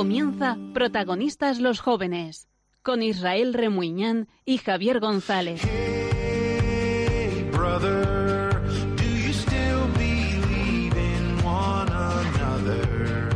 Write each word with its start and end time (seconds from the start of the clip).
Comienza 0.00 0.56
Protagonistas 0.72 1.60
los 1.60 1.80
Jóvenes 1.80 2.48
con 2.80 3.02
Israel 3.02 3.52
Remuñán 3.52 4.28
y 4.46 4.56
Javier 4.56 4.98
González. 4.98 5.60
Hey, 5.62 7.46
brother, 7.52 8.48
do 8.96 9.04
you 9.04 9.30
still 9.34 9.86
believe 9.98 10.96
in 10.96 11.44
one 11.44 11.92
another? 11.92 13.28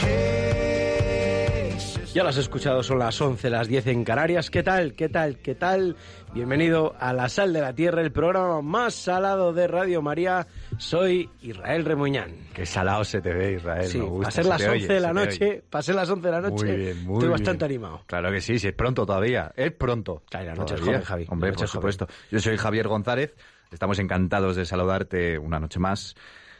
Hey, 0.00 1.74
sister. 1.78 2.06
Ya 2.14 2.22
lo 2.22 2.30
has 2.30 2.38
escuchado, 2.38 2.82
son 2.82 2.98
las 2.98 3.20
11, 3.20 3.50
las 3.50 3.68
10 3.68 3.88
en 3.88 4.04
Canarias. 4.04 4.50
¿Qué 4.50 4.62
tal? 4.62 4.94
¿Qué 4.94 5.10
tal? 5.10 5.36
¿Qué 5.40 5.54
tal? 5.54 5.96
Bienvenido 6.32 6.94
a 6.98 7.12
La 7.12 7.28
Sal 7.28 7.52
de 7.52 7.60
la 7.60 7.74
Tierra, 7.74 8.00
el 8.00 8.12
programa 8.12 8.62
más 8.62 8.94
salado 8.94 9.52
de 9.52 9.66
Radio 9.66 10.00
María. 10.00 10.46
Soy 10.78 11.30
Israel 11.42 11.84
Remuñán. 11.84 12.32
Qué 12.54 12.66
salado 12.66 13.02
se 13.04 13.20
te 13.22 13.32
ve, 13.32 13.52
Israel. 13.54 13.86
Sí, 13.88 13.98
me 13.98 14.04
gusta, 14.04 14.22
para 14.24 14.30
ser 14.32 14.44
se 14.44 14.48
las 14.50 14.58
te 14.58 14.68
11 14.68 14.76
oye, 14.84 14.94
de 14.94 15.00
la 15.00 15.12
noche, 15.12 15.64
para 15.70 15.82
ser 15.82 15.94
las 15.94 16.10
11 16.10 16.26
de 16.26 16.32
la 16.32 16.40
noche, 16.40 16.66
Muy 16.66 16.76
bien, 16.76 16.96
muy 17.04 17.14
estoy 17.14 17.18
bien. 17.18 17.30
bastante 17.30 17.64
animado. 17.64 18.02
Claro 18.06 18.30
que 18.30 18.40
sí, 18.40 18.58
sí, 18.58 18.68
es 18.68 18.74
pronto 18.74 19.06
todavía. 19.06 19.52
Es 19.56 19.72
pronto. 19.72 20.22
Claro, 20.28 20.46
la 20.46 20.54
noche 20.54 20.74
es 20.74 20.80
joven, 20.80 21.02
Javi, 21.02 21.26
Hombre, 21.28 21.50
por 21.50 21.58
joven. 21.58 21.68
supuesto. 21.68 22.06
Yo 22.30 22.40
soy 22.40 22.56
Javier 22.56 22.88
González. 22.88 23.34
Estamos 23.70 23.98
encantados 23.98 24.56
de 24.56 24.64
saludarte 24.66 25.38
una 25.38 25.58
noche 25.58 25.78
más. 25.78 26.14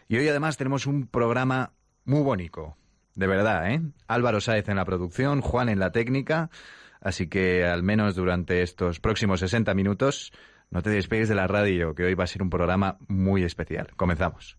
Y 0.09 0.17
hoy 0.17 0.29
además 0.29 0.57
tenemos 0.57 0.87
un 0.87 1.07
programa 1.09 1.73
muy 2.05 2.23
bonito. 2.23 2.77
De 3.15 3.27
verdad, 3.27 3.71
¿eh? 3.71 3.83
Álvaro 4.09 4.41
Sáez 4.41 4.69
en 4.69 4.77
la 4.77 4.85
producción, 4.85 5.41
Juan 5.41 5.69
en 5.69 5.79
la 5.79 5.93
técnica. 5.93 6.51
Así 7.01 7.29
que 7.29 7.65
al 7.65 7.83
menos 7.83 8.15
durante 8.15 8.63
estos 8.63 8.99
próximos 9.01 9.41
60 9.41 9.75
minutos 9.75 10.33
no 10.71 10.83
te 10.83 10.91
despegues 10.91 11.29
de 11.29 11.35
la 11.35 11.47
radio, 11.47 11.95
que 11.95 12.05
hoy 12.05 12.15
va 12.15 12.25
a 12.25 12.29
ser 12.29 12.43
un 12.43 12.51
programa 12.51 12.99
muy 13.09 13.45
especial. 13.45 13.89
Comenzamos. 13.97 14.59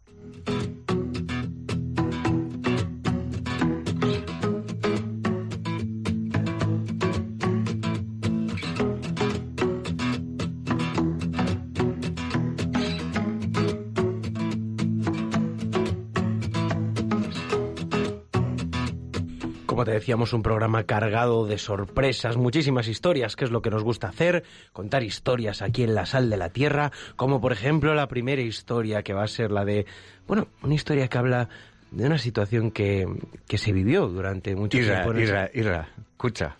Como 19.77 19.85
te 19.85 19.91
decíamos, 19.91 20.33
un 20.33 20.41
programa 20.41 20.85
cargado 20.85 21.45
de 21.45 21.59
sorpresas, 21.59 22.35
muchísimas 22.35 22.87
historias, 22.87 23.35
que 23.35 23.45
es 23.45 23.51
lo 23.51 23.61
que 23.61 23.69
nos 23.69 23.83
gusta 23.83 24.07
hacer, 24.07 24.43
contar 24.73 25.03
historias 25.03 25.61
aquí 25.61 25.83
en 25.83 25.93
la 25.93 26.07
sal 26.07 26.31
de 26.31 26.37
la 26.37 26.49
tierra, 26.49 26.91
como 27.15 27.39
por 27.39 27.51
ejemplo 27.51 27.93
la 27.93 28.07
primera 28.07 28.41
historia 28.41 29.03
que 29.03 29.13
va 29.13 29.23
a 29.23 29.27
ser 29.27 29.51
la 29.51 29.65
de, 29.65 29.85
bueno, 30.25 30.47
una 30.63 30.73
historia 30.73 31.07
que 31.07 31.17
habla 31.19 31.49
de 31.91 32.07
una 32.07 32.17
situación 32.17 32.71
que, 32.71 33.07
que 33.47 33.59
se 33.59 33.71
vivió 33.71 34.07
durante 34.07 34.55
mucho 34.55 34.79
Irra, 34.79 35.03
tiempo. 35.03 35.19
Irra, 35.19 35.51
Irra, 35.53 35.89
escucha. 36.13 36.57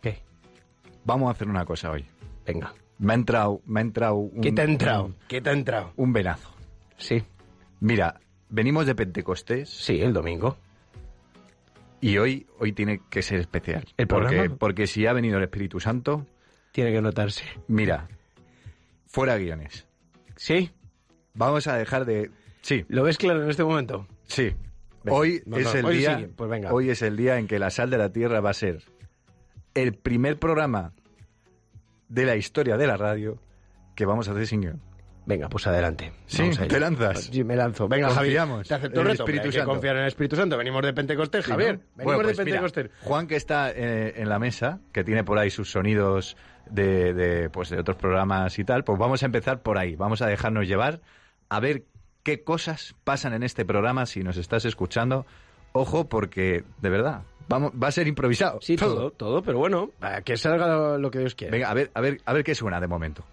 ¿Qué? 0.00 0.22
Vamos 1.04 1.28
a 1.28 1.32
hacer 1.32 1.48
una 1.48 1.66
cosa 1.66 1.90
hoy. 1.90 2.06
Venga. 2.46 2.72
Me 2.98 3.12
ha 3.12 3.16
entrado, 3.16 3.60
me 3.66 3.80
ha 3.80 3.82
entrado 3.82 4.14
un, 4.14 4.40
¿Qué 4.40 4.52
te 4.52 4.62
ha 4.62 4.64
entrado? 4.64 5.04
un, 5.04 5.16
¿Qué 5.28 5.42
te 5.42 5.50
ha 5.50 5.52
entrado? 5.52 5.92
un 5.96 6.14
venazo. 6.14 6.50
Sí, 6.96 7.22
Mira, 7.80 8.18
venimos 8.48 8.86
de 8.86 8.94
Pentecostés 8.94 9.68
sí, 9.68 10.00
el 10.00 10.14
domingo. 10.14 10.56
Y 12.04 12.18
hoy, 12.18 12.46
hoy 12.58 12.72
tiene 12.72 13.00
que 13.08 13.22
ser 13.22 13.40
especial. 13.40 13.86
¿El 13.96 14.06
porque, 14.06 14.28
programa? 14.28 14.56
porque 14.56 14.86
si 14.86 15.06
ha 15.06 15.14
venido 15.14 15.38
el 15.38 15.44
Espíritu 15.44 15.80
Santo, 15.80 16.26
Tiene 16.72 16.92
que 16.92 17.00
notarse. 17.00 17.44
mira, 17.66 18.08
fuera 19.06 19.38
guiones. 19.38 19.86
¿Sí? 20.36 20.70
Vamos 21.32 21.66
a 21.66 21.76
dejar 21.76 22.04
de... 22.04 22.30
Sí, 22.60 22.84
¿Lo 22.88 23.04
ves 23.04 23.16
claro 23.16 23.42
en 23.42 23.48
este 23.50 23.64
momento? 23.64 24.06
sí. 24.24 24.52
Venga, 25.02 25.18
hoy 25.18 25.42
es 25.56 25.74
el 25.74 25.84
hoy 25.84 25.98
día... 25.98 26.16
sigue, 26.16 26.28
pues 26.28 26.50
venga. 26.50 26.72
Hoy 26.72 26.90
es 26.90 27.02
el 27.02 27.16
día 27.16 27.38
en 27.38 27.46
que 27.46 27.58
la 27.58 27.70
sal 27.70 27.90
de 27.90 27.98
la 27.98 28.10
tierra 28.10 28.40
va 28.40 28.50
a 28.50 28.54
ser 28.54 28.82
el 29.74 29.94
primer 29.94 30.38
programa 30.38 30.92
de 32.08 32.24
la 32.24 32.36
historia 32.36 32.76
de 32.78 32.86
la 32.86 32.96
radio 32.96 33.38
que 33.94 34.06
vamos 34.06 34.28
a 34.28 34.32
hacer 34.32 34.46
sin 34.46 34.60
guion. 34.62 34.80
Venga, 35.26 35.48
pues 35.48 35.66
adelante. 35.66 36.12
Sí. 36.26 36.50
¿te 36.68 36.78
lanzas? 36.78 37.24
Sí, 37.32 37.42
me 37.44 37.56
lanzo. 37.56 37.88
Venga, 37.88 38.08
Confiamos 38.08 38.68
Javier. 38.68 38.68
Te 38.68 38.74
acepto 38.74 39.00
el 39.00 39.06
el 39.06 39.12
reto. 39.12 39.22
Espíritu 39.24 39.44
hay 39.46 39.50
que 39.52 39.58
Santo. 39.58 39.70
confiar 39.72 39.96
en 39.96 40.02
el 40.02 40.08
Espíritu 40.08 40.36
Santo. 40.36 40.58
Venimos 40.58 40.82
de 40.82 40.92
Pentecostés, 40.92 41.44
Sí, 41.46 41.50
Javier. 41.50 41.74
¿no? 41.76 41.80
Venimos 41.96 42.04
Bueno, 42.04 42.18
de 42.28 42.34
pues 42.34 42.46
mira, 42.46 42.60
Pentecostés. 42.60 42.90
Juan, 43.02 43.26
que 43.26 43.36
está 43.36 43.70
eh, 43.70 44.14
en 44.16 44.28
la 44.28 44.38
mesa, 44.38 44.80
que 44.92 45.02
tiene 45.02 45.24
por 45.24 45.38
ahí 45.38 45.50
sus 45.50 45.70
sonidos 45.70 46.36
de, 46.70 47.14
de, 47.14 47.48
pues, 47.50 47.70
de 47.70 47.80
otros 47.80 47.96
programas 47.96 48.58
y 48.58 48.64
tal, 48.64 48.84
pues 48.84 48.98
vamos 48.98 49.22
a 49.22 49.26
empezar 49.26 49.62
por 49.62 49.78
ahí. 49.78 49.96
Vamos 49.96 50.20
a 50.20 50.26
dejarnos 50.26 50.66
llevar 50.68 51.00
a 51.48 51.58
ver 51.60 51.84
qué 52.22 52.42
cosas 52.44 52.94
pasan 53.04 53.32
en 53.32 53.42
este 53.42 53.64
programa 53.64 54.04
si 54.06 54.22
nos 54.22 54.36
estás 54.36 54.64
escuchando. 54.66 55.24
Ojo, 55.72 56.06
porque, 56.08 56.64
de 56.82 56.88
verdad, 56.90 57.22
vamos, 57.48 57.72
va 57.82 57.88
a 57.88 57.92
ser 57.92 58.06
improvisado. 58.08 58.58
Sí, 58.60 58.76
todo, 58.76 59.10
todo, 59.10 59.42
pero 59.42 59.58
bueno, 59.58 59.90
que 60.24 60.36
salga 60.36 60.68
lo, 60.68 60.98
lo 60.98 61.10
que 61.10 61.18
Dios 61.20 61.34
quiera. 61.34 61.50
Venga, 61.50 61.70
a 61.70 61.74
ver, 61.74 61.90
a 61.94 62.00
ver, 62.00 62.20
a 62.26 62.32
ver 62.34 62.44
qué 62.44 62.54
suena 62.54 62.78
de 62.80 62.86
momento. 62.88 63.24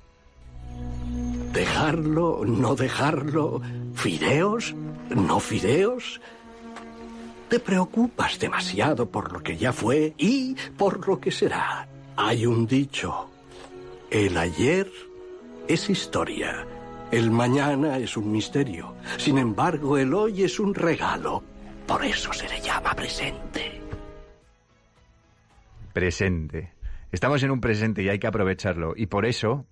Dejarlo, 1.54 2.44
no 2.46 2.76
dejarlo, 2.76 3.62
fideos, 3.94 4.74
no 5.10 5.40
fideos. 5.40 6.22
Te 7.50 7.60
preocupas 7.60 8.40
demasiado 8.40 9.10
por 9.10 9.34
lo 9.34 9.44
que 9.44 9.58
ya 9.58 9.74
fue 9.74 10.14
y 10.18 10.56
por 10.78 11.06
lo 11.06 11.20
que 11.20 11.32
será. 11.32 11.88
Hay 12.16 12.46
un 12.46 12.68
dicho, 12.68 13.30
el 14.10 14.38
ayer 14.38 14.90
es 15.68 15.90
historia, 15.90 16.66
el 17.12 17.32
mañana 17.32 17.98
es 17.98 18.16
un 18.16 18.32
misterio. 18.32 18.96
Sin 19.18 19.38
embargo, 19.38 19.98
el 19.98 20.14
hoy 20.14 20.44
es 20.44 20.60
un 20.60 20.74
regalo. 20.74 21.44
Por 21.86 22.06
eso 22.06 22.32
se 22.32 22.48
le 22.48 22.62
llama 22.62 22.94
presente. 22.94 23.82
Presente. 25.92 26.74
Estamos 27.12 27.44
en 27.44 27.52
un 27.52 27.60
presente 27.60 28.02
y 28.04 28.08
hay 28.08 28.20
que 28.20 28.28
aprovecharlo. 28.28 28.94
Y 28.96 29.08
por 29.08 29.26
eso 29.26 29.66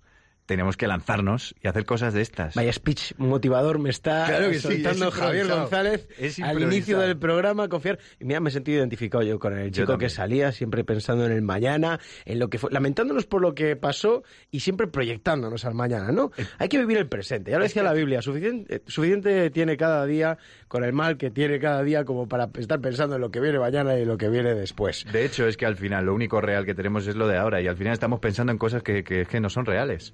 tenemos 0.50 0.76
que 0.76 0.88
lanzarnos 0.88 1.54
y 1.62 1.68
hacer 1.68 1.84
cosas 1.84 2.12
de 2.12 2.22
estas. 2.22 2.56
Vaya 2.56 2.72
speech 2.72 3.12
motivador 3.18 3.78
me 3.78 3.88
está 3.88 4.26
Claro 4.26 4.52
sí, 4.52 4.82
es 4.84 5.14
Javier. 5.14 5.46
González 5.46 6.08
al 6.42 6.60
inicio 6.60 6.98
del 6.98 7.16
programa. 7.16 7.68
Confiar. 7.68 8.00
Y 8.18 8.24
mira, 8.24 8.40
me 8.40 8.48
he 8.50 8.52
sentido 8.52 8.78
identificado 8.78 9.22
yo 9.22 9.38
con 9.38 9.56
el 9.56 9.70
chico 9.70 9.96
que 9.96 10.08
salía, 10.08 10.50
siempre 10.50 10.82
pensando 10.82 11.24
en 11.24 11.30
el 11.30 11.42
mañana, 11.42 12.00
en 12.24 12.40
lo 12.40 12.50
que 12.50 12.58
fue, 12.58 12.68
lamentándonos 12.72 13.26
por 13.26 13.42
lo 13.42 13.54
que 13.54 13.76
pasó 13.76 14.24
y 14.50 14.58
siempre 14.58 14.88
proyectándonos 14.88 15.64
al 15.64 15.74
mañana, 15.74 16.10
¿no? 16.10 16.32
Hay 16.58 16.68
que 16.68 16.78
vivir 16.78 16.98
el 16.98 17.06
presente. 17.06 17.52
Ya 17.52 17.58
lo 17.58 17.62
decía 17.62 17.84
la 17.84 17.92
Biblia, 17.92 18.20
suficiente, 18.20 18.74
eh, 18.74 18.82
suficiente 18.88 19.50
tiene 19.50 19.76
cada 19.76 20.04
día 20.04 20.36
con 20.66 20.82
el 20.82 20.92
mal 20.92 21.16
que 21.16 21.30
tiene 21.30 21.60
cada 21.60 21.84
día 21.84 22.04
como 22.04 22.26
para 22.28 22.50
estar 22.58 22.80
pensando 22.80 23.14
en 23.14 23.20
lo 23.20 23.30
que 23.30 23.38
viene 23.38 23.60
mañana 23.60 23.96
y 23.96 24.04
lo 24.04 24.18
que 24.18 24.28
viene 24.28 24.52
después. 24.56 25.06
De 25.12 25.24
hecho, 25.24 25.46
es 25.46 25.56
que 25.56 25.66
al 25.66 25.76
final 25.76 26.06
lo 26.06 26.12
único 26.14 26.40
real 26.40 26.66
que 26.66 26.74
tenemos 26.74 27.06
es 27.06 27.14
lo 27.14 27.28
de 27.28 27.36
ahora 27.36 27.60
y 27.62 27.68
al 27.68 27.76
final 27.76 27.92
estamos 27.92 28.18
pensando 28.18 28.50
en 28.50 28.58
cosas 28.58 28.82
que, 28.82 29.04
que- 29.04 29.26
que 29.26 29.38
no 29.38 29.48
son 29.48 29.64
reales. 29.64 30.12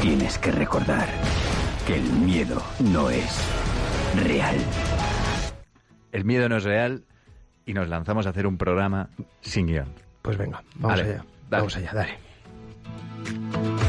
Tienes 0.00 0.38
que 0.38 0.50
recordar 0.50 1.08
que 1.86 1.96
el 1.96 2.02
miedo 2.12 2.62
no 2.80 3.10
es 3.10 3.44
real. 4.24 4.56
El 6.12 6.24
miedo 6.24 6.48
no 6.48 6.56
es 6.56 6.64
real 6.64 7.04
y 7.66 7.74
nos 7.74 7.88
lanzamos 7.88 8.26
a 8.26 8.30
hacer 8.30 8.46
un 8.46 8.56
programa 8.56 9.10
sin 9.40 9.66
guion. 9.66 9.88
Pues 10.22 10.36
venga, 10.36 10.62
vamos 10.76 10.98
Dale, 10.98 11.10
allá. 11.10 11.18
dale. 11.18 11.28
Vamos 11.50 11.76
allá, 11.76 11.92
dale. 11.92 13.79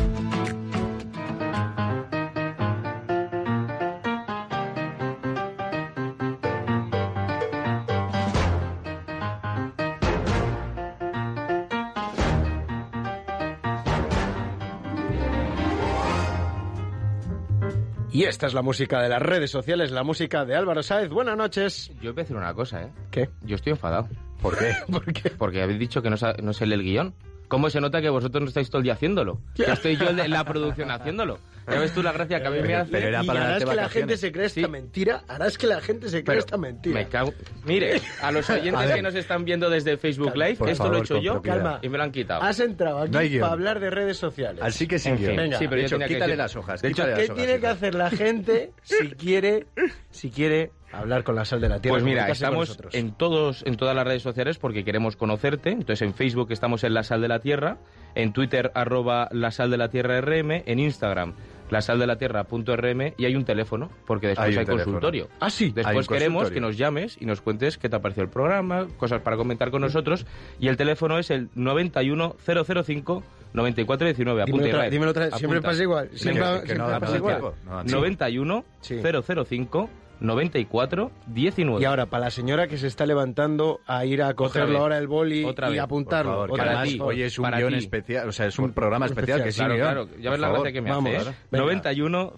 Esta 18.32 18.48
es 18.48 18.54
la 18.54 18.62
música 18.62 19.02
de 19.02 19.10
las 19.10 19.22
redes 19.22 19.52
sociales, 19.52 19.92
la 19.92 20.04
música 20.04 20.46
de 20.46 20.56
Álvaro 20.56 20.82
Sáez. 20.84 21.10
Buenas 21.10 21.36
noches. 21.36 21.92
Yo 22.02 22.14
voy 22.14 22.22
a 22.22 22.24
decir 22.24 22.38
una 22.38 22.54
cosa, 22.54 22.84
¿eh? 22.84 22.92
¿Qué? 23.12 23.30
Yo 23.42 23.58
estoy 23.58 23.72
enfadado. 23.72 24.08
¿Por 24.42 24.58
qué? 24.58 24.74
¿Por 24.90 25.12
qué? 25.12 25.32
Porque 25.32 25.62
habéis 25.62 25.80
dicho 25.80 26.02
que 26.02 26.10
no, 26.10 26.16
no 26.42 26.54
sé 26.54 26.64
el 26.64 26.82
guion. 26.82 27.14
¿Cómo 27.52 27.70
se 27.70 27.82
nota 27.82 28.00
que 28.02 28.08
vosotros 28.08 28.42
no 28.44 28.48
estáis 28.48 28.70
todo 28.70 28.78
el 28.78 28.86
día 28.86 28.94
haciéndolo? 28.94 29.42
Que 29.56 29.64
estoy 29.64 29.98
yo 29.98 30.08
en 30.10 30.32
la 30.32 30.46
producción 30.46 30.90
haciéndolo. 30.90 31.38
Ya 31.70 31.80
ves 31.80 31.94
tú 31.94 32.02
la 32.02 32.14
gracia 32.14 32.42
que 32.42 32.48
a 32.48 32.50
mí 32.50 32.62
me 32.62 32.76
hace. 32.76 32.92
Pero 32.94 33.08
era 33.10 33.22
y 33.24 33.28
para 33.28 33.46
harás 33.46 33.66
que 33.66 33.76
la 33.76 33.90
gente 33.90 34.16
se 34.18 34.32
cree 34.32 34.46
esta 34.46 34.62
Sí. 34.62 34.68
mentira. 34.68 35.24
Harás 35.28 35.58
que 35.58 35.68
la 35.68 35.82
gente 35.82 36.06
se 36.08 36.24
cree 36.24 36.24
Pero 36.24 36.40
esta 36.40 36.58
mentira. 36.58 36.96
Me 36.96 37.08
cago. 37.10 37.34
Mire, 37.66 38.02
a 38.22 38.32
los 38.32 38.50
oyentes 38.50 38.90
A 38.90 38.96
que 38.96 39.02
nos 39.02 39.16
están 39.16 39.44
viendo 39.44 39.70
desde 39.70 39.98
Facebook 39.98 40.34
Live, 40.34 40.56
Por 40.56 40.70
esto 40.70 40.90
lo 40.90 40.98
he 40.98 41.02
hecho 41.02 41.18
yo. 41.20 41.42
Calma. 41.42 41.80
y 41.82 41.90
me 41.90 41.98
lo 41.98 42.06
han 42.06 42.12
quitado. 42.14 42.42
Has 42.42 42.60
entrado 42.62 43.00
aquí 43.00 43.36
No 43.36 43.42
para 43.42 43.52
hablar 43.54 43.80
de 43.82 43.90
redes 43.90 44.16
sociales. 44.18 44.62
Así 44.64 44.88
que 44.88 44.98
sin 44.98 45.14
En 45.14 45.20
fin. 45.20 45.36
Venga. 45.36 45.58
sí, 45.60 45.66
pero 45.68 45.76
de 45.76 45.82
yo 45.82 45.86
hecho, 45.88 45.96
tenía 45.96 46.08
que 46.08 46.14
quítale 46.16 46.36
las 46.38 46.56
hojas. 46.56 46.82
De 46.82 46.88
hecho, 46.88 47.04
quítale 47.04 47.14
¿Qué 47.16 47.22
las 47.22 47.30
hojas, 47.32 47.46
tiene 47.46 47.60
que 47.60 47.68
hacer 47.68 47.96
la 47.96 48.10
gente 48.10 48.72
si 48.84 49.10
quiere, 49.12 49.66
si 50.10 50.32
quiere 50.32 50.72
hablar 50.94 51.24
con 51.24 51.36
la 51.36 51.46
sal 51.46 51.62
de 51.62 51.70
la 51.70 51.80
tierra. 51.80 51.94
Pues 51.96 52.04
mira, 52.04 52.28
estamos 52.30 52.78
en 52.94 53.12
todos, 53.14 53.64
en 53.66 53.78
todas 53.78 53.96
las 53.96 54.06
redes 54.06 54.22
sociales 54.24 54.58
porque 54.58 54.84
queremos 54.84 55.16
conocerte. 55.16 55.70
Entonces 55.72 56.02
en 56.02 56.14
Facebook 56.14 56.52
estamos 56.52 56.84
en 56.84 56.94
La 56.94 57.04
Sal 57.04 57.22
de 57.22 57.28
la 57.28 57.40
Tierra, 57.40 57.78
en 58.16 58.34
Twitter 58.34 58.72
arroba 58.76 59.28
La 59.32 59.52
Sal 59.52 59.72
de 59.72 59.78
la 59.78 59.90
Tierra 59.90 60.20
RM, 60.22 60.64
en 60.66 60.80
Instagram 60.80 61.34
la 61.70 61.80
sal 61.80 62.00
de 62.00 62.06
la 62.06 62.18
tierra.rm 62.18 63.14
y 63.18 63.24
hay 63.24 63.34
un 63.38 63.46
teléfono 63.46 63.90
porque 64.06 64.28
después 64.28 64.58
Hay 64.58 64.66
consultorio. 64.66 65.30
Ah, 65.40 65.50
sí. 65.50 65.72
Después 65.74 66.06
queremos 66.06 66.52
que 66.52 66.60
nos 66.60 66.76
llames 66.78 67.16
y 67.18 67.26
nos 67.26 67.40
cuentes 67.40 67.78
qué 67.78 67.88
te 67.88 67.96
ha 67.96 68.00
parecido 68.02 68.26
el 68.26 68.30
programa, 68.30 68.88
cosas 68.98 69.22
para 69.22 69.38
comentar 69.38 69.72
con 69.72 69.80
nosotros 69.80 70.26
y 70.60 70.68
el 70.68 70.76
teléfono 70.76 71.18
es 71.18 71.32
el 71.32 71.48
91005 71.56 73.24
9419. 73.54 74.14
Dímelo 74.16 74.44
Apunta, 74.44 74.58
otra- 74.58 74.68
Israel. 74.70 74.92
dímelo 74.92 75.12
otra 75.12 75.26
vez. 75.26 75.36
Siempre 75.36 75.62
pasa 75.62 75.84
igual. 75.84 76.10
Siempre, 76.14 76.44
que- 76.44 76.50
que 76.50 76.66
siempre 76.68 76.78
no 76.78 76.90
da 76.90 77.00
pasa 77.00 77.16
igual. 77.18 77.42
No 77.42 77.76
da 77.76 77.84
tiempo. 77.84 77.92
91 78.00 78.66
Sí. 78.82 79.00
005 79.02 79.90
94 80.22 81.12
19. 81.28 81.82
Y 81.82 81.86
ahora, 81.86 82.06
para 82.06 82.26
la 82.26 82.32
señora 82.32 82.68
que 82.68 82.78
se 82.78 82.88
está 82.88 83.06
levantando 83.06 83.82
a 83.88 84.06
ir 84.06 84.22
a 84.24 84.34
cogerlo 84.34 84.80
ahora 84.80 84.98
el 84.98 85.08
boli 85.08 85.44
Otra 85.44 85.70
y 85.70 85.74
vez. 85.74 85.82
apuntarlo. 85.82 86.32
Por 86.32 86.40
favor, 86.48 86.52
Otra 86.54 86.66
para 86.74 86.84
ti. 86.84 86.96
por 86.98 87.08
hoy 87.08 87.22
es 87.24 87.38
un 87.40 87.52
guion 87.52 87.74
especial, 87.74 88.30
o 88.30 88.32
sea, 88.32 88.46
es 88.48 88.58
un 88.60 88.72
programa 88.72 89.08
especial, 89.08 89.44
que 89.44 89.52
sí, 89.52 89.58
Claro, 89.60 89.74
guion. 89.76 89.86
claro, 89.88 90.08
ya 90.08 90.14
Por 90.30 90.32
ves 90.32 90.40
la 90.40 90.50
gracia 90.50 90.72
que 90.72 90.82
me 90.82 90.90
Vamos, 90.92 91.16
hace, 91.16 91.30
¿eh? 91.30 91.34
venga. 91.52 91.66
91 91.66 92.34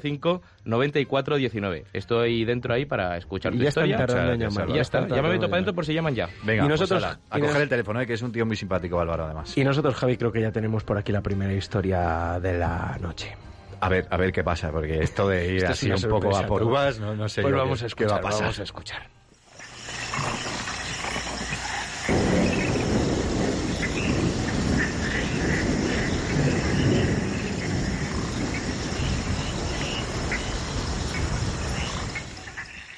005 0.00 0.42
94 0.64 1.36
19. 1.36 1.84
Estoy 1.92 2.44
dentro 2.44 2.74
ahí 2.74 2.84
para 2.86 3.16
escuchar 3.16 3.54
Y 3.54 3.58
tu 3.58 3.62
ya 3.64 3.68
están 3.68 3.86
historia. 3.86 4.06
tardando 4.06 4.32
en 4.32 4.40
ya 4.40 4.48
llamar. 4.48 4.70
Y 4.70 4.72
ya 4.74 4.80
está, 4.82 5.06
ya 5.08 5.22
me 5.22 5.28
meto 5.28 5.46
para 5.46 5.56
dentro 5.56 5.74
por 5.74 5.84
si 5.86 5.94
llaman 5.94 6.14
ya. 6.14 6.28
Venga, 6.44 6.64
Y 6.64 6.68
pues 6.68 6.80
nosotros- 6.80 7.04
ala, 7.04 7.18
y 7.30 7.34
a 7.34 7.38
nos- 7.38 7.46
coger 7.48 7.62
el 7.62 7.68
teléfono, 7.68 8.00
eh, 8.00 8.06
que 8.06 8.14
es 8.14 8.22
un 8.22 8.32
tío 8.32 8.46
muy 8.46 8.56
simpático, 8.56 8.98
Álvaro, 9.00 9.24
además. 9.24 9.56
Y 9.56 9.64
nosotros, 9.64 9.94
Javi, 9.94 10.16
creo 10.16 10.32
que 10.32 10.40
ya 10.40 10.52
tenemos 10.52 10.84
por 10.84 10.98
aquí 10.98 11.12
la 11.12 11.20
primera 11.22 11.52
historia 11.52 12.38
de 12.40 12.58
la 12.58 12.96
noche. 13.00 13.36
A 13.80 13.88
ver, 13.88 14.06
a 14.10 14.16
ver 14.16 14.32
qué 14.32 14.42
pasa, 14.42 14.70
porque 14.72 15.02
esto 15.02 15.28
de 15.28 15.46
ir 15.52 15.56
Esto 15.58 15.72
así 15.72 15.90
un 15.90 16.10
poco 16.10 16.36
a 16.36 16.46
por 16.46 16.62
uvas, 16.62 16.98
no, 16.98 17.14
no 17.14 17.28
sé 17.28 17.42
Pues 17.42 17.52
yo 17.52 17.58
vamos 17.58 17.78
qué- 17.80 17.84
a 17.84 17.86
qué 17.86 17.88
escuchar, 17.88 18.12
va 18.12 18.16
a 18.16 18.20
pasar. 18.22 18.40
vamos 18.42 18.58
a 18.58 18.62
escuchar. 18.62 19.02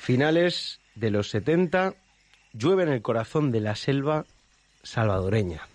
Finales 0.01 0.81
de 0.95 1.11
los 1.11 1.31
70, 1.31 1.95
llueve 2.53 2.83
en 2.85 2.89
el 2.91 3.03
corazón 3.03 3.53
de 3.53 3.61
la 3.61 3.77
selva 3.77 4.25
salvadoreña. 4.83 5.69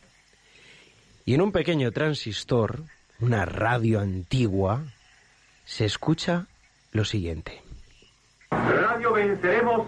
Y 1.25 1.35
en 1.35 1.41
un 1.41 1.51
pequeño 1.51 1.91
transistor, 1.91 2.83
una 3.19 3.45
radio 3.45 3.99
antigua, 3.99 4.81
se 5.65 5.85
escucha 5.85 6.45
lo 6.91 7.05
siguiente. 7.05 7.61
Radio 8.51 9.13
Venceremos, 9.13 9.87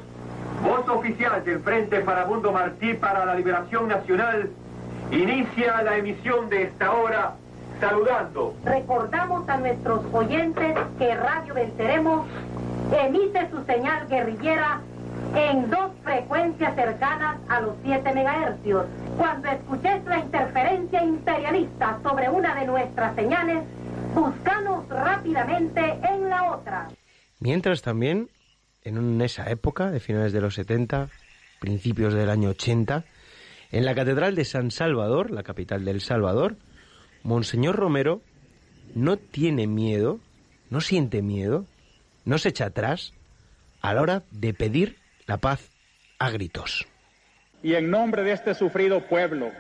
voz 0.63 0.87
oficial 0.89 1.43
del 1.43 1.59
Frente 1.59 2.01
Farabundo 2.01 2.51
Martí 2.51 2.93
para 2.93 3.25
la 3.25 3.35
Liberación 3.35 3.87
Nacional, 3.87 4.49
inicia 5.11 5.81
la 5.83 5.97
emisión 5.97 6.49
de 6.49 6.63
esta 6.63 6.91
hora 6.91 7.35
saludando. 7.79 8.55
Recordamos 8.63 9.47
a 9.49 9.57
nuestros 9.57 10.01
oyentes 10.13 10.75
que 10.97 11.15
Radio 11.15 11.53
Venceremos 11.53 12.27
emite 13.05 13.49
su 13.49 13.63
señal 13.65 14.07
guerrillera 14.07 14.81
en 15.35 15.69
dos 15.69 15.91
frecuencias 16.03 16.75
cercanas 16.75 17.37
a 17.49 17.59
los 17.59 17.75
7 17.83 18.13
megahercios. 18.13 18.85
Cuando 19.17 19.49
escuches 19.49 20.03
la 20.05 20.19
interferencia 20.19 21.03
imperialista 21.03 21.99
sobre 22.03 22.29
una 22.29 22.55
de 22.55 22.65
nuestras 22.65 23.15
señales, 23.15 23.63
búscanos 24.13 24.87
rápidamente 24.87 25.81
en 25.81 26.29
la 26.29 26.51
otra. 26.51 26.87
Mientras 27.39 27.81
también, 27.81 28.29
en 28.83 29.21
esa 29.21 29.49
época, 29.49 29.91
de 29.91 29.99
finales 29.99 30.31
de 30.31 30.41
los 30.41 30.55
70, 30.55 31.09
principios 31.59 32.13
del 32.13 32.29
año 32.29 32.49
80, 32.51 33.03
en 33.71 33.85
la 33.85 33.93
Catedral 33.93 34.35
de 34.35 34.45
San 34.45 34.71
Salvador, 34.71 35.31
la 35.31 35.43
capital 35.43 35.83
del 35.83 35.99
Salvador, 35.99 36.55
Monseñor 37.23 37.75
Romero 37.75 38.21
no 38.93 39.17
tiene 39.17 39.67
miedo, 39.67 40.19
no 40.69 40.79
siente 40.79 41.21
miedo, 41.21 41.65
no 42.23 42.37
se 42.37 42.49
echa 42.49 42.67
atrás 42.67 43.13
a 43.81 43.93
la 43.93 44.01
hora 44.01 44.23
de 44.31 44.53
pedir 44.53 44.97
la 45.27 45.37
paz 45.37 45.69
a 46.19 46.29
gritos. 46.29 46.85
y 47.63 47.73
en 47.73 47.89
nombre 47.89 48.23
de 48.23 48.31
este 48.31 48.53
sufrido 48.53 49.01
pueblo, 49.07 49.51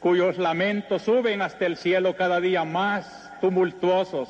cuyos 0.00 0.38
lamentos 0.38 1.02
suben 1.02 1.40
hasta 1.40 1.66
el 1.66 1.76
cielo 1.76 2.16
cada 2.16 2.40
día 2.40 2.64
más 2.64 3.30
tumultuosos, 3.40 4.28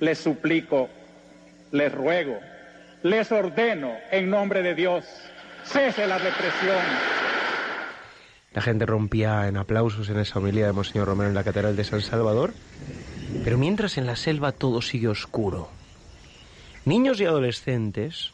les 0.00 0.18
suplico, 0.18 0.88
les 1.70 1.92
ruego, 1.92 2.38
les 3.02 3.30
ordeno 3.30 3.92
en 4.10 4.28
nombre 4.28 4.62
de 4.62 4.74
Dios, 4.74 5.04
cese 5.64 6.06
la 6.06 6.18
represión. 6.18 6.82
La 8.52 8.62
gente 8.62 8.86
rompía 8.86 9.46
en 9.46 9.56
aplausos 9.56 10.08
en 10.08 10.18
esa 10.18 10.40
homilía 10.40 10.66
de 10.66 10.72
Monseñor 10.72 11.06
Romero 11.06 11.28
en 11.28 11.34
la 11.34 11.44
Catedral 11.44 11.76
de 11.76 11.84
San 11.84 12.00
Salvador. 12.00 12.54
Pero 13.44 13.58
mientras 13.58 13.98
en 13.98 14.06
la 14.06 14.16
selva 14.16 14.52
todo 14.52 14.82
sigue 14.82 15.06
oscuro, 15.06 15.68
niños 16.84 17.20
y 17.20 17.26
adolescentes 17.26 18.32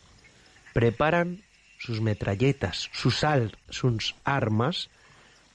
preparan 0.75 1.43
sus 1.79 2.03
metralletas, 2.03 2.91
sus, 2.93 3.25
al- 3.25 3.57
sus 3.71 4.15
armas 4.25 4.91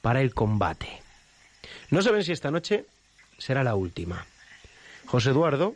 para 0.01 0.21
el 0.21 0.33
combate. 0.33 0.87
No 1.91 2.01
saben 2.01 2.23
si 2.23 2.31
esta 2.31 2.49
noche 2.49 2.85
será 3.37 3.63
la 3.63 3.75
última. 3.75 4.25
José 5.05 5.29
Eduardo 5.29 5.75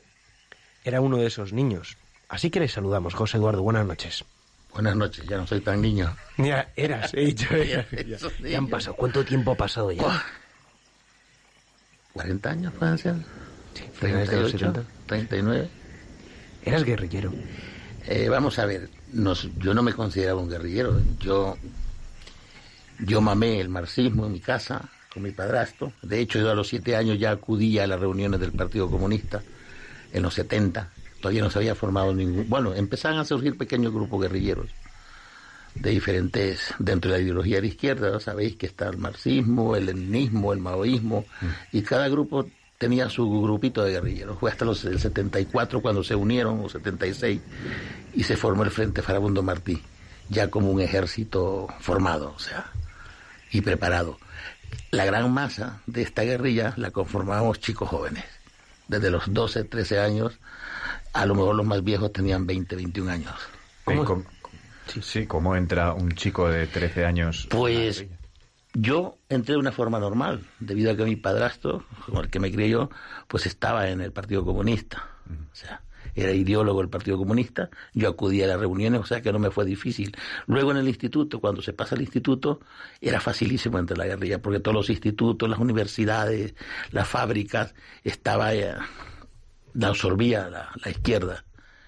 era 0.84 1.02
uno 1.02 1.18
de 1.18 1.28
esos 1.28 1.54
niños. 1.54 1.98
Así 2.30 2.50
que 2.50 2.60
le 2.60 2.68
saludamos, 2.68 3.14
José 3.14 3.38
Eduardo. 3.38 3.62
Buenas 3.62 3.86
noches. 3.86 4.24
Buenas 4.74 4.96
noches, 4.96 5.26
ya 5.28 5.38
no 5.38 5.46
soy 5.46 5.62
tan 5.62 5.82
niño. 5.82 6.16
Ya 6.38 6.72
eras, 6.76 7.14
he 7.14 7.22
dicho. 7.26 7.48
Ya, 8.42 8.58
han 8.58 8.68
pasado. 8.68 8.96
¿Cuánto 8.96 9.24
tiempo 9.24 9.52
ha 9.52 9.56
pasado 9.56 9.92
ya? 9.92 10.02
Buah. 10.02 10.22
40 12.14 12.50
años 12.50 12.74
pueden 12.74 12.98
ser. 12.98 13.16
Sí, 13.74 13.84
finales 13.94 14.30
de 14.30 14.42
los 14.42 14.52
38, 14.52 14.58
70. 14.82 15.06
39. 15.08 15.70
Eras 16.66 16.84
guerrillero. 16.84 17.34
Eh, 18.06 18.30
vamos 18.30 18.60
a 18.60 18.66
ver, 18.66 18.90
nos- 19.14 19.50
yo 19.60 19.74
no 19.74 19.84
me 19.84 19.94
consideraba 19.94 20.42
un 20.42 20.50
guerrillero. 20.50 21.00
Yo, 21.20 21.58
yo 23.00 23.22
mamé 23.22 23.60
el 23.60 23.70
marxismo 23.70 24.26
en 24.26 24.32
mi 24.34 24.40
casa 24.40 24.90
con 25.14 25.24
mi 25.24 25.32
padrastro. 25.32 25.94
De 26.02 26.20
hecho, 26.20 26.40
yo 26.40 26.50
a 26.52 26.56
los 26.56 26.68
siete 26.68 26.96
años 26.96 27.20
ya 27.20 27.32
acudía 27.32 27.84
a 27.84 27.88
las 27.88 28.00
reuniones 28.00 28.40
del 28.40 28.52
Partido 28.52 28.90
Comunista 28.90 29.42
en 30.12 30.24
los 30.24 30.34
70. 30.34 30.90
Todavía 31.22 31.42
no 31.44 31.50
se 31.50 31.60
había 31.60 31.76
formado 31.76 32.14
ningún... 32.14 32.50
Bueno, 32.50 32.74
empezaban 32.76 33.18
a 33.20 33.26
surgir 33.26 33.58
pequeños 33.58 33.94
grupos 33.94 34.22
guerrilleros 34.22 34.68
de 35.76 35.90
diferentes, 35.90 36.74
dentro 36.78 37.10
de 37.12 37.18
la 37.18 37.24
ideología 37.24 37.56
de 37.56 37.62
la 37.62 37.68
izquierda, 37.68 38.12
¿no? 38.12 38.20
sabéis 38.20 38.56
que 38.58 38.68
está 38.68 38.90
el 38.90 38.98
marxismo, 38.98 39.76
el 39.76 39.88
leninismo, 39.88 40.54
el 40.54 40.60
maoísmo, 40.60 41.26
y 41.72 41.82
cada 41.82 42.10
grupo 42.10 42.48
tenía 42.84 43.08
su 43.10 43.42
grupito 43.42 43.82
de 43.82 43.94
guerrilleros. 43.94 44.38
Fue 44.40 44.52
hasta 44.52 44.66
los 44.66 44.84
el 44.84 45.00
74 45.00 45.82
cuando 45.82 46.04
se 46.04 46.16
unieron, 46.16 46.60
o 46.66 46.68
76, 46.68 47.40
y 48.14 48.24
se 48.24 48.36
formó 48.36 48.64
el 48.64 48.72
Frente 48.72 49.02
Farabundo 49.02 49.42
Martí, 49.42 49.82
ya 50.28 50.50
como 50.50 50.70
un 50.70 50.82
ejército 50.82 51.68
formado, 51.80 52.34
o 52.36 52.40
sea, 52.40 52.66
y 53.52 53.62
preparado. 53.62 54.18
La 54.92 55.06
gran 55.06 55.32
masa 55.32 55.80
de 55.86 56.02
esta 56.02 56.24
guerrilla 56.24 56.74
la 56.76 56.92
conformábamos 56.92 57.62
chicos 57.62 57.88
jóvenes, 57.88 58.26
desde 58.90 59.10
los 59.10 59.34
12, 59.34 59.64
13 59.64 60.00
años, 60.02 60.38
a 61.14 61.26
lo 61.26 61.36
mejor 61.36 61.56
los 61.56 61.66
más 61.66 61.86
viejos 61.86 62.12
tenían 62.12 62.46
20, 62.46 62.76
21 62.76 63.10
años. 63.12 63.34
¿Cómo, 63.86 64.04
cómo- 64.04 64.24
sí, 65.02 65.26
¿cómo 65.26 65.56
entra 65.56 65.94
un 65.94 66.12
chico 66.16 66.50
de 66.50 66.68
13 66.68 67.06
años? 67.06 67.48
Pues 67.50 68.04
yo 68.74 69.20
entré 69.30 69.54
de 69.54 69.60
una 69.60 69.72
forma 69.72 70.00
normal, 70.00 70.46
debido 70.60 70.92
a 70.92 70.96
que 70.98 71.06
mi 71.06 71.16
padrastro, 71.16 71.86
como 72.06 72.22
el 72.22 72.30
que 72.30 72.40
me 72.40 72.52
crié 72.52 72.70
yo, 72.70 72.90
pues 73.28 73.46
estaba 73.46 73.90
en 73.90 74.02
el 74.02 74.12
Partido 74.12 74.44
Comunista. 74.44 75.10
O 75.30 75.56
sea, 75.56 75.84
era 76.16 76.32
ideólogo 76.32 76.80
del 76.80 76.90
Partido 76.90 77.18
Comunista, 77.18 77.70
yo 77.94 78.10
acudía 78.10 78.46
a 78.46 78.48
las 78.50 78.60
reuniones, 78.60 79.02
o 79.02 79.06
sea 79.06 79.22
que 79.22 79.32
no 79.32 79.40
me 79.40 79.52
fue 79.52 79.66
difícil. 79.66 80.16
Luego 80.48 80.72
en 80.72 80.78
el 80.78 80.88
instituto, 80.88 81.40
cuando 81.40 81.62
se 81.62 81.74
pasa 81.74 81.96
al 81.96 82.02
instituto, 82.02 82.60
era 83.00 83.20
facilísimo 83.20 83.80
entrar 83.80 84.00
a 84.02 84.04
la 84.04 84.10
guerrilla, 84.10 84.42
porque 84.42 84.60
todos 84.60 84.76
los 84.76 84.90
institutos, 84.90 85.50
las 85.50 85.60
universidades, 85.60 86.56
las 86.92 87.08
fábricas, 87.08 87.74
estaba, 88.04 88.54
eh, 88.54 88.74
la 89.74 89.88
absorbía 89.88 90.50
la, 90.50 90.72
la 90.84 90.92
izquierda. 90.92 91.46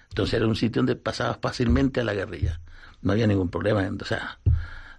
Entonces 0.08 0.34
era 0.34 0.46
un 0.46 0.56
sitio 0.56 0.80
donde 0.80 0.96
pasabas 0.96 1.38
fácilmente 1.40 2.00
a 2.00 2.04
la 2.04 2.14
guerrilla. 2.14 2.60
No 3.02 3.12
había 3.12 3.26
ningún 3.26 3.50
problema. 3.50 3.88
O 4.00 4.04
sea, 4.04 4.38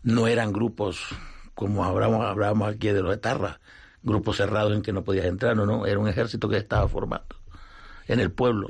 no 0.03 0.27
eran 0.27 0.53
grupos 0.53 1.15
como 1.57 1.83
hablábamos, 1.83 2.23
hablábamos 2.25 2.69
aquí 2.73 2.87
de 2.89 3.01
los 3.01 3.13
etarras, 3.13 3.59
grupos 4.03 4.37
cerrados 4.37 4.73
en 4.73 4.83
que 4.83 4.93
no 4.93 5.03
podías 5.03 5.25
entrar, 5.25 5.55
no, 5.57 5.65
no, 5.65 5.85
era 5.87 5.97
un 5.99 6.07
ejército 6.07 6.47
que 6.47 6.57
estaba 6.57 6.87
formado 6.87 7.25
en 8.07 8.19
el 8.19 8.31
pueblo. 8.31 8.67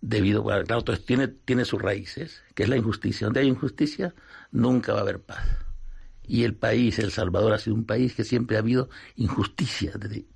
Debido, 0.00 0.42
claro, 0.42 0.62
entonces 0.62 1.04
tiene, 1.04 1.28
tiene 1.28 1.64
sus 1.66 1.80
raíces, 1.82 2.42
que 2.54 2.62
es 2.62 2.68
la 2.68 2.76
injusticia. 2.76 3.26
Donde 3.26 3.40
hay 3.40 3.48
injusticia, 3.48 4.14
nunca 4.52 4.92
va 4.92 5.00
a 5.00 5.02
haber 5.02 5.20
paz. 5.20 5.44
Y 6.24 6.44
el 6.44 6.54
país, 6.54 6.98
El 6.98 7.10
Salvador, 7.12 7.52
ha 7.52 7.58
sido 7.58 7.76
un 7.76 7.84
país 7.84 8.14
que 8.14 8.24
siempre 8.24 8.56
ha 8.56 8.60
habido 8.60 8.88
injusticia. 9.16 9.92
desde- 9.98 10.26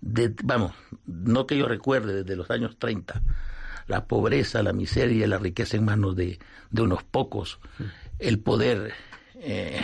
de- 0.00 0.34
vamos, 0.44 0.72
no 1.06 1.46
que 1.46 1.58
yo 1.58 1.68
recuerde, 1.68 2.22
desde 2.22 2.36
los 2.36 2.50
años 2.50 2.78
30. 2.78 3.22
la 3.86 4.06
pobreza, 4.06 4.62
la 4.62 4.72
miseria 4.72 5.26
la 5.26 5.38
riqueza 5.38 5.76
en 5.76 5.84
manos 5.84 6.14
de, 6.16 6.38
de 6.70 6.82
unos 6.82 7.02
pocos. 7.02 7.58
El 8.20 8.38
poder 8.38 8.92
eh, 9.34 9.80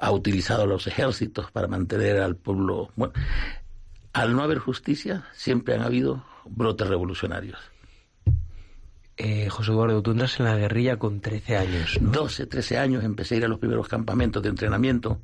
ha 0.00 0.10
utilizado 0.10 0.62
a 0.62 0.66
los 0.66 0.86
ejércitos 0.86 1.50
para 1.50 1.68
mantener 1.68 2.20
al 2.20 2.36
pueblo. 2.36 2.90
Bueno, 2.96 3.12
al 4.12 4.34
no 4.34 4.42
haber 4.42 4.58
justicia, 4.58 5.26
siempre 5.34 5.74
han 5.74 5.82
habido 5.82 6.24
brotes 6.46 6.88
revolucionarios. 6.88 7.58
Eh, 9.16 9.50
José 9.50 9.72
Eduardo, 9.72 10.02
tú 10.02 10.12
entras 10.12 10.40
en 10.40 10.46
la 10.46 10.56
guerrilla 10.56 10.98
con 10.98 11.20
13 11.20 11.56
años. 11.58 12.00
¿no? 12.00 12.10
12, 12.10 12.46
13 12.46 12.78
años 12.78 13.04
empecé 13.04 13.34
a 13.34 13.38
ir 13.38 13.44
a 13.44 13.48
los 13.48 13.58
primeros 13.58 13.86
campamentos 13.86 14.42
de 14.42 14.48
entrenamiento. 14.48 15.20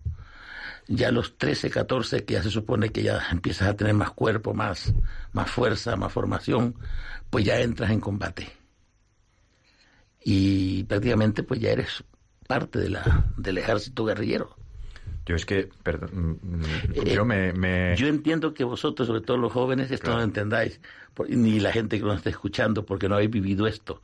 Ya 0.86 1.08
a 1.08 1.12
los 1.12 1.38
13, 1.38 1.70
14, 1.70 2.24
que 2.24 2.34
ya 2.34 2.42
se 2.42 2.50
supone 2.50 2.90
que 2.90 3.02
ya 3.02 3.22
empiezas 3.32 3.68
a 3.68 3.74
tener 3.74 3.94
más 3.94 4.10
cuerpo, 4.10 4.52
más, 4.52 4.92
más 5.32 5.50
fuerza, 5.50 5.96
más 5.96 6.12
formación, 6.12 6.76
pues 7.30 7.44
ya 7.44 7.58
entras 7.58 7.90
en 7.90 8.00
combate. 8.00 8.52
Y 10.22 10.84
prácticamente 10.84 11.42
pues 11.42 11.60
ya 11.60 11.70
eres 11.70 12.04
parte 12.46 12.78
de 12.78 12.90
la, 12.90 13.32
del 13.36 13.58
ejército 13.58 14.04
guerrillero. 14.04 14.56
Yo 15.26 15.34
es 15.34 15.44
que, 15.44 15.68
perdón, 15.82 16.38
mm, 16.40 16.62
Eh, 16.94 17.14
yo 17.14 17.24
me, 17.24 17.52
me- 17.52 17.94
Yo 17.96 18.06
entiendo 18.06 18.54
que 18.54 18.62
vosotros, 18.64 19.08
sobre 19.08 19.20
todo 19.22 19.36
los 19.36 19.52
jóvenes, 19.52 19.90
esto 19.90 20.10
no 20.12 20.18
lo 20.18 20.22
entendáis, 20.22 20.80
ni 21.28 21.58
la 21.58 21.72
gente 21.72 21.98
que 21.98 22.04
nos 22.04 22.16
está 22.18 22.30
escuchando, 22.30 22.84
porque 22.86 23.08
no 23.08 23.16
habéis 23.16 23.30
vivido 23.30 23.66
esto. 23.66 24.00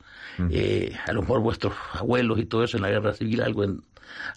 Eh, 0.49 0.93
a 1.07 1.13
lo 1.13 1.21
mejor 1.21 1.39
vuestros 1.41 1.73
abuelos 1.93 2.39
y 2.39 2.45
todo 2.45 2.63
eso 2.63 2.75
en 2.77 2.83
la 2.83 2.89
guerra 2.89 3.13
civil 3.13 3.41
algo, 3.41 3.63
en- 3.63 3.81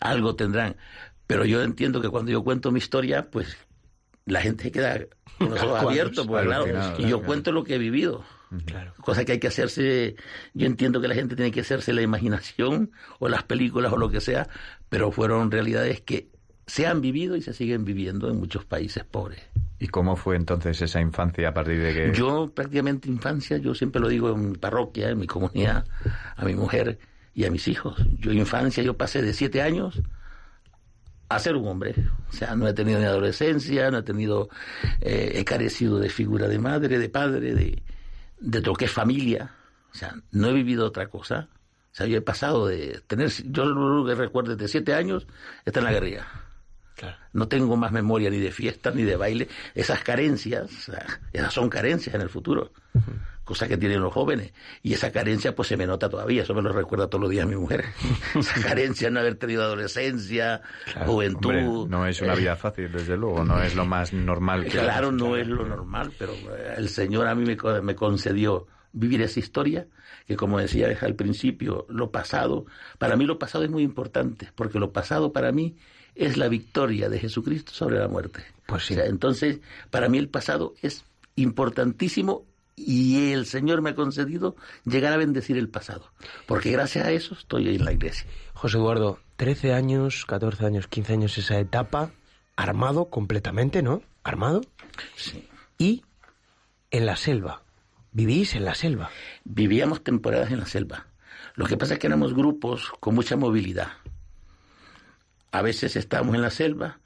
algo 0.01 0.37
tendrán. 0.37 0.77
Pero 1.27 1.45
yo 1.45 1.61
entiendo 1.63 2.01
que 2.01 2.09
cuando 2.09 2.31
yo 2.31 2.45
cuento 2.45 2.71
mi 2.71 2.79
historia, 2.79 3.31
pues 3.31 3.57
la 4.27 4.41
gente 4.41 4.65
se 4.65 4.71
queda 4.73 5.07
con 5.39 5.51
los 5.51 5.61
ojos 5.63 5.81
abiertos, 5.83 6.27
pues, 6.27 6.45
claro, 6.45 6.65
alucinados, 6.65 6.99
y 7.01 7.03
yo 7.03 7.09
claro. 7.17 7.23
cuento 7.27 7.51
lo 7.53 7.65
que 7.65 7.75
he 7.75 7.79
vivido. 7.79 8.25
Claro. 8.65 8.95
Cosa 9.01 9.25
que 9.25 9.33
hay 9.33 9.39
que 9.41 9.49
hacerse, 9.49 10.15
yo 10.55 10.67
entiendo 10.69 11.01
que 11.01 11.09
la 11.09 11.17
gente 11.17 11.35
tiene 11.35 11.51
que 11.51 11.63
hacerse 11.63 11.93
la 11.93 12.03
imaginación 12.03 12.93
o 13.19 13.29
las 13.29 13.43
películas 13.43 13.93
o 13.93 13.97
lo 13.97 14.09
que 14.09 14.21
sea, 14.21 14.49
pero 14.89 15.11
fueron 15.11 15.51
realidades 15.51 16.01
que 16.01 16.29
se 16.67 16.87
han 16.87 17.01
vivido 17.01 17.37
y 17.37 17.43
se 17.43 17.53
siguen 17.53 17.85
viviendo 17.85 18.29
en 18.29 18.39
muchos 18.39 18.65
países 18.65 19.05
pobres. 19.05 19.41
¿Y 19.79 19.89
cómo 19.89 20.17
fue 20.17 20.37
entonces 20.37 20.81
esa 20.83 21.01
infancia 21.01 21.49
a 21.49 21.55
partir 21.55 21.81
de 21.81 21.95
que... 21.95 22.13
Yo 22.13 22.51
prácticamente 22.53 23.09
infancia, 23.09 23.59
yo 23.59 23.75
siempre 23.75 24.01
lo 24.01 24.09
digo 24.09 24.31
en 24.31 24.51
mi 24.51 24.57
parroquia, 24.57 25.11
en 25.11 25.19
mi 25.19 25.27
comunidad, 25.27 25.87
a 26.35 26.45
mi 26.45 26.55
mujer 26.55 26.99
y 27.35 27.45
a 27.45 27.51
mis 27.51 27.69
hijos. 27.69 28.03
Yo 28.19 28.33
infancia, 28.33 28.83
yo 28.83 28.97
pasé 28.97 29.23
de 29.23 29.33
siete 29.33 29.63
años 29.63 30.01
a 31.29 31.39
ser 31.39 31.57
un 31.57 31.69
hombre. 31.69 31.95
O 32.31 32.33
sea, 32.33 32.57
no 32.57 32.67
he 32.67 32.73
tenido 32.73 32.99
ni 32.99 33.05
adolescencia, 33.05 33.91
no 33.91 33.99
he 33.99 34.03
tenido, 34.03 34.49
eh, 35.01 35.33
he 35.35 35.45
carecido 35.45 35.99
de 35.99 36.09
figura 36.09 36.49
de 36.49 36.59
madre, 36.59 36.99
de 36.99 37.09
padre, 37.09 37.55
de, 37.55 37.83
de 38.41 38.61
lo 38.63 38.75
que 38.75 38.87
es 38.87 38.93
familia. 38.93 39.53
O 39.93 39.95
sea, 39.95 40.15
no 40.33 40.49
he 40.49 40.53
vivido 40.53 40.87
otra 40.87 41.09
cosa. 41.09 41.49
O 41.93 41.95
sea, 41.97 42.07
yo 42.07 42.19
he 42.19 42.23
pasado 42.23 42.67
de 42.67 43.01
tener, 43.07 43.31
yo 43.51 43.67
lo 43.67 44.05
que 44.05 44.15
recuerdo 44.15 44.57
de 44.57 44.69
siete 44.69 44.95
años 44.95 45.27
está 45.65 45.81
en 45.81 45.85
la 45.85 45.93
guerrilla. 45.93 46.27
No 47.33 47.49
tengo 47.49 47.77
más 47.77 47.93
memoria 47.93 48.31
ni 48.31 48.39
de 48.39 48.51
fiesta 48.51 48.91
ni 48.91 49.03
de 49.03 49.17
baile. 49.17 49.49
Esas 49.75 50.03
carencias, 50.03 50.91
esas 51.33 51.53
son 51.53 51.69
carencias 51.69 52.15
en 52.15 52.23
el 52.23 52.29
futuro. 52.29 52.73
Cosa 53.45 53.69
que 53.69 53.77
tienen 53.77 54.01
los 54.01 54.13
jóvenes. 54.13 54.53
Y 54.83 54.95
esa 54.95 55.13
carencia 55.13 55.55
pues 55.55 55.69
se 55.69 55.77
me 55.77 55.87
nota 55.87 56.09
todavía. 56.09 56.43
Eso 56.43 56.55
me 56.55 56.63
lo 56.63 56.73
recuerda 56.73 57.09
todos 57.09 57.23
los 57.23 57.31
días 57.31 57.47
mi 57.47 57.55
mujer. 57.55 57.85
esa 58.35 58.61
carencia 58.61 59.09
de 59.09 59.13
no 59.13 59.21
haber 59.21 59.37
tenido 59.37 59.63
adolescencia, 59.63 60.63
juventud. 61.05 61.55
Hombre, 61.55 61.97
no 61.97 62.07
es 62.07 62.21
una 62.21 62.35
vida 62.35 62.57
fácil, 62.57 62.91
desde 62.91 63.17
luego, 63.17 63.45
no 63.45 63.63
es 63.63 63.75
lo 63.75 63.87
más 63.87 64.13
normal 64.13 64.65
que 64.65 64.71
Claro, 64.71 65.13
no 65.13 65.37
es 65.37 65.47
lo 65.47 65.65
normal, 65.65 66.13
pero 66.19 66.33
eh, 66.33 66.75
el 66.77 66.89
Señor 66.89 67.29
a 67.29 67.35
mí 67.35 67.45
me, 67.45 67.57
me 67.83 67.95
concedió 67.95 68.67
vivir 68.93 69.21
esa 69.21 69.39
historia, 69.39 69.87
que 70.27 70.37
como 70.37 70.59
decía 70.59 70.89
al 71.01 71.15
principio, 71.15 71.87
lo 71.89 72.11
pasado, 72.11 72.67
para 72.99 73.17
mí 73.17 73.27
lo 73.27 73.39
pasado 73.39 73.63
es 73.63 73.71
muy 73.71 73.83
importante, 73.83 74.51
porque 74.55 74.79
lo 74.79 74.93
pasado 74.93 75.33
para 75.33 75.53
mí 75.53 75.77
es 76.17 76.37
la 76.37 76.49
victoria 76.49 77.09
de 77.09 77.19
Jesucristo 77.19 77.73
sobre 77.73 77.99
la 77.99 78.09
muerte. 78.09 78.45
Pues 78.67 78.87
sí. 78.87 78.95
O 78.95 78.97
sea, 78.97 79.07
entonces, 79.07 79.61
para 79.91 80.09
mí 80.09 80.19
el 80.19 80.29
pasado 80.29 80.75
es 80.83 81.05
importantísimo 81.37 82.45
y 82.75 83.33
el 83.33 83.47
Señor 83.47 83.83
me 83.83 83.91
ha 83.91 83.95
concedido 83.95 84.57
llegar 84.85 85.13
a 85.13 85.17
bendecir 85.17 85.57
el 85.57 85.69
pasado, 85.69 86.11
porque 86.47 86.71
gracias 86.71 87.07
a 87.07 87.11
eso 87.11 87.35
estoy 87.35 87.69
hoy 87.69 87.77
en 87.77 87.85
la 87.85 87.93
iglesia. 87.93 88.27
José 88.55 88.77
Eduardo, 88.77 89.19
13 89.37 89.73
años, 89.73 90.27
14 90.27 90.67
años, 90.67 90.87
15 90.89 91.13
años 91.13 91.39
esa 91.39 91.59
etapa, 91.59 92.13
armado 92.55 93.07
completamente, 93.09 93.83
¿no? 93.83 94.03
Armado. 94.25 94.63
Sí. 95.17 95.49
Y 95.79 96.03
en 96.91 97.07
la 97.07 97.17
selva. 97.17 97.63
Vivís 98.13 98.55
en 98.55 98.65
la 98.65 98.75
selva. 98.75 99.11
Vivíamos 99.45 100.03
temporadas 100.03 100.51
en 100.51 100.61
la 100.61 100.67
selva. 100.67 101.07
Lo 101.55 101.67
que 101.67 101.77
pasa 101.77 101.95
es 101.95 102.01
que 102.01 102.07
éramos 102.07 102.35
grupos 102.35 102.93
con 103.01 103.15
mucha 103.15 103.37
movilidad. 103.37 103.89
A 105.57 105.63
veces 105.63 105.97
estábamos 105.97 106.35
en 106.35 106.43
la 106.43 106.51
selva, 106.51 107.01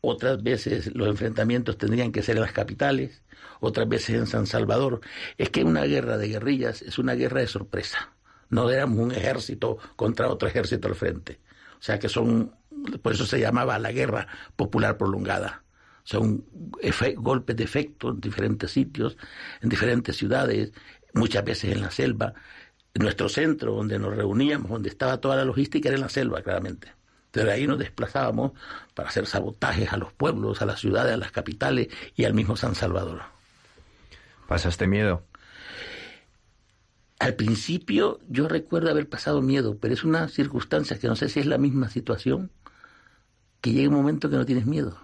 otras 0.00 0.42
veces 0.42 0.92
los 0.92 1.06
enfrentamientos 1.06 1.78
tendrían 1.78 2.10
que 2.10 2.20
ser 2.20 2.34
en 2.34 2.42
las 2.42 2.50
capitales, 2.50 3.22
otras 3.60 3.88
veces 3.88 4.16
en 4.16 4.26
San 4.26 4.46
Salvador. 4.48 5.02
Es 5.38 5.50
que 5.50 5.62
una 5.62 5.84
guerra 5.84 6.18
de 6.18 6.26
guerrillas 6.26 6.82
es 6.82 6.98
una 6.98 7.14
guerra 7.14 7.42
de 7.42 7.46
sorpresa. 7.46 8.12
No 8.48 8.68
éramos 8.70 8.98
un 8.98 9.12
ejército 9.12 9.78
contra 9.94 10.28
otro 10.28 10.48
ejército 10.48 10.88
al 10.88 10.96
frente. 10.96 11.38
O 11.78 11.82
sea 11.82 12.00
que 12.00 12.08
son, 12.08 12.52
por 13.02 13.12
eso 13.12 13.24
se 13.24 13.38
llamaba 13.38 13.78
la 13.78 13.92
guerra 13.92 14.26
popular 14.56 14.98
prolongada. 14.98 15.62
Efe- 16.82 17.14
golpes 17.16 17.54
de 17.54 17.62
efecto 17.62 18.08
en 18.08 18.20
diferentes 18.20 18.72
sitios, 18.72 19.16
en 19.60 19.68
diferentes 19.68 20.16
ciudades, 20.16 20.72
muchas 21.14 21.44
veces 21.44 21.70
en 21.70 21.82
la 21.82 21.92
selva. 21.92 22.34
Nuestro 22.94 23.28
centro, 23.28 23.76
donde 23.76 23.96
nos 23.96 24.16
reuníamos, 24.16 24.68
donde 24.72 24.88
estaba 24.88 25.20
toda 25.20 25.36
la 25.36 25.44
logística, 25.44 25.88
era 25.88 25.94
en 25.94 26.02
la 26.02 26.08
selva, 26.08 26.42
claramente. 26.42 26.88
Pero 27.32 27.50
ahí 27.50 27.66
nos 27.66 27.78
desplazábamos 27.78 28.52
para 28.94 29.08
hacer 29.08 29.26
sabotajes 29.26 29.92
a 29.92 29.96
los 29.96 30.12
pueblos, 30.12 30.62
a 30.62 30.66
las 30.66 30.78
ciudades, 30.78 31.14
a 31.14 31.16
las 31.16 31.32
capitales 31.32 31.88
y 32.14 32.24
al 32.24 32.34
mismo 32.34 32.56
San 32.56 32.74
Salvador. 32.76 33.22
¿Pasaste 34.46 34.86
miedo? 34.86 35.24
Al 37.18 37.34
principio 37.34 38.20
yo 38.28 38.48
recuerdo 38.48 38.90
haber 38.90 39.08
pasado 39.08 39.40
miedo, 39.42 39.78
pero 39.80 39.94
es 39.94 40.04
una 40.04 40.28
circunstancia 40.28 40.98
que 40.98 41.08
no 41.08 41.16
sé 41.16 41.28
si 41.28 41.40
es 41.40 41.46
la 41.46 41.56
misma 41.56 41.88
situación, 41.88 42.50
que 43.60 43.72
llega 43.72 43.88
un 43.88 43.94
momento 43.94 44.28
que 44.28 44.36
no 44.36 44.44
tienes 44.44 44.66
miedo. 44.66 44.98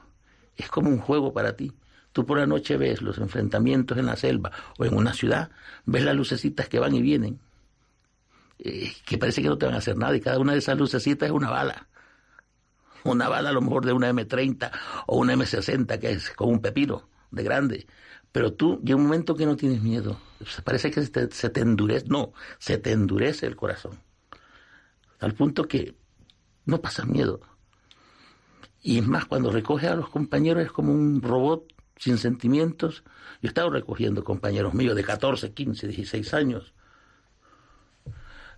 Es 0.56 0.68
como 0.68 0.90
un 0.90 0.98
juego 0.98 1.32
para 1.32 1.56
ti. 1.56 1.72
Tú 2.12 2.26
por 2.26 2.38
la 2.38 2.46
noche 2.46 2.76
ves 2.76 3.02
los 3.02 3.18
enfrentamientos 3.18 3.96
en 3.96 4.06
la 4.06 4.16
selva 4.16 4.50
o 4.78 4.84
en 4.84 4.96
una 4.96 5.14
ciudad, 5.14 5.50
ves 5.86 6.02
las 6.02 6.16
lucecitas 6.16 6.68
que 6.68 6.80
van 6.80 6.94
y 6.94 7.02
vienen, 7.02 7.38
eh, 8.58 8.92
que 9.06 9.16
parece 9.16 9.40
que 9.40 9.48
no 9.48 9.56
te 9.56 9.66
van 9.66 9.76
a 9.76 9.78
hacer 9.78 9.96
nada 9.96 10.16
y 10.16 10.20
cada 10.20 10.40
una 10.40 10.52
de 10.52 10.58
esas 10.58 10.76
lucecitas 10.76 11.28
es 11.28 11.32
una 11.32 11.50
bala. 11.50 11.86
Una 13.10 13.28
bala 13.28 13.50
a 13.50 13.52
lo 13.52 13.60
mejor 13.60 13.84
de 13.84 13.92
una 13.92 14.10
M30 14.10 14.70
o 15.06 15.18
una 15.18 15.34
M60 15.34 15.98
que 15.98 16.10
es 16.12 16.30
como 16.30 16.52
un 16.52 16.60
pepino 16.60 17.08
de 17.30 17.42
grande. 17.42 17.86
Pero 18.32 18.52
tú 18.52 18.80
llega 18.84 18.96
un 18.96 19.04
momento 19.04 19.34
que 19.34 19.46
no 19.46 19.56
tienes 19.56 19.82
miedo. 19.82 20.20
Parece 20.64 20.90
que 20.90 21.02
se 21.02 21.10
te, 21.10 21.30
se 21.30 21.50
te 21.50 21.60
endurece, 21.60 22.06
no, 22.08 22.32
se 22.58 22.78
te 22.78 22.92
endurece 22.92 23.46
el 23.46 23.56
corazón. 23.56 23.98
Al 25.20 25.34
punto 25.34 25.66
que 25.66 25.96
no 26.64 26.80
pasas 26.80 27.06
miedo. 27.06 27.40
Y 28.82 28.98
es 28.98 29.06
más, 29.06 29.24
cuando 29.24 29.50
recoges 29.50 29.90
a 29.90 29.96
los 29.96 30.08
compañeros 30.08 30.64
es 30.64 30.72
como 30.72 30.92
un 30.92 31.20
robot 31.22 31.72
sin 31.96 32.18
sentimientos. 32.18 33.02
Yo 33.42 33.46
he 33.46 33.48
estado 33.48 33.70
recogiendo 33.70 34.22
compañeros 34.22 34.74
míos 34.74 34.94
de 34.94 35.04
14, 35.04 35.52
15, 35.52 35.88
16 35.88 36.34
años. 36.34 36.74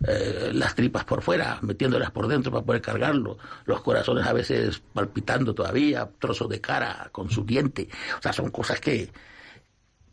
Eh, 0.06 0.50
las 0.54 0.74
tripas 0.74 1.04
por 1.04 1.20
fuera, 1.20 1.58
metiéndolas 1.60 2.10
por 2.10 2.26
dentro 2.26 2.50
para 2.50 2.64
poder 2.64 2.80
cargarlo, 2.80 3.36
los 3.66 3.82
corazones 3.82 4.26
a 4.26 4.32
veces 4.32 4.82
palpitando 4.94 5.54
todavía, 5.54 6.08
trozos 6.18 6.48
de 6.48 6.60
cara 6.60 7.10
con 7.12 7.30
su 7.30 7.44
diente. 7.44 7.88
O 8.18 8.22
sea, 8.22 8.32
son 8.32 8.50
cosas 8.50 8.80
que, 8.80 9.10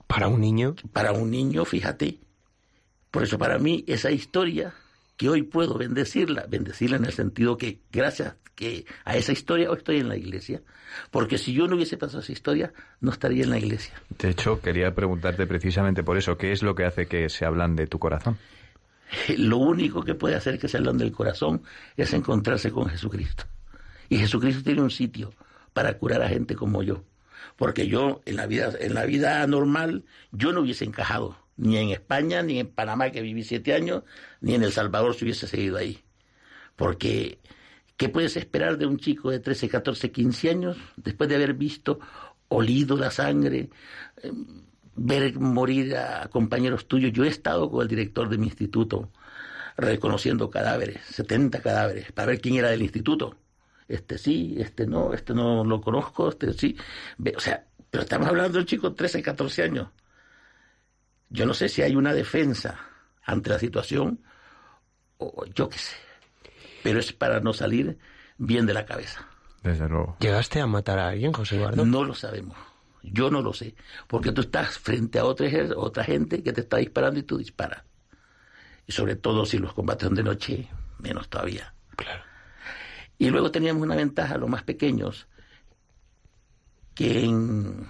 Para 0.08 0.28
un 0.28 0.42
niño. 0.42 0.76
para 0.92 1.14
un 1.14 1.32
niño, 1.32 1.64
fíjate. 1.64 2.20
Por 3.12 3.24
eso 3.24 3.38
para 3.38 3.58
mí 3.60 3.86
esa 3.88 4.12
historia 4.12 4.74
que 5.16 5.30
hoy 5.30 5.44
puedo 5.44 5.78
bendecirla, 5.78 6.46
bendecirla 6.48 6.98
en 6.98 7.06
el 7.06 7.14
sentido 7.14 7.58
que 7.58 7.80
gracias 7.92 8.36
que 8.56 8.86
a 9.06 9.16
esa 9.16 9.32
historia 9.32 9.70
hoy 9.70 9.78
estoy 9.78 10.00
en 10.00 10.10
la 10.10 10.18
iglesia, 10.18 10.62
porque 11.12 11.38
si 11.38 11.54
yo 11.54 11.68
no 11.68 11.76
hubiese 11.76 11.96
pasado 11.96 12.20
esa 12.20 12.32
historia, 12.32 12.74
no 13.00 13.12
estaría 13.12 13.44
en 13.44 13.52
la 13.52 13.58
iglesia. 13.60 13.94
De 14.18 14.30
hecho, 14.30 14.60
quería 14.62 14.94
preguntarte 14.94 15.46
precisamente 15.48 16.04
por 16.04 16.18
eso, 16.18 16.38
¿qué 16.38 16.52
es 16.52 16.62
lo 16.64 16.76
que 16.76 16.84
hace 16.86 17.06
que 17.08 17.30
se 17.30 17.46
hablan 17.46 17.76
de 17.76 17.88
tu 17.88 18.00
corazón? 18.00 18.38
Lo 19.38 19.58
único 19.58 20.04
que 20.04 20.16
puede 20.16 20.36
hacer 20.36 20.60
que 20.60 20.68
se 20.68 20.78
hablan 20.78 20.98
del 20.98 21.12
corazón 21.12 21.64
es 21.96 22.14
encontrarse 22.14 22.72
con 22.72 22.88
Jesucristo. 22.88 23.46
Y 24.10 24.18
Jesucristo 24.18 24.64
tiene 24.64 24.82
un 24.82 24.92
sitio 24.92 25.34
para 25.74 25.98
curar 25.98 26.22
a 26.22 26.30
gente 26.30 26.56
como 26.56 26.84
yo. 26.84 27.04
Porque 27.56 27.88
yo, 27.88 28.22
en 28.26 28.36
la 28.36 28.48
vida, 28.48 28.72
en 28.80 28.94
la 28.94 29.06
vida 29.06 29.46
normal, 29.48 30.06
yo 30.32 30.52
no 30.52 30.62
hubiese 30.62 30.86
encajado, 30.86 31.38
ni 31.56 31.78
en 31.78 31.90
España, 31.90 32.44
ni 32.44 32.60
en 32.60 32.68
Panamá, 32.68 33.12
que 33.12 33.22
viví 33.22 33.44
siete 33.44 33.74
años, 33.74 34.04
ni 34.42 34.56
en 34.56 34.64
El 34.64 34.72
Salvador 34.72 35.16
si 35.16 35.26
hubiese 35.26 35.48
seguido 35.48 35.78
ahí. 35.78 36.04
Porque, 36.76 37.40
¿qué 37.96 38.10
puedes 38.10 38.38
esperar 38.38 38.78
de 38.78 38.86
un 38.86 38.98
chico 38.98 39.32
de 39.32 39.40
13, 39.40 39.70
14, 39.70 40.12
15 40.12 40.50
años 40.50 40.78
después 40.96 41.30
de 41.30 41.36
haber 41.36 41.54
visto, 41.54 42.00
olido 42.50 42.96
la 42.96 43.12
sangre, 43.12 43.70
ver 44.98 45.40
morir 45.40 45.96
a 45.96 46.28
compañeros 46.30 46.88
tuyos. 46.88 47.14
Yo 47.14 47.24
he 47.24 47.28
estado 47.30 47.70
con 47.72 47.82
el 47.84 47.88
director 47.88 48.28
de 48.30 48.38
mi 48.38 48.48
instituto 48.48 49.10
reconociendo 49.78 50.50
cadáveres, 50.50 51.02
70 51.06 51.62
cadáveres, 51.62 52.12
para 52.12 52.28
ver 52.28 52.42
quién 52.42 52.56
era 52.56 52.70
del 52.70 52.82
instituto. 52.82 53.36
Este 53.88 54.18
sí, 54.18 54.56
este 54.60 54.86
no, 54.88 55.14
este 55.14 55.34
no 55.34 55.64
lo 55.64 55.80
conozco, 55.82 56.30
este 56.30 56.52
sí. 56.54 56.76
Ve- 57.18 57.34
O 57.38 57.40
sea, 57.40 57.64
pero 57.90 58.04
estamos 58.04 58.28
hablando 58.28 58.58
del 58.58 58.66
chico 58.66 58.90
de 58.90 58.96
13, 58.96 59.22
14 59.22 59.64
años. 59.64 59.88
Yo 61.30 61.46
no 61.46 61.54
sé 61.54 61.70
si 61.70 61.82
hay 61.82 61.96
una 61.96 62.14
defensa 62.14 62.80
ante 63.24 63.50
la 63.50 63.60
situación 63.60 64.20
o 65.18 65.46
yo 65.54 65.70
qué 65.70 65.78
sé. 65.78 65.96
Pero 66.84 67.00
es 67.00 67.14
para 67.14 67.40
no 67.40 67.54
salir 67.54 67.98
bien 68.38 68.66
de 68.66 68.74
la 68.74 68.86
cabeza. 68.86 69.28
Desde 69.64 69.88
luego. 69.90 70.18
¿Llegaste 70.20 70.62
a 70.62 70.68
matar 70.68 71.00
a 71.00 71.10
alguien, 71.10 71.34
José 71.34 71.58
Eduardo? 71.58 71.86
No 71.86 72.04
lo 72.04 72.14
sabemos. 72.14 72.58
Yo 73.12 73.30
no 73.30 73.42
lo 73.42 73.54
sé. 73.54 73.76
Porque 74.08 74.32
tú 74.32 74.42
estás 74.42 74.78
frente 74.78 75.20
a 75.20 75.26
otra, 75.26 75.48
otra 75.76 76.04
gente 76.04 76.44
que 76.44 76.54
te 76.54 76.62
está 76.62 76.78
disparando 76.78 77.20
y 77.20 77.24
tú 77.24 77.38
disparas. 77.38 77.84
Y 78.86 78.92
sobre 78.92 79.16
todo 79.16 79.46
si 79.46 79.58
los 79.58 79.74
combates 79.74 80.08
son 80.08 80.16
de 80.16 80.24
noche, 80.24 80.70
menos 81.00 81.30
todavía. 81.30 81.74
Claro. 81.96 82.24
Y 83.18 83.30
luego 83.30 83.52
teníamos 83.52 83.84
una 83.84 83.96
ventaja, 83.96 84.38
los 84.38 84.50
más 84.50 84.64
pequeños, 84.64 85.28
que 86.94 87.24
en, 87.26 87.88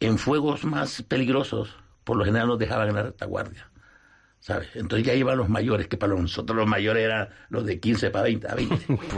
en 0.00 0.18
fuegos 0.18 0.64
más 0.64 1.02
peligrosos, 1.02 1.76
por 2.04 2.16
lo 2.16 2.24
general 2.24 2.48
nos 2.48 2.58
dejaban 2.58 2.88
en 2.88 2.94
la 2.94 3.02
retaguardia. 3.04 3.70
¿Sabes? 4.46 4.68
Entonces 4.74 5.04
ya 5.04 5.12
iban 5.12 5.36
los 5.36 5.48
mayores, 5.48 5.88
que 5.88 5.96
para 5.96 6.14
nosotros 6.14 6.56
los 6.56 6.68
mayores 6.68 7.04
eran 7.04 7.28
los 7.48 7.66
de 7.66 7.80
15 7.80 8.10
para 8.10 8.24
20, 8.24 8.48
a 8.48 8.54
20. 8.54 8.76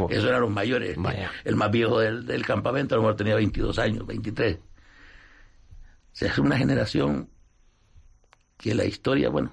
Esos 0.08 0.24
eran 0.24 0.40
los 0.40 0.50
mayores. 0.50 0.96
Vaya. 0.96 1.30
El 1.44 1.54
más 1.54 1.70
viejo 1.70 2.00
del, 2.00 2.24
del 2.24 2.46
campamento 2.46 2.94
a 2.94 2.96
lo 2.96 3.02
mejor 3.02 3.16
tenía 3.16 3.34
22 3.34 3.78
años, 3.78 4.06
23. 4.06 4.56
O 4.56 4.60
sea, 6.12 6.28
es 6.30 6.38
una 6.38 6.56
generación 6.56 7.28
que 8.56 8.74
la 8.74 8.86
historia, 8.86 9.28
bueno, 9.28 9.52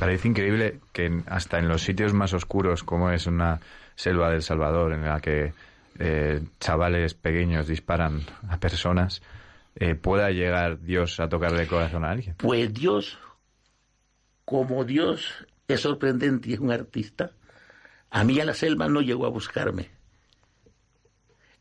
Parece 0.00 0.26
increíble 0.26 0.80
que 0.92 1.22
hasta 1.26 1.58
en 1.58 1.68
los 1.68 1.82
sitios 1.82 2.12
más 2.12 2.32
oscuros, 2.34 2.82
como 2.82 3.10
es 3.12 3.28
una 3.28 3.60
selva 3.94 4.30
del 4.30 4.42
Salvador, 4.42 4.92
en 4.92 5.02
la 5.04 5.20
que 5.20 5.52
eh, 6.00 6.42
chavales 6.58 7.14
pequeños 7.14 7.68
disparan 7.68 8.20
a 8.48 8.58
personas, 8.58 9.22
eh, 9.76 9.94
pueda 9.94 10.30
llegar 10.30 10.80
Dios 10.80 11.20
a 11.20 11.28
tocarle 11.28 11.62
el 11.62 11.68
corazón 11.68 12.04
a 12.04 12.10
alguien. 12.10 12.34
Pues 12.38 12.74
Dios, 12.74 13.16
como 14.46 14.84
Dios 14.84 15.44
es 15.68 15.80
sorprendente 15.80 16.48
y 16.48 16.54
es 16.54 16.60
un 16.60 16.70
artista, 16.70 17.32
a 18.10 18.24
mí 18.24 18.40
a 18.40 18.46
la 18.46 18.54
selva 18.54 18.88
no 18.88 19.02
llegó 19.02 19.26
a 19.26 19.28
buscarme. 19.28 19.90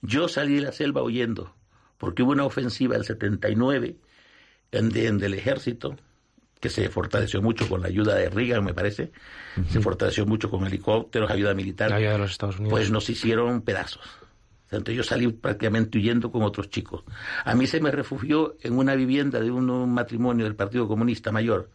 Yo 0.01 0.27
salí 0.29 0.55
de 0.55 0.61
la 0.61 0.71
selva 0.71 1.01
huyendo, 1.03 1.53
porque 1.97 2.23
hubo 2.23 2.31
una 2.31 2.45
ofensiva 2.45 2.95
del 2.95 3.03
79 3.03 3.97
en, 4.71 4.95
en 4.95 5.17
del 5.17 5.33
ejército, 5.33 5.97
que 6.61 6.69
se 6.69 6.87
fortaleció 6.89 7.41
mucho 7.41 7.67
con 7.67 7.81
la 7.81 7.87
ayuda 7.87 8.15
de 8.15 8.29
Reagan, 8.29 8.63
me 8.63 8.75
parece, 8.75 9.11
se 9.69 9.81
fortaleció 9.81 10.27
mucho 10.27 10.51
con 10.51 10.65
helicópteros, 10.65 11.29
ayuda 11.31 11.55
militar. 11.55 11.89
La 11.89 11.97
ayuda 11.97 12.13
de 12.13 12.17
los 12.19 12.31
Estados 12.31 12.59
Unidos. 12.59 12.71
Pues 12.71 12.91
nos 12.91 13.09
hicieron 13.09 13.61
pedazos. 13.61 14.07
Entonces 14.69 14.95
yo 14.95 15.03
salí 15.03 15.27
prácticamente 15.27 15.97
huyendo 15.97 16.31
con 16.31 16.43
otros 16.43 16.69
chicos. 16.69 17.03
A 17.43 17.55
mí 17.55 17.65
se 17.65 17.79
me 17.81 17.89
refugió 17.89 18.57
en 18.61 18.77
una 18.77 18.93
vivienda 18.93 19.39
de 19.39 19.49
un 19.49 19.91
matrimonio 19.91 20.45
del 20.45 20.55
Partido 20.55 20.87
Comunista 20.87 21.31
Mayor. 21.31 21.71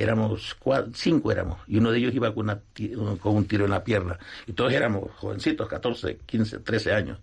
Éramos 0.00 0.56
cinco 0.94 1.30
éramos, 1.30 1.58
y 1.66 1.76
uno 1.76 1.90
de 1.92 1.98
ellos 1.98 2.14
iba 2.14 2.34
con, 2.34 2.46
con 3.20 3.36
un 3.36 3.44
tiro 3.44 3.66
en 3.66 3.70
la 3.70 3.84
pierna. 3.84 4.18
Y 4.46 4.52
todos 4.52 4.72
éramos 4.72 5.10
jovencitos, 5.16 5.68
14, 5.68 6.20
15, 6.24 6.60
13 6.60 6.92
años. 6.92 7.18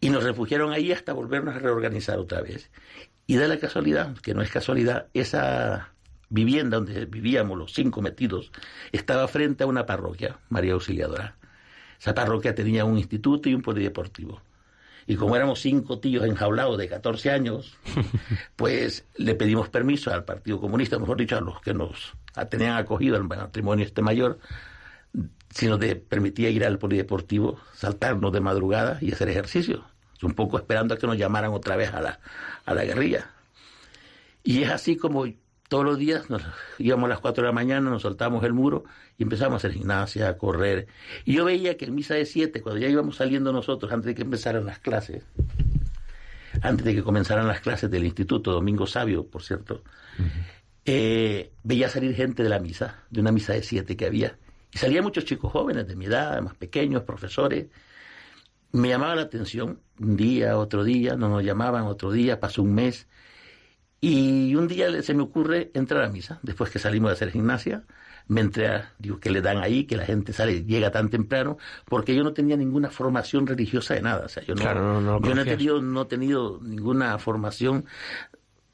Y 0.00 0.08
nos 0.08 0.24
refugiaron 0.24 0.72
ahí 0.72 0.90
hasta 0.90 1.12
volvernos 1.12 1.54
a 1.54 1.58
reorganizar 1.58 2.18
otra 2.18 2.40
vez. 2.40 2.70
Y 3.26 3.36
da 3.36 3.46
la 3.46 3.58
casualidad, 3.58 4.16
que 4.18 4.34
no 4.34 4.40
es 4.40 4.50
casualidad, 4.50 5.08
esa 5.12 5.94
vivienda 6.30 6.78
donde 6.78 7.04
vivíamos 7.04 7.58
los 7.58 7.74
cinco 7.74 8.02
metidos 8.02 8.50
estaba 8.92 9.28
frente 9.28 9.64
a 9.64 9.66
una 9.66 9.86
parroquia, 9.86 10.38
María 10.48 10.72
Auxiliadora. 10.72 11.36
Esa 12.00 12.14
parroquia 12.14 12.54
tenía 12.54 12.84
un 12.84 12.98
instituto 12.98 13.48
y 13.48 13.54
un 13.54 13.62
polideportivo. 13.62 14.40
Y 15.06 15.16
como 15.16 15.36
éramos 15.36 15.60
cinco 15.60 15.98
tíos 15.98 16.24
enjaulados 16.24 16.78
de 16.78 16.88
14 16.88 17.30
años, 17.30 17.76
pues 18.56 19.04
le 19.16 19.34
pedimos 19.34 19.68
permiso 19.68 20.12
al 20.12 20.24
Partido 20.24 20.60
Comunista, 20.60 20.98
mejor 20.98 21.18
dicho, 21.18 21.36
a 21.36 21.40
los 21.40 21.60
que 21.60 21.74
nos 21.74 22.14
tenían 22.50 22.76
acogido 22.76 23.16
al 23.16 23.24
matrimonio 23.24 23.84
este 23.84 24.02
mayor, 24.02 24.38
si 25.50 25.66
nos 25.66 25.78
de- 25.78 25.96
permitía 25.96 26.50
ir 26.50 26.64
al 26.64 26.78
polideportivo, 26.78 27.60
saltarnos 27.74 28.32
de 28.32 28.40
madrugada 28.40 28.98
y 29.00 29.12
hacer 29.12 29.28
ejercicio. 29.28 29.84
Un 30.22 30.32
poco 30.32 30.56
esperando 30.56 30.94
a 30.94 30.98
que 30.98 31.06
nos 31.06 31.18
llamaran 31.18 31.52
otra 31.52 31.76
vez 31.76 31.92
a 31.92 32.00
la, 32.00 32.18
a 32.64 32.72
la 32.74 32.84
guerrilla. 32.84 33.30
Y 34.42 34.62
es 34.62 34.70
así 34.70 34.96
como 34.96 35.26
todos 35.74 35.86
los 35.86 35.98
días 35.98 36.30
nos 36.30 36.40
íbamos 36.78 37.06
a 37.06 37.08
las 37.08 37.18
4 37.18 37.42
de 37.42 37.48
la 37.48 37.52
mañana, 37.52 37.90
nos 37.90 38.02
soltábamos 38.02 38.44
el 38.44 38.52
muro 38.52 38.84
y 39.18 39.24
empezamos 39.24 39.54
a 39.54 39.56
hacer 39.56 39.72
gimnasia, 39.72 40.28
a 40.28 40.38
correr. 40.38 40.86
Y 41.24 41.34
yo 41.34 41.44
veía 41.44 41.76
que 41.76 41.86
en 41.86 41.96
misa 41.96 42.14
de 42.14 42.26
7, 42.26 42.62
cuando 42.62 42.80
ya 42.80 42.86
íbamos 42.86 43.16
saliendo 43.16 43.52
nosotros, 43.52 43.90
antes 43.90 44.06
de 44.06 44.14
que 44.14 44.22
empezaran 44.22 44.64
las 44.64 44.78
clases, 44.78 45.24
antes 46.62 46.86
de 46.86 46.94
que 46.94 47.02
comenzaran 47.02 47.48
las 47.48 47.58
clases 47.58 47.90
del 47.90 48.04
Instituto 48.04 48.52
Domingo 48.52 48.86
Sabio, 48.86 49.26
por 49.26 49.42
cierto, 49.42 49.82
eh, 50.84 51.50
veía 51.64 51.88
salir 51.88 52.14
gente 52.14 52.44
de 52.44 52.50
la 52.50 52.60
misa, 52.60 53.02
de 53.10 53.20
una 53.20 53.32
misa 53.32 53.54
de 53.54 53.64
7 53.64 53.96
que 53.96 54.06
había. 54.06 54.38
Y 54.72 54.78
salían 54.78 55.02
muchos 55.02 55.24
chicos 55.24 55.50
jóvenes 55.50 55.88
de 55.88 55.96
mi 55.96 56.04
edad, 56.04 56.40
más 56.40 56.54
pequeños, 56.54 57.02
profesores. 57.02 57.66
Me 58.70 58.90
llamaba 58.90 59.16
la 59.16 59.22
atención, 59.22 59.80
un 59.98 60.16
día, 60.16 60.56
otro 60.56 60.84
día, 60.84 61.16
no 61.16 61.28
nos 61.28 61.42
llamaban, 61.42 61.82
otro 61.86 62.12
día, 62.12 62.38
pasó 62.38 62.62
un 62.62 62.76
mes. 62.76 63.08
Y 64.06 64.54
un 64.54 64.68
día 64.68 65.02
se 65.02 65.14
me 65.14 65.22
ocurre 65.22 65.70
entrar 65.72 66.02
a 66.02 66.08
misa, 66.10 66.38
después 66.42 66.68
que 66.70 66.78
salimos 66.78 67.08
de 67.10 67.14
hacer 67.14 67.30
gimnasia, 67.30 67.84
me 68.28 68.42
entré 68.42 68.68
a, 68.68 68.92
digo, 68.98 69.18
que 69.18 69.30
le 69.30 69.40
dan 69.40 69.58
ahí, 69.58 69.84
que 69.84 69.96
la 69.96 70.04
gente 70.04 70.32
sale, 70.34 70.64
llega 70.64 70.90
tan 70.90 71.08
temprano, 71.08 71.56
porque 71.86 72.14
yo 72.14 72.22
no 72.22 72.32
tenía 72.34 72.56
ninguna 72.56 72.90
formación 72.90 73.46
religiosa 73.46 73.94
de 73.94 74.02
nada. 74.02 74.26
O 74.26 74.28
sea, 74.28 74.42
yo 74.44 74.54
no, 74.54 74.60
Claro, 74.60 74.80
no- 74.82 75.00
no 75.00 75.26
yo 75.26 75.34
no 75.34 75.40
he 75.40 75.44
tenido, 75.46 75.80
no 75.80 76.02
he 76.02 76.04
tenido 76.06 76.60
ninguna 76.62 77.16
formación 77.18 77.86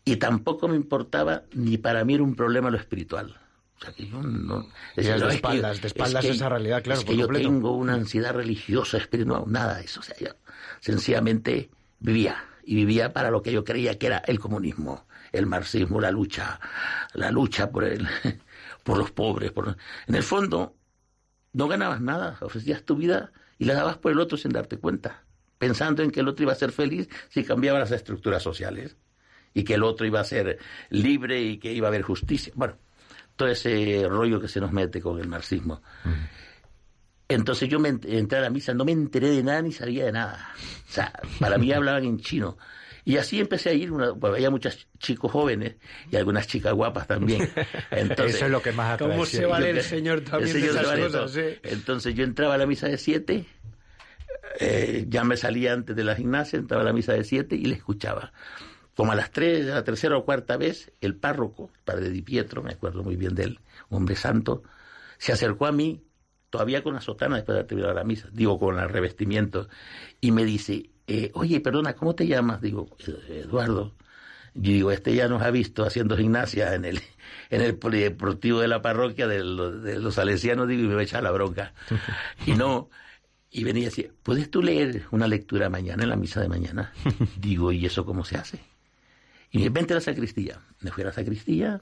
y 0.05 0.16
tampoco 0.16 0.66
me 0.66 0.75
importaba, 0.77 1.43
ni 1.53 1.79
para 1.79 2.05
mí 2.05 2.14
era 2.14 2.23
un 2.25 2.35
problema 2.35 2.71
lo 2.71 2.77
espiritual. 2.79 3.37
O 3.79 3.85
sea, 3.85 3.93
que 3.95 4.09
yo 4.09 4.21
no... 4.23 4.62
De 4.97 5.03
es 5.03 5.09
que- 5.23 5.29
espaldas, 5.29 5.81
de 5.81 5.87
es 5.87 5.93
espaldas 5.95 6.25
que- 6.25 6.31
esa 6.33 6.49
realidad, 6.49 6.83
claro, 6.83 6.99
Es 7.01 7.05
por 7.05 7.14
que 7.14 7.19
yo 7.21 7.27
completo. 7.27 7.49
tengo 7.51 7.77
una 7.77 7.95
ansiedad 7.95 8.35
religiosa, 8.35 8.99
espiritual, 8.99 9.45
nada 9.47 9.77
de 9.79 9.85
eso. 9.85 10.01
O 10.01 10.03
sea, 10.03 10.16
yo 10.19 10.29
sencillamente 10.81 11.71
vivía. 12.01 12.37
Y 12.64 12.75
vivía 12.75 13.12
para 13.12 13.31
lo 13.31 13.43
que 13.43 13.53
yo 13.53 13.64
creía 13.64 13.99
que 13.99 14.07
era 14.07 14.19
el 14.19 14.38
comunismo, 14.38 15.05
el 15.33 15.47
marxismo, 15.47 16.01
la 16.01 16.11
lucha, 16.11 16.59
la 17.14 17.31
lucha 17.31 17.71
por 17.71 17.85
el, 17.85 18.07
por 18.85 18.99
los 18.99 19.11
pobres. 19.11 19.53
Por... 19.53 19.77
En 20.07 20.14
el 20.14 20.23
fondo, 20.23 20.77
no 21.53 21.69
ganabas 21.69 22.01
nada, 22.01 22.37
ofrecías 22.40 22.85
tu 22.85 22.97
vida 22.97 23.33
y 23.59 23.64
la 23.64 23.75
dabas 23.75 23.99
por 23.99 24.12
el 24.12 24.21
otro 24.21 24.37
sin 24.38 24.53
darte 24.53 24.79
cuenta, 24.79 25.25
pensando 25.59 26.03
en 26.03 26.11
que 26.11 26.21
el 26.21 26.29
otro 26.29 26.45
iba 26.45 26.53
a 26.53 26.57
ser 26.57 26.73
feliz 26.73 27.09
si 27.29 27.45
cambiaba 27.45 27.79
las 27.79 27.90
estructuras 27.90 28.43
sociales 28.43 28.97
y 29.53 29.64
que 29.64 29.75
el 29.75 29.83
otro 29.83 30.07
iba 30.07 30.21
a 30.21 30.25
ser 30.25 30.59
libre 30.90 31.40
y 31.43 31.59
que 31.59 31.73
iba 31.73 31.88
a 31.88 31.90
haber 31.90 32.03
justicia. 32.03 32.53
Bueno, 32.57 32.77
todo 33.37 33.49
ese 33.49 34.07
rollo 34.09 34.40
que 34.40 34.49
se 34.49 34.61
nos 34.61 34.73
mete 34.73 35.01
con 35.01 35.19
el 35.21 35.27
marxismo. 35.29 35.83
Entonces 37.29 37.69
yo 37.69 37.79
me 37.79 37.90
ent- 37.93 38.07
entré 38.09 38.38
a 38.38 38.43
la 38.43 38.51
misa, 38.51 38.75
no 38.75 38.85
me 38.85 38.93
enteré 38.93 39.29
de 39.31 39.43
nada 39.43 39.62
ni 39.62 39.73
sabía 39.73 40.05
de 40.07 40.12
nada. 40.12 40.51
O 40.88 40.93
sea, 40.93 41.12
para 41.38 41.59
mí 41.59 41.73
hablaban 41.73 42.05
en 42.05 42.19
chino. 42.19 42.59
Y 43.04 43.16
así 43.16 43.40
empecé 43.40 43.70
a 43.70 43.72
ir, 43.72 43.92
una, 43.92 44.12
había 44.22 44.50
muchos 44.50 44.86
chicos 44.98 45.32
jóvenes 45.32 45.76
y 46.10 46.16
algunas 46.16 46.46
chicas 46.46 46.72
guapas 46.74 47.06
también. 47.06 47.50
Entonces, 47.90 48.36
Eso 48.36 48.46
es 48.46 48.50
lo 48.50 48.62
que 48.62 48.72
más 48.72 48.94
atrae, 48.94 49.10
¿Cómo 49.10 49.26
se 49.26 49.46
vale 49.46 49.70
el 49.70 49.82
señor 49.82 50.20
también 50.20 50.56
El 50.56 50.62
de 50.62 50.68
esas 50.68 50.86
vale 50.86 51.02
cosas, 51.02 51.20
todo. 51.20 51.28
sí? 51.28 51.58
Entonces 51.62 52.14
yo 52.14 52.24
entraba 52.24 52.54
a 52.54 52.58
la 52.58 52.66
misa 52.66 52.88
de 52.88 52.98
siete, 52.98 53.46
eh, 54.58 55.06
ya 55.08 55.24
me 55.24 55.36
salía 55.36 55.72
antes 55.72 55.94
de 55.96 56.04
la 56.04 56.14
gimnasia, 56.16 56.58
entraba 56.58 56.82
a 56.82 56.86
la 56.86 56.92
misa 56.92 57.12
de 57.12 57.24
siete 57.24 57.56
y 57.56 57.64
le 57.64 57.74
escuchaba. 57.76 58.32
Como 58.96 59.12
a 59.12 59.14
las 59.14 59.30
tres, 59.30 59.70
a 59.70 59.74
la 59.76 59.84
tercera 59.84 60.16
o 60.16 60.24
cuarta 60.24 60.56
vez, 60.56 60.92
el 61.00 61.14
párroco, 61.16 61.70
padre 61.84 62.10
Di 62.10 62.22
Pietro, 62.22 62.62
me 62.62 62.72
acuerdo 62.72 63.02
muy 63.02 63.16
bien 63.16 63.34
de 63.34 63.44
él, 63.44 63.60
hombre 63.88 64.16
santo, 64.16 64.62
se 65.16 65.32
acercó 65.32 65.66
a 65.66 65.72
mí, 65.72 66.02
todavía 66.50 66.82
con 66.82 66.94
la 66.94 67.00
sotana 67.00 67.36
después 67.36 67.54
de 67.54 67.60
haber 67.60 67.68
terminado 67.68 67.94
la 67.94 68.04
misa, 68.04 68.28
digo, 68.32 68.58
con 68.58 68.78
el 68.78 68.88
revestimiento, 68.88 69.68
y 70.20 70.32
me 70.32 70.44
dice, 70.44 70.90
eh, 71.11 71.31
oye, 71.35 71.61
perdona, 71.61 71.94
¿cómo 71.94 72.14
te 72.14 72.27
llamas? 72.27 72.61
Digo, 72.61 72.88
"Eh, 73.07 73.42
Eduardo. 73.44 73.94
Yo 74.55 74.73
digo, 74.73 74.90
este 74.92 75.14
ya 75.14 75.29
nos 75.29 75.42
ha 75.42 75.51
visto 75.51 75.85
haciendo 75.85 76.16
gimnasia 76.16 76.75
en 76.75 76.85
el, 76.85 77.01
en 77.51 77.61
el 77.62 77.77
polideportivo 77.77 78.61
de 78.61 78.68
la 78.68 78.81
parroquia 78.81 79.27
de 79.27 79.42
los, 79.44 79.83
de 79.83 79.99
los 79.99 80.14
salesianos, 80.14 80.68
digo, 80.68 80.85
y 80.85 80.87
me 80.88 80.94
va 80.94 81.01
a 81.01 81.05
echar 81.05 81.23
la 81.23 81.31
bronca. 81.33 81.75
Y 82.46 82.53
no, 82.53 82.90
y 83.51 83.64
venía 83.64 83.83
y 83.83 83.85
decía, 83.87 84.11
¿puedes 84.23 84.51
tú 84.51 84.62
leer 84.62 85.05
una 85.11 85.27
lectura 85.27 85.68
mañana 85.68 86.05
en 86.05 86.11
la 86.11 86.16
misa 86.16 86.40
de 86.40 86.49
mañana? 86.49 86.92
Digo, 87.40 87.73
¿y 87.73 87.87
eso 87.87 88.05
cómo 88.05 88.25
se 88.25 88.37
hace? 88.37 88.59
Y 89.51 89.59
me 89.59 89.62
dice, 89.64 89.70
vente 89.70 89.92
a 89.94 89.96
la 89.96 90.01
sacristía. 90.01 90.61
Me 90.81 90.92
fui 90.92 91.03
a 91.03 91.07
la 91.07 91.12
sacristía 91.12 91.81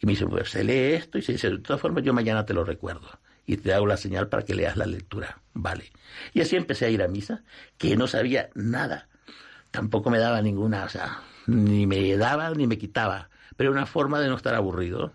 y 0.00 0.06
me 0.06 0.12
dice, 0.12 0.26
pues 0.26 0.50
se 0.50 0.64
lee 0.64 0.94
esto 0.94 1.18
y 1.18 1.22
se 1.22 1.32
dice, 1.32 1.50
de 1.50 1.58
todas 1.58 1.80
formas 1.80 2.02
yo 2.02 2.12
mañana 2.12 2.44
te 2.44 2.54
lo 2.54 2.64
recuerdo 2.64 3.08
y 3.48 3.56
te 3.56 3.72
hago 3.72 3.86
la 3.86 3.96
señal 3.96 4.28
para 4.28 4.44
que 4.44 4.54
leas 4.54 4.76
la 4.76 4.84
lectura. 4.84 5.40
Vale. 5.54 5.90
Y 6.34 6.42
así 6.42 6.54
empecé 6.54 6.84
a 6.84 6.90
ir 6.90 7.02
a 7.02 7.08
misa, 7.08 7.42
que 7.78 7.96
no 7.96 8.06
sabía 8.06 8.50
nada. 8.54 9.08
Tampoco 9.70 10.10
me 10.10 10.18
daba 10.18 10.42
ninguna, 10.42 10.84
o 10.84 10.88
sea, 10.90 11.22
ni 11.46 11.86
me 11.86 12.14
daba 12.18 12.50
ni 12.50 12.66
me 12.66 12.76
quitaba, 12.76 13.30
pero 13.56 13.70
era 13.70 13.78
una 13.80 13.86
forma 13.86 14.20
de 14.20 14.28
no 14.28 14.36
estar 14.36 14.54
aburrido. 14.54 15.14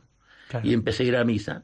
Y 0.64 0.74
empecé 0.74 1.04
a 1.04 1.06
ir 1.06 1.16
a 1.16 1.24
misa. 1.24 1.64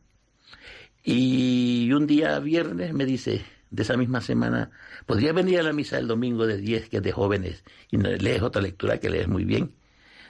Y 1.04 1.92
un 1.92 2.06
día 2.06 2.40
viernes 2.40 2.94
me 2.94 3.06
dice, 3.06 3.44
de 3.72 3.82
esa 3.82 3.98
misma 3.98 4.22
semana, 4.22 4.70
¿podría 5.08 5.34
venir 5.34 5.60
a 5.60 5.64
la 5.64 5.74
misa 5.74 5.96
del 5.96 6.08
domingo 6.08 6.46
de 6.46 6.58
10, 6.58 6.88
que 6.90 6.98
es 6.98 7.04
de 7.04 7.12
jóvenes, 7.12 7.64
y 7.90 7.98
lees 7.98 8.44
otra 8.44 8.62
lectura 8.62 9.00
que 9.00 9.10
lees 9.10 9.28
muy 9.28 9.44
bien? 9.44 9.74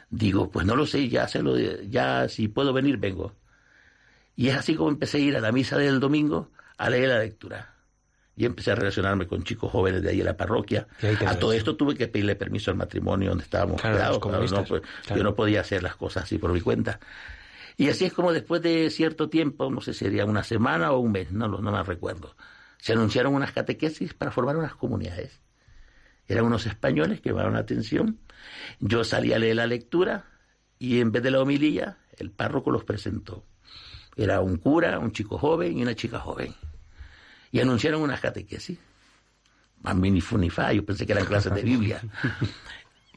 Digo, 0.09 0.49
pues 0.49 0.65
no 0.65 0.77
lo 0.77 0.85
sé, 0.85 1.09
ya, 1.09 1.27
se 1.27 1.43
lo, 1.43 1.57
ya 1.57 2.29
si 2.29 2.47
puedo 2.47 2.71
venir, 2.71 2.97
vengo. 2.97 3.35
Y 4.39 4.47
es 4.47 4.55
así 4.55 4.73
como 4.73 4.89
empecé 4.89 5.17
a 5.17 5.19
ir 5.19 5.35
a 5.35 5.41
la 5.41 5.51
misa 5.51 5.77
del 5.77 5.99
domingo 5.99 6.49
a 6.77 6.89
leer 6.89 7.09
la 7.09 7.19
lectura. 7.19 7.75
Y 8.37 8.45
empecé 8.45 8.71
a 8.71 8.75
relacionarme 8.75 9.27
con 9.27 9.43
chicos 9.43 9.69
jóvenes 9.69 10.01
de 10.01 10.11
ahí 10.11 10.21
en 10.21 10.27
la 10.27 10.37
parroquia. 10.37 10.87
A 11.27 11.35
todo 11.35 11.51
esto 11.51 11.75
tuve 11.75 11.93
que 11.93 12.07
pedirle 12.07 12.37
permiso 12.37 12.71
al 12.71 12.77
matrimonio 12.77 13.31
donde 13.31 13.43
estábamos 13.43 13.81
no, 13.83 14.63
pues, 14.63 14.81
Yo 15.13 15.23
no 15.23 15.35
podía 15.35 15.59
hacer 15.59 15.83
las 15.83 15.97
cosas 15.97 16.23
así 16.23 16.37
por 16.37 16.53
mi 16.53 16.61
cuenta. 16.61 17.01
Y 17.75 17.89
así 17.89 18.05
es 18.05 18.13
como 18.13 18.31
después 18.31 18.61
de 18.61 18.89
cierto 18.91 19.27
tiempo, 19.27 19.69
no 19.69 19.81
sé 19.81 19.91
si 19.91 20.05
sería 20.05 20.23
una 20.23 20.43
semana 20.43 20.93
o 20.93 20.99
un 20.99 21.11
mes, 21.11 21.33
no, 21.33 21.49
no 21.49 21.71
me 21.71 21.83
recuerdo, 21.83 22.37
se 22.77 22.93
anunciaron 22.93 23.33
unas 23.33 23.51
catequesis 23.51 24.13
para 24.13 24.31
formar 24.31 24.55
unas 24.55 24.73
comunidades. 24.73 25.41
Eran 26.29 26.45
unos 26.45 26.65
españoles 26.65 27.19
que 27.19 27.31
llamaron 27.31 27.55
la 27.55 27.59
atención. 27.59 28.21
Yo 28.79 29.03
salí 29.03 29.33
a 29.33 29.39
leer 29.39 29.57
la 29.57 29.67
lectura 29.67 30.27
y 30.77 31.01
en 31.01 31.11
vez 31.11 31.23
de 31.23 31.31
la 31.31 31.41
homilía, 31.41 31.97
el 32.17 32.31
párroco 32.31 32.71
los 32.71 32.85
presentó. 32.85 33.43
Era 34.19 34.41
un 34.41 34.57
cura, 34.57 34.99
un 34.99 35.13
chico 35.13 35.37
joven 35.37 35.77
y 35.77 35.81
una 35.81 35.95
chica 35.95 36.19
joven. 36.19 36.53
Y 37.53 37.61
anunciaron 37.61 38.01
unas 38.01 38.19
catequesis. 38.19 38.77
A 39.85 39.93
mí 39.93 40.11
ni 40.11 40.19
yo 40.19 40.85
pensé 40.85 41.05
que 41.05 41.13
eran 41.13 41.25
clases 41.25 41.53
de 41.55 41.61
Biblia. 41.61 42.01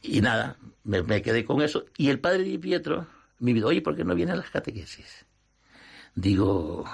Y 0.01 0.21
nada, 0.21 0.55
me, 0.85 1.21
quedé 1.21 1.43
con 1.43 1.61
eso. 1.61 1.85
Y 1.97 2.09
el 2.09 2.19
padre 2.19 2.43
Di 2.43 2.57
Pietro 2.57 3.07
me 3.39 3.53
dijo, 3.53 3.67
oye, 3.67 3.81
¿por 3.81 3.97
qué 3.97 4.05
no 4.05 4.15
vienen 4.15 4.37
las 4.37 4.49
catequesis? 4.49 5.25
Digo, 6.15 6.85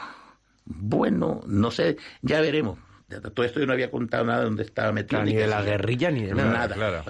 bueno, 0.65 1.41
no 1.45 1.69
sé, 1.69 1.98
ya 2.24 2.41
veremos. 2.41 2.80
Todo 3.10 3.45
esto 3.45 3.60
yo 3.60 3.65
no 3.65 3.74
había 3.74 3.89
contado 3.89 4.26
nada 4.26 4.43
donde 4.43 4.63
estaba 4.63 4.91
metido. 4.91 5.24
ni 5.24 5.34
de 5.34 5.48
la 5.48 5.62
guerrilla 5.63 6.12
ni 6.12 6.26
de 6.26 6.34
nada. 6.34 6.76
Nada. 6.76 7.04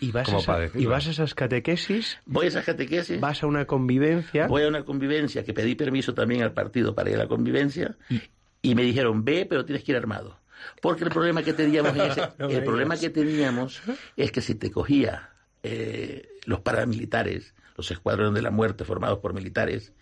¿Y, 0.00 0.10
vas 0.10 0.28
a 0.48 0.70
¿Y 0.74 0.86
vas 0.86 1.06
a 1.06 1.10
esas 1.10 1.34
catequesis? 1.34 2.18
Voy 2.24 2.46
a 2.46 2.48
esas 2.48 2.64
catequesis. 2.64 3.20
¿Vas 3.20 3.42
a 3.42 3.46
una 3.46 3.66
convivencia? 3.66 4.46
Voy 4.46 4.62
a 4.62 4.68
una 4.68 4.84
convivencia, 4.84 5.44
que 5.44 5.52
pedí 5.52 5.74
permiso 5.74 6.14
también 6.14 6.42
al 6.42 6.52
partido 6.52 6.94
para 6.94 7.10
ir 7.10 7.16
a 7.16 7.20
la 7.20 7.28
convivencia. 7.28 7.96
Y, 8.62 8.74
me 8.74 8.82
dijeron, 8.82 9.24
ve, 9.24 9.46
pero 9.48 9.64
tienes 9.64 9.84
que 9.84 9.92
ir 9.92 9.98
armado. 9.98 10.38
Porque 10.80 11.04
el 11.04 11.10
problema 11.10 11.42
que 11.42 11.52
teníamos, 11.52 11.94
el 12.38 12.64
problema 12.64 12.96
que 12.96 13.10
teníamos 13.10 13.82
es 14.16 14.32
que 14.32 14.40
si 14.40 14.54
te 14.54 14.70
cogía 14.70 15.30
eh, 15.62 16.28
los 16.46 16.60
paramilitares, 16.60 17.54
los 17.76 17.90
escuadrones 17.90 18.34
de 18.34 18.42
la 18.42 18.50
muerte 18.50 18.84
formados 18.84 19.18
por 19.18 19.34
militares, 19.34 19.92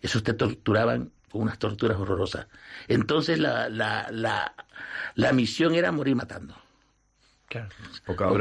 esos 0.00 0.22
te 0.22 0.34
torturaban 0.34 1.12
con 1.34 1.42
unas 1.42 1.58
torturas 1.58 1.98
horrorosas. 1.98 2.46
Entonces 2.86 3.40
la, 3.40 3.68
la, 3.68 4.06
la, 4.12 4.54
la 5.16 5.32
misión 5.32 5.74
era 5.74 5.90
morir 5.90 6.14
matando. 6.14 6.54
Claro. 7.48 7.70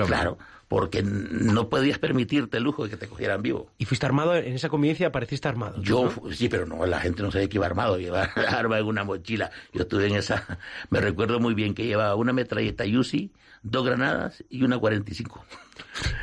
Claro, 0.06 0.38
porque 0.68 1.04
no 1.04 1.70
podías 1.70 2.00
permitirte 2.00 2.58
el 2.58 2.64
lujo 2.64 2.84
de 2.84 2.90
que 2.90 2.98
te 2.98 3.08
cogieran 3.08 3.42
vivo. 3.42 3.72
¿Y 3.78 3.86
fuiste 3.86 4.06
armado? 4.06 4.36
¿En 4.36 4.54
esa 4.54 4.70
convivencia 4.70 5.08
apareciste 5.08 5.48
armado? 5.48 5.82
Yo, 5.82 6.12
sí, 6.32 6.50
pero 6.50 6.66
no, 6.66 6.86
la 6.86 7.00
gente 7.00 7.22
no 7.22 7.32
sabía 7.32 7.48
que 7.50 7.58
iba 7.58 7.66
armado, 7.66 7.98
llevaba 7.98 8.26
arma 8.50 8.80
en 8.80 8.86
una 8.86 9.04
mochila. 9.04 9.52
Yo 9.74 9.84
estuve 9.84 10.08
en 10.08 10.16
esa, 10.16 10.60
me 10.90 11.00
recuerdo 11.00 11.40
muy 11.40 11.54
bien 11.54 11.74
que 11.74 11.86
llevaba 11.86 12.16
una 12.16 12.34
metralleta 12.34 12.86
Yusi, 12.86 13.32
dos 13.62 13.86
granadas 13.86 14.44
y 14.50 14.64
una 14.64 14.78
45. 14.78 15.46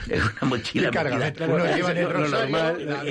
Es 0.08 0.22
una 0.22 0.50
mochila. 0.50 0.90
Uno 0.90 1.64
lleva 1.66 1.90
en 1.92 1.98
el 1.98 2.30
normal, 2.30 3.04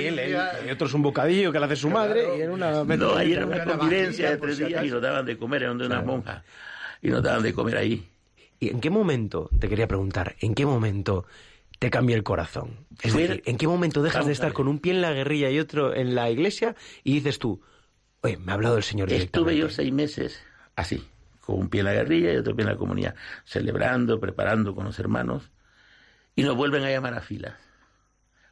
y, 0.66 0.70
otro 0.70 0.86
es 0.86 0.94
un 0.94 1.02
bocadillo 1.02 1.52
que 1.52 1.58
le 1.58 1.64
hace 1.64 1.76
su 1.76 1.88
madre. 1.88 2.38
Y 2.38 2.42
en 2.42 2.50
una 2.50 2.84
no, 2.84 3.14
ahí 3.14 3.32
era 3.32 3.46
una 3.46 3.64
convivencia 3.64 4.30
de 4.30 4.36
tres 4.36 4.58
días 4.58 4.84
y 4.84 4.88
nos 4.88 5.00
daban 5.00 5.24
de 5.24 5.38
comer 5.38 5.62
en 5.62 5.68
donde 5.70 5.86
unas 5.86 6.04
monjas. 6.04 6.42
Y 7.02 7.08
nos 7.08 7.22
daban 7.22 7.42
de 7.42 7.54
comer 7.54 7.76
ahí. 7.76 8.06
¿Y 8.60 8.68
en 8.68 8.80
qué 8.80 8.90
momento, 8.90 9.48
te 9.58 9.68
quería 9.68 9.88
preguntar, 9.88 10.36
en 10.40 10.54
qué 10.54 10.66
momento 10.66 11.26
te 11.78 11.90
cambia 11.90 12.14
el 12.14 12.22
corazón? 12.22 12.86
Es 13.02 13.14
decir, 13.14 13.42
¿en 13.46 13.56
qué 13.56 13.66
momento 13.66 14.02
dejas 14.02 14.26
de 14.26 14.32
estar 14.32 14.52
con 14.52 14.68
un 14.68 14.78
pie 14.78 14.92
en 14.92 15.00
la 15.00 15.12
guerrilla 15.12 15.50
y 15.50 15.58
otro 15.58 15.94
en 15.94 16.14
la 16.14 16.30
iglesia 16.30 16.76
y 17.02 17.14
dices 17.14 17.38
tú, 17.38 17.62
oye, 18.20 18.36
me 18.36 18.52
ha 18.52 18.54
hablado 18.54 18.76
el 18.76 18.82
Señor 18.82 19.10
Estuve 19.12 19.56
yo 19.56 19.70
seis 19.70 19.92
meses 19.92 20.42
así, 20.76 21.02
con 21.40 21.58
un 21.58 21.68
pie 21.70 21.80
en 21.80 21.86
la 21.86 21.94
guerrilla 21.94 22.34
y 22.34 22.36
otro 22.36 22.54
pie 22.54 22.64
en 22.64 22.70
la 22.70 22.76
comunidad, 22.76 23.14
celebrando, 23.44 24.20
preparando 24.20 24.74
con 24.74 24.84
los 24.84 24.98
hermanos, 24.98 25.50
y 26.36 26.42
nos 26.42 26.54
vuelven 26.54 26.84
a 26.84 26.90
llamar 26.90 27.14
a 27.14 27.22
filas. 27.22 27.54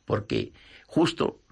Porque 0.06 0.54
justo 0.86 1.42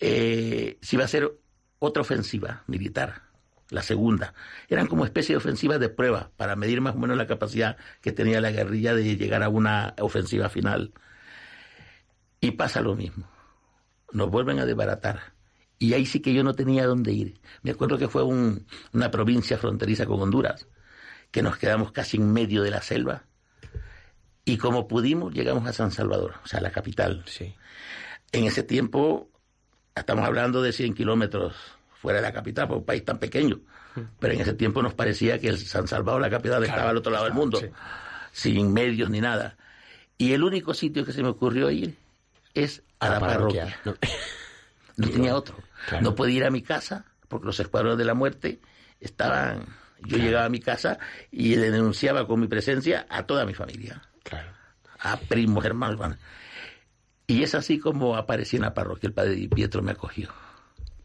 eh, 0.00 0.78
si 0.80 0.96
va 0.96 1.04
a 1.04 1.08
ser 1.08 1.30
otra 1.78 2.00
ofensiva 2.00 2.64
militar, 2.66 3.29
la 3.70 3.82
segunda. 3.82 4.34
Eran 4.68 4.86
como 4.86 5.04
especie 5.04 5.34
de 5.34 5.38
ofensivas 5.38 5.80
de 5.80 5.88
prueba 5.88 6.30
para 6.36 6.56
medir 6.56 6.80
más 6.80 6.94
o 6.94 6.98
menos 6.98 7.16
la 7.16 7.26
capacidad 7.26 7.76
que 8.00 8.12
tenía 8.12 8.40
la 8.40 8.50
guerrilla 8.50 8.94
de 8.94 9.16
llegar 9.16 9.42
a 9.42 9.48
una 9.48 9.94
ofensiva 10.00 10.48
final. 10.48 10.92
Y 12.40 12.52
pasa 12.52 12.80
lo 12.80 12.94
mismo. 12.96 13.28
Nos 14.12 14.30
vuelven 14.30 14.58
a 14.58 14.66
desbaratar. 14.66 15.34
Y 15.78 15.94
ahí 15.94 16.04
sí 16.04 16.20
que 16.20 16.34
yo 16.34 16.42
no 16.42 16.54
tenía 16.54 16.86
dónde 16.86 17.12
ir. 17.12 17.40
Me 17.62 17.70
acuerdo 17.70 17.96
que 17.96 18.08
fue 18.08 18.22
una 18.22 19.10
provincia 19.10 19.56
fronteriza 19.56 20.04
con 20.04 20.20
Honduras, 20.20 20.66
que 21.30 21.42
nos 21.42 21.56
quedamos 21.56 21.92
casi 21.92 22.18
en 22.18 22.32
medio 22.32 22.62
de 22.62 22.70
la 22.70 22.82
selva. 22.82 23.24
Y 24.44 24.58
como 24.58 24.88
pudimos, 24.88 25.32
llegamos 25.32 25.66
a 25.66 25.72
San 25.72 25.90
Salvador, 25.90 26.34
o 26.44 26.46
sea, 26.46 26.60
la 26.60 26.70
capital. 26.70 27.22
Sí. 27.26 27.54
En 28.32 28.44
ese 28.44 28.62
tiempo, 28.62 29.30
estamos 29.94 30.24
hablando 30.24 30.60
de 30.60 30.72
100 30.72 30.94
kilómetros 30.94 31.54
fuera 32.00 32.20
de 32.20 32.22
la 32.22 32.32
capital, 32.32 32.66
por 32.66 32.78
un 32.78 32.84
país 32.84 33.04
tan 33.04 33.18
pequeño. 33.18 33.60
Pero 34.18 34.34
en 34.34 34.40
ese 34.40 34.54
tiempo 34.54 34.82
nos 34.82 34.94
parecía 34.94 35.38
que 35.38 35.48
el 35.48 35.58
San 35.58 35.86
Salvador, 35.86 36.20
la 36.20 36.30
capital, 36.30 36.64
estaba 36.64 36.90
al 36.90 36.96
otro 36.96 37.12
lado 37.12 37.24
del 37.24 37.34
mundo, 37.34 37.60
sin 38.32 38.72
medios 38.72 39.10
ni 39.10 39.20
nada. 39.20 39.56
Y 40.16 40.32
el 40.32 40.42
único 40.42 40.74
sitio 40.74 41.04
que 41.04 41.12
se 41.12 41.22
me 41.22 41.28
ocurrió 41.28 41.70
ir 41.70 41.96
es 42.54 42.82
a 43.00 43.10
la, 43.10 43.20
parroquia. 43.20 43.76
No, 43.84 43.94
tenía 45.08 45.34
otro. 45.34 45.56
No 46.00 46.14
podía 46.14 46.36
ir 46.36 46.44
a 46.44 46.50
mi 46.50 46.62
casa 46.62 47.04
porque 47.28 47.46
los 47.46 47.60
escuadrones 47.60 47.98
de 47.98 48.04
la 48.04 48.14
muerte 48.14 48.60
estaban. 49.00 49.66
Yo 50.02 50.16
llegaba 50.16 50.46
a 50.46 50.48
mi 50.48 50.60
casa 50.60 50.98
y 51.30 51.54
denunciaba 51.56 52.26
con 52.26 52.40
mi 52.40 52.48
presencia 52.48 53.06
a 53.10 53.24
toda 53.24 53.44
mi 53.44 53.52
familia. 53.52 54.00
A 55.00 55.16
primos, 55.16 55.64
hermanos. 55.64 56.16
Y 57.26 57.42
es 57.42 57.54
así 57.54 57.78
como 57.78 58.16
aparecí 58.16 58.56
en 58.56 58.62
la 58.62 58.74
parroquia. 58.74 59.08
El 59.08 59.12
padre 59.12 59.48
Pietro 59.54 59.82
me 59.82 59.92
acogió. 59.92 60.30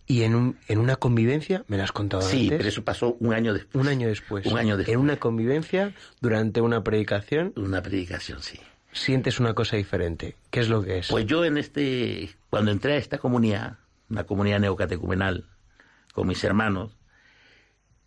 Y 0.08 0.22
en, 0.24 0.36
un, 0.36 0.58
en 0.68 0.78
una 0.80 0.98
convivencia, 0.98 1.64
me 1.68 1.78
lo 1.78 1.84
has 1.84 1.92
contado 1.92 2.22
sí, 2.22 2.48
pero 2.50 2.68
eso 2.68 2.84
pasó 2.84 3.18
un 3.20 3.34
año 3.34 3.54
después. 3.54 3.84
Un 3.84 3.90
año 3.90 4.08
después. 4.08 4.46
Un 4.46 4.58
año 4.58 4.78
después. 4.78 4.94
En 4.94 5.00
una 5.00 5.18
convivencia, 5.18 5.94
durante 6.22 6.62
una 6.62 6.84
predicación. 6.84 7.54
Una 7.56 7.82
predicación, 7.82 8.42
sí. 8.42 8.60
Sientes 8.92 9.40
una 9.40 9.54
cosa 9.54 9.78
diferente. 9.78 10.36
¿Qué 10.52 10.60
es 10.60 10.70
lo 10.70 10.84
que 10.84 11.00
es? 11.00 11.08
Pues 11.08 11.26
yo 11.26 11.44
en 11.44 11.58
este, 11.58 12.30
cuando 12.50 12.72
entré 12.72 12.94
a 12.94 12.98
esta 12.98 13.18
comunidad, 13.18 13.78
una 14.10 14.26
comunidad 14.26 14.60
neocatecumenal, 14.60 15.46
con 16.14 16.28
mis 16.28 16.44
hermanos, 16.44 16.96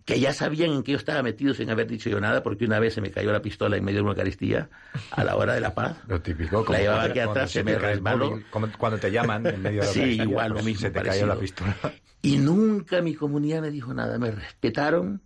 que 0.09 0.19
ya 0.19 0.33
sabían 0.33 0.71
en 0.71 0.83
qué 0.83 0.93
yo 0.93 0.97
estaba 0.97 1.23
metido 1.23 1.53
sin 1.53 1.69
haber 1.69 1.87
dicho 1.87 2.09
yo 2.09 2.19
nada, 2.19 2.43
porque 2.43 2.65
una 2.65 2.79
vez 2.79 2.95
se 2.95 3.03
me 3.03 3.11
cayó 3.11 3.31
la 3.31 3.43
pistola 3.43 3.77
en 3.77 3.85
medio 3.85 3.99
de 3.99 4.03
una 4.05 4.13
Eucaristía 4.13 4.71
a 5.11 5.23
la 5.23 5.37
hora 5.37 5.53
de 5.53 5.61
la 5.61 5.75
paz. 5.75 5.99
Lo 6.07 6.19
típico. 6.23 6.65
la 6.71 6.79
llevaba 6.79 7.03
aquí 7.03 7.19
atrás, 7.19 7.51
se, 7.51 7.63
me 7.63 7.79
resbaló. 7.79 8.41
cuando 8.79 8.97
te 8.97 9.13
llaman 9.13 9.47
en 9.47 9.61
medio 9.61 9.83
de 9.83 9.87
la 9.87 9.93
Sí, 9.93 10.19
igual 10.19 10.53
lo 10.53 10.63
mismo. 10.63 10.81
Se 10.81 10.91
te 10.91 11.03
cayó 11.03 11.27
la 11.27 11.37
pistola. 11.37 11.77
Y 12.23 12.39
nunca 12.39 13.03
mi 13.03 13.15
comunidad 13.15 13.61
me 13.61 13.71
dijo 13.71 13.93
nada, 13.93 14.19
me 14.19 14.31
respetaron 14.31 15.21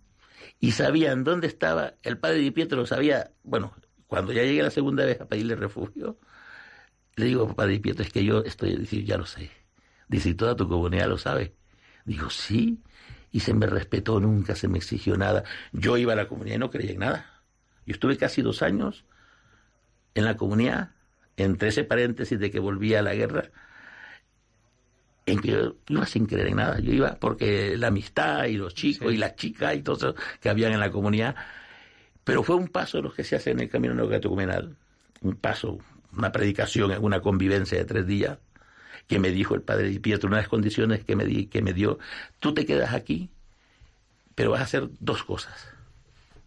y 0.59 0.71
sabían 0.71 1.23
dónde 1.23 1.47
estaba. 1.47 1.93
El 2.03 2.17
padre 2.17 2.39
Di 2.39 2.51
Pietro 2.51 2.77
lo 2.77 2.85
sabía, 2.85 3.31
bueno, 3.41 3.73
cuando 4.05 4.33
ya 4.33 4.43
llegué 4.43 4.63
la 4.63 4.69
segunda 4.69 5.05
vez 5.05 5.21
a 5.21 5.27
pedirle 5.27 5.55
refugio, 5.55 6.19
le 7.15 7.27
digo, 7.27 7.47
padre 7.55 7.71
Di 7.71 7.79
Pietro, 7.79 8.03
es 8.03 8.11
que 8.11 8.25
yo 8.25 8.43
estoy, 8.43 8.75
dice, 8.75 9.01
ya 9.05 9.17
lo 9.17 9.25
sé. 9.25 9.49
Dice, 10.09 10.27
¿y 10.27 10.33
toda 10.33 10.57
tu 10.57 10.67
comunidad 10.67 11.07
lo 11.07 11.17
sabe? 11.17 11.55
Digo, 12.03 12.29
sí 12.29 12.83
y 13.33 13.39
se 13.39 13.53
me 13.53 13.65
respetó, 13.65 14.19
nunca 14.19 14.55
se 14.55 14.69
me 14.69 14.77
exigió 14.77 15.17
nada. 15.17 15.43
Yo 15.73 15.97
iba 15.97 16.13
a 16.13 16.15
la 16.15 16.27
comunidad 16.27 16.55
y 16.55 16.59
no 16.59 16.69
creía 16.69 16.91
en 16.91 16.99
nada. 16.99 17.41
Yo 17.85 17.93
estuve 17.93 18.15
casi 18.15 18.43
dos 18.43 18.61
años 18.61 19.05
en 20.13 20.23
la 20.23 20.37
comunidad, 20.37 20.91
entre 21.35 21.69
ese 21.69 21.83
paréntesis 21.83 22.39
de 22.39 22.51
que 22.51 22.59
volvía 22.59 22.99
a 22.99 23.01
la 23.01 23.15
guerra, 23.15 23.49
en 25.25 25.39
que 25.41 25.49
yo 25.49 25.75
iba 25.87 26.05
sin 26.05 26.27
creer 26.27 26.49
en 26.49 26.57
nada. 26.57 26.79
Yo 26.79 26.93
iba 26.93 27.15
porque 27.15 27.75
la 27.75 27.87
amistad 27.87 28.45
y 28.45 28.53
los 28.53 28.75
chicos 28.75 29.11
y 29.11 29.17
las 29.17 29.35
chicas 29.35 29.75
y 29.75 29.81
todo 29.81 29.95
eso 29.95 30.15
que 30.39 30.49
habían 30.49 30.71
en 30.71 30.79
la 30.79 30.91
comunidad. 30.91 31.35
Pero 32.23 32.43
fue 32.43 32.55
un 32.55 32.67
paso 32.67 32.97
de 32.97 33.03
los 33.03 33.15
que 33.15 33.23
se 33.23 33.35
hace 33.35 33.49
en 33.49 33.61
el 33.61 33.69
camino 33.69 33.95
neocatecumenal. 33.95 34.77
Un 35.21 35.35
paso, 35.37 35.79
una 36.15 36.31
predicación, 36.31 36.95
una 37.03 37.19
convivencia 37.19 37.79
de 37.79 37.85
tres 37.85 38.05
días 38.05 38.37
que 39.07 39.19
me 39.19 39.31
dijo 39.31 39.55
el 39.55 39.61
padre 39.61 39.89
Di 39.89 39.99
Pietro, 39.99 40.27
una 40.27 40.37
de 40.37 40.43
las 40.43 40.49
condiciones 40.49 41.03
que 41.03 41.15
me, 41.15 41.25
di, 41.25 41.45
que 41.47 41.61
me 41.61 41.73
dio, 41.73 41.99
tú 42.39 42.53
te 42.53 42.65
quedas 42.65 42.93
aquí, 42.93 43.29
pero 44.35 44.51
vas 44.51 44.61
a 44.61 44.63
hacer 44.63 44.89
dos 44.99 45.23
cosas. 45.23 45.67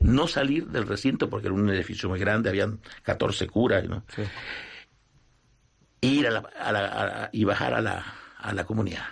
No 0.01 0.27
salir 0.27 0.66
del 0.69 0.87
recinto, 0.87 1.31
porque 1.31 1.47
era 1.47 1.55
un 1.55 1.69
edificio 1.71 2.09
muy 2.09 2.19
grande, 2.19 2.49
habían 2.49 2.81
14 3.03 3.47
curas, 3.47 3.85
¿no? 3.88 4.03
ir 6.01 6.27
a 6.27 6.31
la, 6.31 6.38
a 6.61 6.73
la- 6.73 6.87
a 6.87 7.07
la- 7.07 7.31
y 7.33 7.45
bajar 7.45 7.75
a 7.75 7.81
la, 7.81 8.05
a 8.38 8.53
la 8.53 8.64
comunidad. 8.64 9.05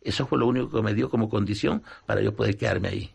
Eso 0.00 0.26
fue 0.26 0.38
lo 0.38 0.46
único 0.46 0.70
que 0.70 0.82
me 0.82 0.94
dio 0.94 1.10
como 1.10 1.28
condición 1.28 1.82
para 2.06 2.22
yo 2.22 2.34
poder 2.34 2.56
quedarme 2.56 2.88
ahí. 2.88 3.10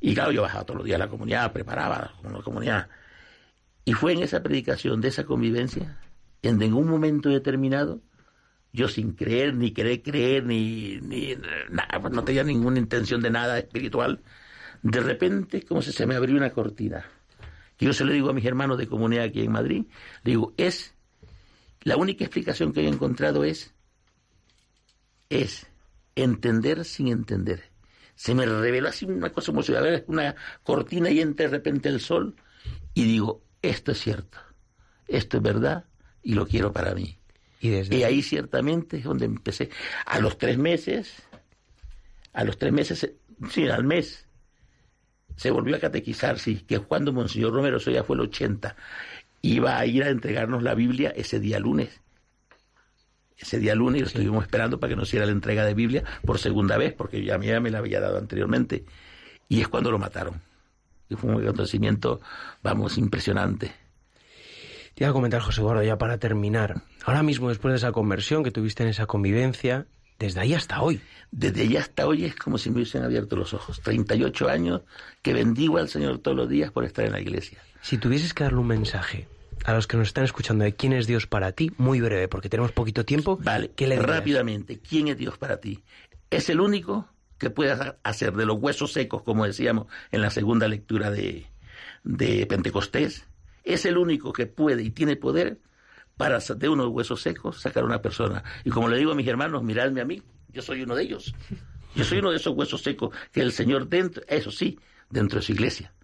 Y 0.00 0.14
claro, 0.14 0.32
yo 0.32 0.42
bajaba 0.42 0.64
todos 0.64 0.78
los 0.78 0.86
días 0.86 0.96
a 1.00 1.04
la 1.04 1.08
comunidad, 1.10 1.52
preparaba 1.52 2.14
con 2.22 2.32
la 2.32 2.40
comunidad. 2.42 2.88
Y 3.84 3.92
fue 3.92 4.12
en 4.12 4.22
esa 4.22 4.42
predicación 4.42 5.00
de 5.00 5.08
esa 5.08 5.24
convivencia, 5.24 5.98
en 6.42 6.58
ningún 6.58 6.88
momento 6.88 7.28
determinado, 7.28 8.00
yo 8.72 8.88
sin 8.88 9.12
creer, 9.12 9.54
ni 9.54 9.72
querer 9.72 10.02
creer, 10.02 10.44
ni, 10.44 10.98
ni 11.00 11.34
nada, 11.70 12.00
pues 12.00 12.12
no 12.12 12.24
tenía 12.24 12.44
ninguna 12.44 12.78
intención 12.78 13.20
de 13.20 13.30
nada 13.30 13.58
espiritual, 13.58 14.22
de 14.82 15.00
repente 15.00 15.62
como 15.62 15.82
si 15.82 15.92
se 15.92 16.06
me 16.06 16.14
abrió 16.14 16.36
una 16.36 16.50
cortina. 16.50 17.04
Que 17.76 17.86
yo 17.86 17.92
se 17.92 18.04
lo 18.04 18.12
digo 18.12 18.30
a 18.30 18.32
mis 18.32 18.44
hermanos 18.44 18.78
de 18.78 18.88
comunidad 18.88 19.24
aquí 19.24 19.42
en 19.42 19.52
Madrid, 19.52 19.84
le 20.24 20.30
digo, 20.32 20.52
es, 20.56 20.94
la 21.82 21.96
única 21.96 22.24
explicación 22.24 22.72
que 22.72 22.80
he 22.80 22.88
encontrado 22.88 23.44
es, 23.44 23.72
es 25.30 25.66
entender 26.16 26.84
sin 26.84 27.08
entender. 27.08 27.70
Se 28.14 28.34
me 28.34 28.46
reveló 28.46 28.88
así 28.88 29.04
una 29.04 29.30
cosa 29.30 29.52
como 29.52 29.62
si 29.62 29.72
hubiera 29.72 30.02
una 30.08 30.34
cortina 30.64 31.08
y 31.10 31.20
entre 31.20 31.46
de 31.46 31.52
repente 31.52 31.88
el 31.88 32.00
sol 32.00 32.34
y 32.92 33.04
digo, 33.04 33.44
esto 33.62 33.92
es 33.92 34.00
cierto, 34.00 34.38
esto 35.06 35.36
es 35.36 35.42
verdad 35.42 35.84
y 36.22 36.34
lo 36.34 36.46
quiero 36.46 36.72
para 36.72 36.94
mí. 36.94 37.18
Y 37.60 37.70
desde 37.70 37.96
Y 37.96 38.02
ahí 38.04 38.22
ciertamente 38.22 38.98
es 38.98 39.04
donde 39.04 39.26
empecé. 39.26 39.70
A 40.06 40.20
los 40.20 40.38
tres 40.38 40.58
meses, 40.58 41.22
a 42.32 42.44
los 42.44 42.58
tres 42.58 42.72
meses, 42.72 43.10
sí, 43.50 43.68
al 43.68 43.84
mes, 43.84 44.26
se 45.36 45.50
volvió 45.50 45.76
a 45.76 45.78
catequizar, 45.78 46.38
sí, 46.38 46.56
que 46.66 46.78
cuando 46.80 47.12
Monseñor 47.12 47.52
Romero, 47.52 47.78
eso 47.78 47.90
ya 47.90 48.04
fue 48.04 48.16
el 48.16 48.22
80, 48.22 48.76
iba 49.42 49.78
a 49.78 49.86
ir 49.86 50.02
a 50.02 50.08
entregarnos 50.08 50.62
la 50.62 50.74
Biblia 50.74 51.12
ese 51.16 51.40
día 51.40 51.58
lunes. 51.58 52.00
Ese 53.36 53.60
día 53.60 53.76
lunes 53.76 54.00
lo 54.00 54.06
estuvimos 54.08 54.42
esperando 54.42 54.80
para 54.80 54.90
que 54.90 54.96
nos 54.96 55.08
hiciera 55.08 55.24
la 55.26 55.32
entrega 55.32 55.64
de 55.64 55.74
Biblia 55.74 56.02
por 56.24 56.40
segunda 56.40 56.76
vez, 56.76 56.92
porque 56.92 57.22
ya 57.22 57.36
a 57.36 57.38
mí 57.38 57.46
ya 57.46 57.60
me 57.60 57.70
la 57.70 57.78
había 57.78 58.00
dado 58.00 58.18
anteriormente. 58.18 58.84
Y 59.48 59.60
es 59.60 59.68
cuando 59.68 59.92
lo 59.92 59.98
mataron. 59.98 60.42
Y 61.08 61.14
fue 61.14 61.30
un 61.30 61.42
acontecimiento, 61.42 62.20
vamos, 62.62 62.98
impresionante. 62.98 63.72
Te 64.98 65.04
iba 65.04 65.10
a 65.10 65.12
comentar, 65.12 65.40
José 65.40 65.60
Eduardo, 65.60 65.84
ya 65.84 65.96
para 65.96 66.18
terminar. 66.18 66.82
Ahora 67.04 67.22
mismo, 67.22 67.50
después 67.50 67.70
de 67.72 67.76
esa 67.76 67.92
conversión 67.92 68.42
que 68.42 68.50
tuviste 68.50 68.82
en 68.82 68.88
esa 68.88 69.06
convivencia, 69.06 69.86
desde 70.18 70.40
ahí 70.40 70.54
hasta 70.54 70.82
hoy. 70.82 71.00
Desde 71.30 71.62
allá 71.62 71.80
hasta 71.82 72.04
hoy 72.08 72.24
es 72.24 72.34
como 72.34 72.58
si 72.58 72.68
me 72.70 72.76
hubiesen 72.78 73.04
abierto 73.04 73.36
los 73.36 73.54
ojos. 73.54 73.80
38 73.80 74.48
años 74.48 74.80
que 75.22 75.32
bendigo 75.32 75.78
al 75.78 75.88
Señor 75.88 76.18
todos 76.18 76.36
los 76.36 76.48
días 76.48 76.72
por 76.72 76.84
estar 76.84 77.04
en 77.04 77.12
la 77.12 77.20
iglesia. 77.20 77.60
Si 77.80 77.96
tuvieses 77.96 78.34
que 78.34 78.42
darle 78.42 78.58
un 78.58 78.66
mensaje 78.66 79.28
a 79.64 79.72
los 79.72 79.86
que 79.86 79.96
nos 79.96 80.08
están 80.08 80.24
escuchando 80.24 80.64
de 80.64 80.74
quién 80.74 80.92
es 80.92 81.06
Dios 81.06 81.28
para 81.28 81.52
ti, 81.52 81.70
muy 81.78 82.00
breve, 82.00 82.26
porque 82.26 82.48
tenemos 82.48 82.72
poquito 82.72 83.04
tiempo, 83.04 83.38
Vale, 83.40 83.70
¿qué 83.76 83.86
le 83.86 83.94
dirías? 83.98 84.16
rápidamente, 84.16 84.80
¿quién 84.80 85.06
es 85.06 85.16
Dios 85.16 85.38
para 85.38 85.60
ti? 85.60 85.84
Es 86.30 86.48
el 86.50 86.60
único 86.60 87.06
que 87.38 87.50
puede 87.50 87.70
ha- 87.70 87.96
hacer 88.02 88.32
de 88.34 88.46
los 88.46 88.58
huesos 88.60 88.92
secos, 88.92 89.22
como 89.22 89.46
decíamos 89.46 89.86
en 90.10 90.22
la 90.22 90.30
segunda 90.30 90.66
lectura 90.66 91.12
de, 91.12 91.46
de 92.02 92.46
Pentecostés, 92.46 93.26
es 93.68 93.84
el 93.84 93.98
único 93.98 94.32
que 94.32 94.46
puede 94.46 94.82
y 94.82 94.90
tiene 94.90 95.16
poder 95.16 95.60
para 96.16 96.38
de 96.40 96.68
unos 96.68 96.88
huesos 96.88 97.22
secos 97.22 97.60
sacar 97.60 97.84
a 97.84 97.86
una 97.86 98.02
persona. 98.02 98.42
Y 98.64 98.70
como 98.70 98.88
le 98.88 98.98
digo 98.98 99.12
a 99.12 99.14
mis 99.14 99.26
hermanos, 99.26 99.62
miradme 99.62 100.00
a 100.00 100.04
mí, 100.04 100.22
yo 100.48 100.62
soy 100.62 100.82
uno 100.82 100.96
de 100.96 101.04
ellos. 101.04 101.34
Yo 101.94 102.04
soy 102.04 102.18
uno 102.18 102.30
de 102.30 102.36
esos 102.36 102.54
huesos 102.54 102.82
secos 102.82 103.14
que 103.32 103.40
el 103.40 103.52
Señor 103.52 103.88
dentro, 103.88 104.22
eso 104.28 104.50
sí, 104.50 104.78
dentro 105.10 105.38
de 105.38 105.46
su 105.46 105.52
iglesia. 105.52 105.94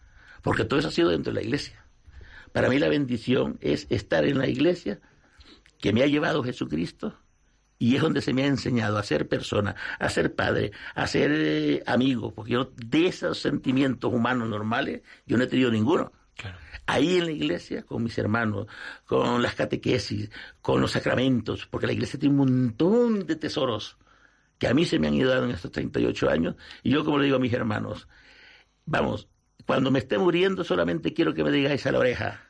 Porque 0.42 0.64
todo 0.64 0.78
eso 0.78 0.88
ha 0.88 0.92
sido 0.92 1.10
dentro 1.10 1.32
de 1.32 1.40
la 1.40 1.44
iglesia. 1.44 1.84
Para 2.52 2.68
mí 2.68 2.78
la 2.78 2.88
bendición 2.88 3.58
es 3.60 3.86
estar 3.90 4.24
en 4.24 4.38
la 4.38 4.48
iglesia 4.48 5.00
que 5.78 5.92
me 5.92 6.02
ha 6.02 6.06
llevado 6.06 6.42
Jesucristo 6.42 7.18
y 7.78 7.96
es 7.96 8.02
donde 8.02 8.22
se 8.22 8.32
me 8.32 8.44
ha 8.44 8.46
enseñado 8.46 8.98
a 8.98 9.02
ser 9.02 9.28
persona, 9.28 9.74
a 9.98 10.08
ser 10.08 10.34
padre, 10.34 10.72
a 10.94 11.06
ser 11.06 11.30
eh, 11.34 11.82
amigo, 11.86 12.32
porque 12.32 12.52
yo 12.52 12.72
de 12.76 13.08
esos 13.08 13.38
sentimientos 13.38 14.12
humanos 14.12 14.48
normales 14.48 15.02
yo 15.26 15.36
no 15.36 15.44
he 15.44 15.48
tenido 15.48 15.70
ninguno. 15.70 16.12
Ahí 16.86 17.16
en 17.16 17.26
la 17.26 17.32
iglesia, 17.32 17.82
con 17.82 18.02
mis 18.02 18.18
hermanos, 18.18 18.66
con 19.06 19.42
las 19.42 19.54
catequesis, 19.54 20.30
con 20.60 20.80
los 20.80 20.92
sacramentos, 20.92 21.66
porque 21.66 21.86
la 21.86 21.92
iglesia 21.94 22.18
tiene 22.18 22.34
un 22.34 22.46
montón 22.46 23.26
de 23.26 23.36
tesoros 23.36 23.96
que 24.58 24.68
a 24.68 24.74
mí 24.74 24.84
se 24.84 24.98
me 24.98 25.08
han 25.08 25.14
ido 25.14 25.30
dando 25.30 25.46
en 25.46 25.54
estos 25.54 25.72
38 25.72 26.30
años, 26.30 26.56
y 26.82 26.90
yo 26.90 27.04
como 27.04 27.18
le 27.18 27.24
digo 27.24 27.36
a 27.36 27.40
mis 27.40 27.52
hermanos, 27.52 28.06
vamos, 28.84 29.28
cuando 29.66 29.90
me 29.90 29.98
esté 29.98 30.18
muriendo 30.18 30.62
solamente 30.62 31.14
quiero 31.14 31.34
que 31.34 31.42
me 31.42 31.50
digáis 31.50 31.86
a 31.86 31.92
la 31.92 31.98
oreja, 31.98 32.48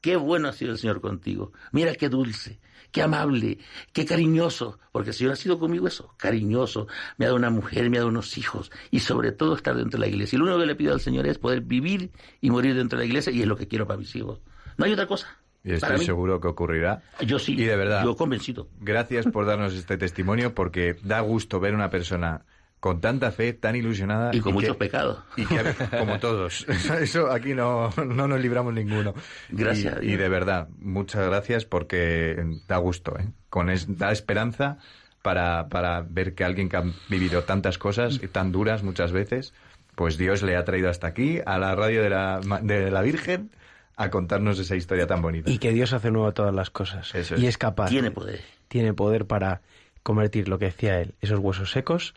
qué 0.00 0.16
bueno 0.16 0.48
ha 0.48 0.52
sido 0.52 0.72
el 0.72 0.78
Señor 0.78 1.00
contigo, 1.00 1.52
mira 1.72 1.94
qué 1.94 2.08
dulce, 2.08 2.60
qué 2.92 3.02
amable, 3.02 3.58
qué 3.92 4.04
cariñoso, 4.04 4.78
porque 4.92 5.10
el 5.10 5.14
Señor 5.14 5.32
ha 5.34 5.36
sido 5.36 5.58
conmigo 5.58 5.86
eso, 5.86 6.14
cariñoso, 6.16 6.86
me 7.16 7.24
ha 7.24 7.28
dado 7.28 7.36
una 7.36 7.50
mujer, 7.50 7.90
me 7.90 7.96
ha 7.96 8.00
dado 8.00 8.08
unos 8.10 8.36
hijos, 8.38 8.70
y 8.90 9.00
sobre 9.00 9.32
todo 9.32 9.54
estar 9.54 9.76
dentro 9.76 9.98
de 9.98 10.06
la 10.06 10.12
iglesia. 10.12 10.36
Y 10.36 10.38
lo 10.38 10.44
único 10.44 10.60
que 10.60 10.66
le 10.66 10.74
pido 10.76 10.92
al 10.92 11.00
Señor 11.00 11.26
es 11.26 11.38
poder 11.38 11.60
vivir 11.60 12.10
y 12.40 12.50
morir 12.50 12.74
dentro 12.74 12.98
de 12.98 13.04
la 13.04 13.08
iglesia, 13.08 13.32
y 13.32 13.42
es 13.42 13.46
lo 13.46 13.56
que 13.56 13.68
quiero 13.68 13.86
para 13.86 13.98
mis 13.98 14.14
hijos. 14.16 14.40
No 14.76 14.84
hay 14.84 14.92
otra 14.92 15.06
cosa. 15.06 15.38
Y 15.62 15.72
estoy 15.72 16.04
seguro 16.04 16.40
que 16.40 16.48
ocurrirá. 16.48 17.02
Yo 17.26 17.38
sí, 17.38 17.52
Y 17.52 17.64
de 17.64 17.76
verdad, 17.76 18.02
yo 18.02 18.16
convencido. 18.16 18.68
gracias 18.80 19.26
por 19.26 19.44
darnos 19.44 19.74
este 19.74 19.98
testimonio 19.98 20.54
porque 20.54 20.96
da 21.02 21.20
gusto 21.20 21.60
ver 21.60 21.74
una 21.74 21.90
persona 21.90 22.46
con 22.80 23.00
tanta 23.00 23.30
fe, 23.30 23.52
tan 23.52 23.76
ilusionada. 23.76 24.30
Y 24.34 24.40
con 24.40 24.52
que- 24.52 24.54
muchos 24.54 24.76
pecados. 24.76 25.22
Y 25.36 25.44
que, 25.46 25.58
como 25.98 26.18
todos. 26.18 26.66
Eso 27.00 27.30
aquí 27.30 27.54
no, 27.54 27.90
no 28.04 28.26
nos 28.26 28.40
libramos 28.40 28.72
ninguno. 28.74 29.14
Gracias 29.50 29.98
Y, 29.98 30.06
Dios. 30.06 30.14
y 30.14 30.16
de 30.16 30.28
verdad, 30.28 30.68
muchas 30.78 31.26
gracias 31.26 31.64
porque 31.66 32.42
da 32.66 32.78
gusto, 32.78 33.16
¿eh? 33.18 33.28
Con 33.50 33.68
es- 33.70 33.98
da 33.98 34.12
esperanza 34.12 34.78
para, 35.22 35.68
para 35.68 36.00
ver 36.08 36.34
que 36.34 36.44
alguien 36.44 36.68
que 36.70 36.76
ha 36.78 36.84
vivido 37.08 37.42
tantas 37.44 37.76
cosas 37.78 38.18
y 38.22 38.28
tan 38.28 38.50
duras 38.52 38.82
muchas 38.82 39.12
veces, 39.12 39.52
pues 39.94 40.16
Dios 40.16 40.42
le 40.42 40.56
ha 40.56 40.64
traído 40.64 40.88
hasta 40.88 41.06
aquí, 41.08 41.40
a 41.44 41.58
la 41.58 41.74
radio 41.74 42.02
de 42.02 42.08
la, 42.08 42.40
de 42.62 42.90
la 42.90 43.02
Virgen, 43.02 43.50
a 43.96 44.08
contarnos 44.08 44.58
esa 44.58 44.76
historia 44.76 45.06
tan 45.06 45.20
bonita. 45.20 45.50
Y 45.50 45.58
que 45.58 45.72
Dios 45.72 45.92
hace 45.92 46.10
nuevo 46.10 46.32
todas 46.32 46.54
las 46.54 46.70
cosas. 46.70 47.14
Eso 47.14 47.34
Y 47.36 47.42
es. 47.42 47.48
es 47.50 47.58
capaz. 47.58 47.90
Tiene 47.90 48.10
poder. 48.10 48.40
Tiene 48.68 48.94
poder 48.94 49.26
para 49.26 49.60
convertir 50.02 50.48
lo 50.48 50.58
que 50.58 50.66
decía 50.66 50.98
él, 51.02 51.14
esos 51.20 51.38
huesos 51.38 51.70
secos, 51.72 52.14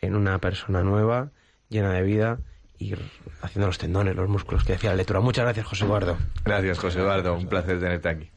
en 0.00 0.14
una 0.14 0.38
persona 0.38 0.82
nueva, 0.82 1.30
llena 1.68 1.92
de 1.92 2.02
vida, 2.02 2.38
y 2.78 2.94
haciendo 3.42 3.66
los 3.66 3.78
tendones, 3.78 4.14
los 4.14 4.28
músculos 4.28 4.64
que 4.64 4.72
decía 4.72 4.90
la 4.90 4.96
lectura. 4.96 5.20
Muchas 5.20 5.44
gracias, 5.44 5.66
José 5.66 5.84
Eduardo. 5.84 6.16
Gracias, 6.44 6.78
José 6.78 7.00
Eduardo. 7.00 7.34
Un 7.34 7.48
placer 7.48 7.80
tenerte 7.80 8.08
aquí. 8.08 8.30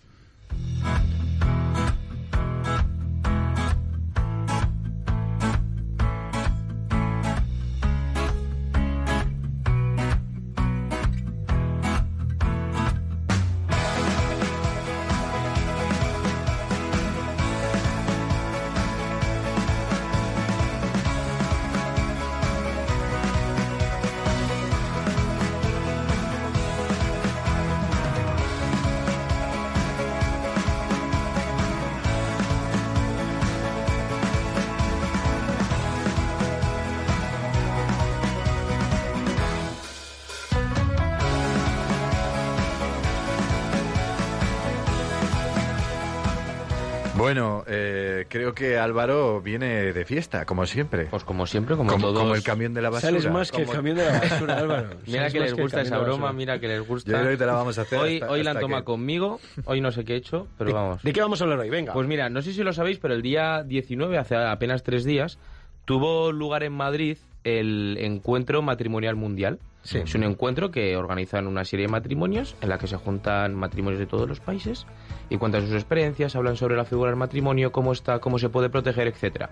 Álvaro 48.91 49.41
viene 49.41 49.93
de 49.93 50.05
fiesta, 50.05 50.45
como 50.45 50.65
siempre. 50.65 51.05
Pues 51.05 51.23
como 51.23 51.47
siempre, 51.47 51.75
como, 51.77 51.89
como, 51.91 52.07
todos. 52.07 52.19
como 52.19 52.35
el 52.35 52.43
camión 52.43 52.73
de 52.73 52.81
la 52.81 52.89
basura. 52.89 53.11
Sales 53.11 53.31
más 53.31 53.51
que 53.51 53.61
el 53.63 53.69
camión 53.69 53.95
de 53.97 54.05
la 54.05 54.19
basura, 54.19 54.57
Álvaro. 54.57 54.89
Mira 55.07 55.29
que 55.29 55.39
les 55.39 55.53
gusta 55.53 55.81
esa 55.81 55.97
broma, 55.99 56.33
mira 56.33 56.59
que 56.59 56.67
les 56.67 56.85
gusta. 56.85 57.11
Yo 57.11 57.17
creo 57.19 57.31
que 57.31 57.37
te 57.37 57.45
la 57.45 57.53
vamos 57.53 57.77
a 57.77 57.81
hacer 57.83 57.99
Hoy, 57.99 58.13
hasta- 58.15 58.31
hoy 58.31 58.43
la 58.43 58.51
han 58.51 58.59
tomado 58.59 58.81
que- 58.81 58.85
conmigo, 58.85 59.39
hoy 59.65 59.79
no 59.81 59.91
sé 59.91 60.03
qué 60.03 60.13
he 60.13 60.17
hecho, 60.17 60.47
pero 60.57 60.67
¿De, 60.69 60.73
vamos. 60.73 61.03
¿De 61.03 61.13
qué 61.13 61.21
vamos 61.21 61.39
a 61.41 61.43
hablar 61.45 61.59
hoy? 61.59 61.69
Venga. 61.69 61.93
Pues 61.93 62.07
mira, 62.07 62.29
no 62.29 62.41
sé 62.41 62.53
si 62.53 62.63
lo 62.63 62.73
sabéis, 62.73 62.99
pero 62.99 63.13
el 63.13 63.21
día 63.21 63.63
19, 63.63 64.17
hace 64.17 64.35
apenas 64.35 64.83
tres 64.83 65.03
días, 65.05 65.37
tuvo 65.85 66.31
lugar 66.31 66.63
en 66.63 66.73
Madrid 66.73 67.17
el 67.43 67.97
Encuentro 67.99 68.61
Matrimonial 68.61 69.15
Mundial. 69.15 69.59
Es 69.83 70.13
un 70.13 70.23
encuentro 70.23 70.69
que 70.69 70.95
organizan 70.95 71.47
una 71.47 71.65
serie 71.65 71.87
de 71.87 71.91
matrimonios 71.91 72.55
en 72.61 72.69
la 72.69 72.77
que 72.77 72.87
se 72.87 72.97
juntan 72.97 73.55
matrimonios 73.55 73.99
de 73.99 74.05
todos 74.05 74.29
los 74.29 74.39
países 74.39 74.85
y 75.29 75.37
cuentan 75.37 75.63
sus 75.63 75.73
experiencias, 75.73 76.35
hablan 76.35 76.55
sobre 76.55 76.75
la 76.75 76.85
figura 76.85 77.09
del 77.09 77.17
matrimonio, 77.17 77.71
cómo 77.71 77.91
está, 77.91 78.19
cómo 78.19 78.37
se 78.37 78.49
puede 78.49 78.69
proteger, 78.69 79.07
etcétera. 79.07 79.49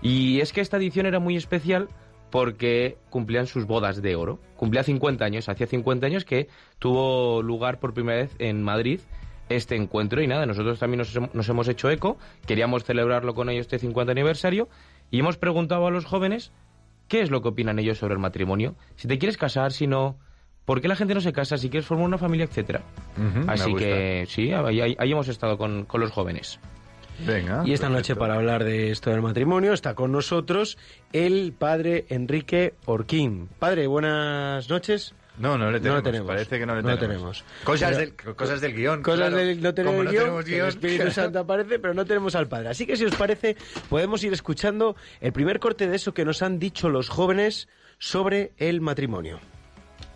Y 0.00 0.40
es 0.40 0.52
que 0.52 0.60
esta 0.60 0.76
edición 0.76 1.06
era 1.06 1.18
muy 1.18 1.36
especial 1.36 1.88
porque 2.30 2.98
cumplían 3.10 3.46
sus 3.46 3.66
bodas 3.66 4.00
de 4.00 4.14
oro. 4.14 4.38
Cumplía 4.56 4.84
50 4.84 5.24
años, 5.24 5.48
hacía 5.48 5.66
50 5.66 6.06
años 6.06 6.24
que 6.24 6.48
tuvo 6.78 7.42
lugar 7.42 7.80
por 7.80 7.94
primera 7.94 8.18
vez 8.18 8.34
en 8.38 8.62
Madrid 8.62 9.00
este 9.48 9.76
encuentro 9.76 10.22
y 10.22 10.26
nada, 10.26 10.46
nosotros 10.46 10.78
también 10.78 10.98
nos, 10.98 11.34
nos 11.34 11.48
hemos 11.48 11.68
hecho 11.68 11.90
eco, 11.90 12.16
queríamos 12.46 12.84
celebrarlo 12.84 13.34
con 13.34 13.50
ellos 13.50 13.62
este 13.62 13.78
50 13.78 14.10
aniversario 14.10 14.68
y 15.10 15.18
hemos 15.18 15.36
preguntado 15.36 15.86
a 15.86 15.90
los 15.90 16.06
jóvenes 16.06 16.50
qué 17.08 17.20
es 17.20 17.30
lo 17.30 17.42
que 17.42 17.48
opinan 17.48 17.78
ellos 17.78 17.98
sobre 17.98 18.14
el 18.14 18.20
matrimonio, 18.20 18.74
si 18.96 19.08
te 19.08 19.18
quieres 19.18 19.36
casar, 19.36 19.72
si 19.72 19.86
no, 19.86 20.16
por 20.64 20.80
qué 20.80 20.88
la 20.88 20.96
gente 20.96 21.14
no 21.14 21.20
se 21.20 21.32
casa, 21.32 21.58
si 21.58 21.68
quieres 21.68 21.86
formar 21.86 22.06
una 22.06 22.18
familia, 22.18 22.44
etcétera. 22.46 22.82
Así 23.48 23.74
que 23.74 24.24
sí, 24.28 24.52
ahí, 24.52 24.80
ahí- 24.80 24.96
ahí 24.98 25.12
hemos 25.12 25.28
estado 25.28 25.58
con, 25.58 25.84
con 25.84 26.00
los 26.00 26.10
jóvenes. 26.10 26.58
Venga. 27.24 27.62
Y 27.64 27.72
esta 27.72 27.88
noche 27.88 28.16
para 28.16 28.34
hablar 28.34 28.64
de 28.64 28.90
esto 28.90 29.10
del 29.10 29.22
matrimonio 29.22 29.72
está 29.72 29.94
con 29.94 30.10
nosotros 30.10 30.78
el 31.12 31.52
padre 31.56 32.06
Enrique 32.08 32.74
Orquín. 32.86 33.48
Padre, 33.60 33.86
buenas 33.86 34.68
noches. 34.68 35.14
No, 35.36 35.58
no 35.58 35.70
le 35.70 35.78
tenemos. 35.80 35.88
No 35.88 35.94
lo 35.96 36.02
tenemos. 36.02 36.28
Parece 36.28 36.58
que 36.58 36.66
no 36.66 36.76
le 36.76 36.82
No 36.82 36.98
tenemos. 36.98 37.42
tenemos. 37.42 37.44
Cosas, 37.64 37.96
Pero- 37.96 38.12
del, 38.26 38.36
cosas 38.36 38.60
del 38.60 38.74
guion. 38.74 39.02
Cosas 39.02 39.18
claro. 39.30 39.36
del 39.36 39.60
no 39.62 39.74
tener 39.74 39.86
Como 39.90 40.00
el 40.02 40.04
no 40.06 40.10
guion, 40.12 40.38
el 40.38 40.44
guion, 40.44 40.68
Espíritu 40.68 41.10
Santo 41.10 41.38
aparece, 41.40 41.78
pero 41.80 41.92
no 41.94 42.04
tenemos 42.04 42.34
al 42.36 42.46
Padre. 42.48 42.68
Así 42.68 42.86
que 42.86 42.96
si 42.96 43.04
os 43.04 43.16
parece, 43.16 43.56
podemos 43.88 44.22
ir 44.22 44.32
escuchando 44.32 44.94
el 45.20 45.32
primer 45.32 45.58
corte 45.58 45.88
de 45.88 45.96
eso 45.96 46.14
que 46.14 46.24
nos 46.24 46.42
han 46.42 46.58
dicho 46.58 46.88
los 46.88 47.08
jóvenes 47.08 47.68
sobre 47.98 48.52
el 48.58 48.80
matrimonio. 48.80 49.40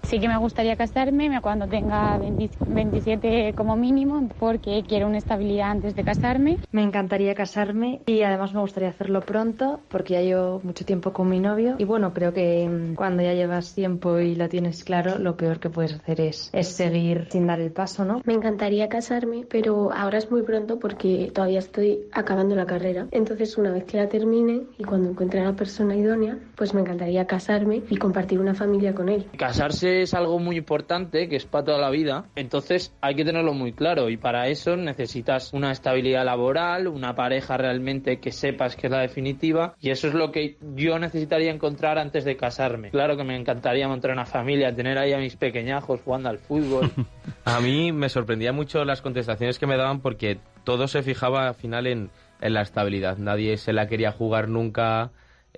Sí 0.08 0.20
que 0.20 0.28
me 0.28 0.38
gustaría 0.38 0.74
casarme 0.74 1.38
cuando 1.42 1.68
tenga 1.68 2.16
20 2.16 2.50
27 2.64 3.52
como 3.54 3.76
mínimo, 3.76 4.30
porque 4.38 4.82
quiero 4.88 5.06
una 5.06 5.18
estabilidad 5.18 5.70
antes 5.70 5.94
de 5.94 6.02
casarme. 6.02 6.56
Me 6.72 6.82
encantaría 6.82 7.34
casarme 7.34 8.00
y 8.06 8.22
además 8.22 8.54
me 8.54 8.60
gustaría 8.60 8.88
hacerlo 8.88 9.20
pronto 9.20 9.80
porque 9.90 10.14
ya 10.14 10.22
llevo 10.22 10.62
mucho 10.64 10.86
tiempo 10.86 11.12
con 11.12 11.28
mi 11.28 11.40
novio 11.40 11.74
y 11.76 11.84
bueno, 11.84 12.14
creo 12.14 12.32
que 12.32 12.66
mm, 12.66 12.94
cuando 12.94 13.22
ya 13.22 13.34
llevas 13.34 13.74
tiempo 13.74 14.18
y 14.18 14.34
lo 14.34 14.48
tienes 14.48 14.82
claro, 14.82 15.18
lo 15.18 15.36
peor 15.36 15.60
que 15.60 15.68
puedes 15.68 15.92
hacer 15.92 16.22
es, 16.22 16.48
es 16.54 16.68
seguir 16.68 17.28
sin 17.30 17.46
dar 17.46 17.60
el 17.60 17.72
paso, 17.72 18.06
¿no? 18.06 18.22
Me 18.24 18.32
encantaría 18.32 18.88
casarme, 18.88 19.44
pero 19.50 19.92
ahora 19.92 20.16
es 20.16 20.30
muy 20.30 20.40
pronto 20.40 20.78
porque 20.78 21.30
todavía 21.34 21.58
estoy 21.58 21.98
acabando 22.12 22.56
la 22.56 22.64
carrera. 22.64 23.08
Entonces, 23.10 23.58
una 23.58 23.72
vez 23.72 23.84
que 23.84 23.98
la 23.98 24.08
termine 24.08 24.62
y 24.78 24.84
cuando 24.84 25.10
encuentre 25.10 25.40
a 25.40 25.44
la 25.44 25.52
persona 25.52 25.94
idónea, 25.94 26.38
pues 26.56 26.72
me 26.72 26.80
encantaría 26.80 27.26
casarme 27.26 27.82
y 27.90 27.96
compartir 27.98 28.40
una 28.40 28.54
familia 28.54 28.94
con 28.94 29.10
él. 29.10 29.26
Casarse 29.36 29.97
es 30.02 30.14
algo 30.14 30.38
muy 30.38 30.56
importante, 30.56 31.28
que 31.28 31.36
es 31.36 31.44
para 31.44 31.64
toda 31.64 31.78
la 31.78 31.90
vida, 31.90 32.26
entonces 32.36 32.94
hay 33.00 33.14
que 33.14 33.24
tenerlo 33.24 33.52
muy 33.52 33.72
claro 33.72 34.10
y 34.10 34.16
para 34.16 34.48
eso 34.48 34.76
necesitas 34.76 35.52
una 35.52 35.70
estabilidad 35.72 36.24
laboral, 36.24 36.88
una 36.88 37.14
pareja 37.14 37.56
realmente 37.56 38.20
que 38.20 38.32
sepas 38.32 38.76
que 38.76 38.86
es 38.86 38.90
la 38.90 39.00
definitiva 39.00 39.74
y 39.80 39.90
eso 39.90 40.08
es 40.08 40.14
lo 40.14 40.32
que 40.32 40.56
yo 40.74 40.98
necesitaría 40.98 41.52
encontrar 41.52 41.98
antes 41.98 42.24
de 42.24 42.36
casarme. 42.36 42.90
Claro 42.90 43.16
que 43.16 43.24
me 43.24 43.36
encantaría 43.36 43.88
montar 43.88 44.12
una 44.12 44.26
familia, 44.26 44.74
tener 44.74 44.98
ahí 44.98 45.12
a 45.12 45.18
mis 45.18 45.36
pequeñajos 45.36 46.00
jugando 46.04 46.28
al 46.28 46.38
fútbol. 46.38 46.90
A 47.44 47.60
mí 47.60 47.92
me 47.92 48.08
sorprendía 48.08 48.52
mucho 48.52 48.84
las 48.84 49.00
contestaciones 49.00 49.58
que 49.58 49.66
me 49.66 49.76
daban 49.76 50.00
porque 50.00 50.38
todo 50.64 50.86
se 50.86 51.02
fijaba 51.02 51.48
al 51.48 51.54
final 51.54 51.86
en, 51.86 52.10
en 52.40 52.54
la 52.54 52.62
estabilidad. 52.62 53.16
Nadie 53.18 53.56
se 53.56 53.72
la 53.72 53.86
quería 53.86 54.12
jugar 54.12 54.48
nunca. 54.48 55.10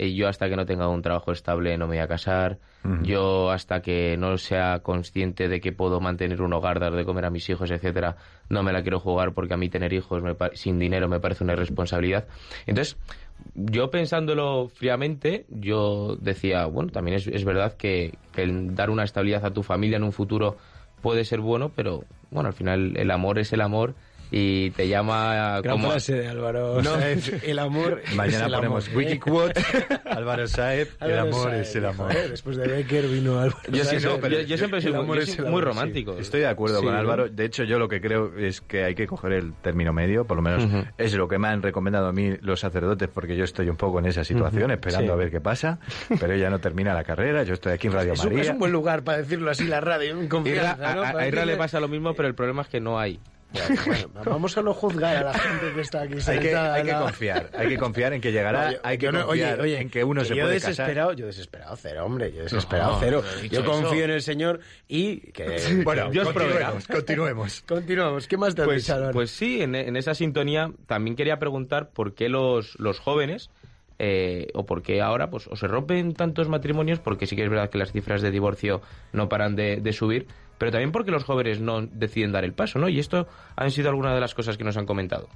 Y 0.02 0.14
yo 0.14 0.28
hasta 0.28 0.48
que 0.48 0.56
no 0.56 0.64
tenga 0.64 0.88
un 0.88 1.02
trabajo 1.02 1.30
estable 1.30 1.76
no 1.76 1.86
me 1.86 1.96
voy 1.96 2.02
a 2.02 2.08
casar. 2.08 2.58
Yo 3.02 3.50
hasta 3.50 3.82
que 3.82 4.16
no 4.16 4.38
sea 4.38 4.78
consciente 4.78 5.46
de 5.48 5.60
que 5.60 5.72
puedo 5.72 6.00
mantener 6.00 6.40
un 6.40 6.54
hogar, 6.54 6.80
dar 6.80 6.94
de 6.94 7.04
comer 7.04 7.26
a 7.26 7.30
mis 7.30 7.50
hijos, 7.50 7.70
etcétera, 7.70 8.16
no 8.48 8.62
me 8.62 8.72
la 8.72 8.80
quiero 8.80 8.98
jugar 8.98 9.34
porque 9.34 9.52
a 9.52 9.58
mí 9.58 9.68
tener 9.68 9.92
hijos 9.92 10.22
me 10.22 10.34
sin 10.54 10.78
dinero 10.78 11.06
me 11.06 11.20
parece 11.20 11.44
una 11.44 11.52
irresponsabilidad. 11.52 12.26
Entonces, 12.64 12.96
yo 13.54 13.90
pensándolo 13.90 14.68
fríamente, 14.68 15.44
yo 15.50 16.16
decía, 16.18 16.64
bueno, 16.64 16.90
también 16.90 17.18
es, 17.18 17.26
es 17.26 17.44
verdad 17.44 17.76
que, 17.76 18.14
que 18.32 18.42
el 18.44 18.74
dar 18.74 18.88
una 18.88 19.04
estabilidad 19.04 19.44
a 19.44 19.52
tu 19.52 19.62
familia 19.62 19.98
en 19.98 20.04
un 20.04 20.12
futuro 20.12 20.56
puede 21.02 21.24
ser 21.26 21.40
bueno, 21.40 21.72
pero 21.76 22.04
bueno, 22.30 22.48
al 22.48 22.54
final 22.54 22.96
el 22.96 23.10
amor 23.10 23.38
es 23.38 23.52
el 23.52 23.60
amor 23.60 23.94
y 24.30 24.70
te 24.70 24.88
llama 24.88 25.60
Gran 25.62 25.76
como... 25.76 25.90
frase 25.90 26.14
de 26.14 26.28
Álvaro 26.28 26.82
No. 26.82 26.94
Sáez, 26.94 27.42
el 27.44 27.58
amor 27.58 28.02
es 28.04 28.14
Mañana 28.14 28.46
el 28.46 28.52
ponemos 28.54 28.86
amor. 28.88 28.98
Wikiquote, 28.98 29.60
Álvaro 30.04 30.46
Saez, 30.46 30.96
el 31.00 31.18
amor 31.18 31.50
Sáez, 31.50 31.68
es 31.68 31.76
el 31.76 31.86
amor. 31.86 32.12
joder, 32.12 32.30
después 32.30 32.56
de 32.56 32.68
Becker 32.68 33.06
vino 33.08 33.38
Álvaro 33.40 33.60
Yo 33.70 33.84
sí 33.84 33.98
Sáez. 33.98 34.02
soy- 34.02 34.30
yo- 34.30 34.40
yo 34.42 34.56
siempre 34.58 34.80
soy 34.80 34.92
muy- 34.92 35.18
es 35.18 35.38
muy 35.40 35.60
romántico. 35.62 36.14
sí. 36.14 36.20
Estoy 36.20 36.40
de 36.40 36.46
acuerdo 36.48 36.78
Sí, 36.80 36.84
con 36.84 36.94
¿no? 36.94 37.00
Álvaro. 37.00 37.28
De 37.28 37.44
hecho, 37.44 37.64
yo 37.64 37.78
lo 37.78 37.88
que 37.88 38.00
creo 38.00 38.36
es 38.38 38.60
que 38.60 38.84
hay 38.84 38.94
que 38.94 39.06
coger 39.06 39.32
el 39.32 39.52
término 39.54 39.92
medio, 39.92 40.24
por 40.24 40.36
lo 40.36 40.42
menos 40.42 40.64
Ujú. 40.64 40.84
es 40.98 41.14
lo 41.14 41.28
que 41.28 41.38
me 41.38 41.48
han 41.48 41.62
recomendado 41.62 42.06
a 42.06 42.12
mí 42.12 42.36
los 42.40 42.60
sacerdotes, 42.60 43.08
porque 43.08 43.36
yo 43.36 43.44
estoy 43.44 43.68
un 43.68 43.76
poco 43.76 43.98
en 43.98 44.06
esa 44.06 44.24
situación, 44.24 44.64
Ujú, 44.64 44.72
esperando 44.74 45.06
sí. 45.08 45.12
a 45.12 45.16
ver 45.16 45.30
qué 45.30 45.40
pasa. 45.40 45.78
Pero 46.20 46.32
ella 46.34 46.50
no 46.50 46.58
termina 46.60 46.94
la 46.94 47.04
carrera, 47.04 47.42
yo 47.42 47.54
estoy 47.54 47.72
aquí 47.72 47.88
en 47.88 47.92
Radio 47.94 48.12
Es 48.12 48.20
un, 48.20 48.26
María. 48.30 48.42
es 48.42 48.50
un 48.50 48.58
buen 48.58 48.72
lugar 48.72 49.02
para 49.02 49.18
decirlo 49.18 49.50
así, 49.50 49.64
la 49.66 49.80
radio, 49.80 50.18
en 50.18 50.28
confianza, 50.28 50.76
¿no? 50.94 51.02
a, 51.02 51.08
a- 51.08 51.12
Para 51.12 51.24
a 51.24 51.28
Irra 51.28 51.44
le 51.44 51.56
pasa 51.56 51.80
lo 51.80 51.88
mismo, 51.88 52.14
pero 52.14 52.28
el 52.28 52.34
problema 52.34 52.62
es 52.62 52.68
que 52.68 52.80
no 52.80 52.98
hay. 52.98 53.18
Bueno, 53.86 54.08
vamos 54.24 54.56
a 54.56 54.62
no 54.62 54.72
juzgar 54.72 55.16
a 55.16 55.22
la 55.24 55.34
gente 55.38 55.72
que 55.74 55.80
está 55.80 56.02
aquí 56.02 56.14
Hay 56.26 56.38
que, 56.38 56.54
hay 56.56 56.84
que 56.84 56.92
confiar, 56.92 57.50
hay 57.56 57.68
que 57.68 57.76
confiar 57.78 58.12
en 58.12 58.20
que 58.20 58.30
llegará, 58.32 58.66
No, 58.66 58.72
yo- 58.72 58.78
hay 58.84 58.98
que 58.98 59.10
no- 59.12 59.26
confiar 59.26 59.60
oye, 59.60 59.62
oye, 59.74 59.80
en 59.80 59.90
que 59.90 60.04
uno 60.04 60.24
se 60.24 60.34
yo 60.36 60.42
puede 60.44 60.54
desesperado, 60.54 61.08
casar. 61.08 61.20
Yo 61.20 61.26
desesperado 61.26 61.76
cero, 61.76 62.04
hombre, 62.04 62.32
yo 62.32 62.42
desesperado 62.44 62.92
No, 62.92 62.98
cero. 63.00 63.22
Yo 63.50 63.64
confío 63.64 63.90
eso. 63.92 64.04
en 64.04 64.10
el 64.10 64.22
Señor 64.22 64.60
y 64.88 65.16
que... 65.32 65.82
Bueno, 65.84 66.06
que 66.06 66.10
Dios 66.12 66.28
continuemos, 66.32 66.86
continuemos. 66.86 67.64
Continuamos, 67.66 68.28
¿qué 68.28 68.36
más 68.36 68.54
te 68.54 68.62
has 68.62 68.66
Pues, 68.66 68.82
dicho, 68.84 68.94
Álvaro? 68.94 69.12
pues 69.12 69.30
sí, 69.30 69.62
en, 69.62 69.74
en 69.74 69.96
esa 69.96 70.14
sintonía 70.14 70.70
también 70.86 71.16
quería 71.16 71.38
preguntar 71.38 71.90
por 71.90 72.14
qué 72.14 72.28
los, 72.28 72.78
los 72.78 73.00
jóvenes, 73.00 73.50
eh, 73.98 74.48
o 74.54 74.64
por 74.64 74.82
qué 74.82 75.02
ahora, 75.02 75.28
pues 75.28 75.46
o 75.48 75.56
se 75.56 75.66
rompen 75.66 76.14
tantos 76.14 76.48
matrimonios, 76.48 77.00
porque 77.00 77.26
sí 77.26 77.36
que 77.36 77.44
es 77.44 77.50
verdad 77.50 77.68
que 77.68 77.78
las 77.78 77.92
cifras 77.92 78.22
de 78.22 78.30
divorcio 78.30 78.80
no 79.12 79.28
paran 79.28 79.56
de, 79.56 79.76
de 79.76 79.92
subir, 79.92 80.26
pero 80.60 80.72
también 80.72 80.92
porque 80.92 81.10
los 81.10 81.24
jóvenes 81.24 81.58
no 81.58 81.80
deciden 81.86 82.32
dar 82.32 82.44
el 82.44 82.52
paso, 82.52 82.78
¿no? 82.78 82.90
Y 82.90 82.98
esto 82.98 83.26
han 83.56 83.70
sido 83.70 83.88
algunas 83.88 84.12
de 84.12 84.20
las 84.20 84.34
cosas 84.34 84.58
que 84.58 84.64
nos 84.64 84.76
han 84.76 84.84
comentado. 84.84 85.26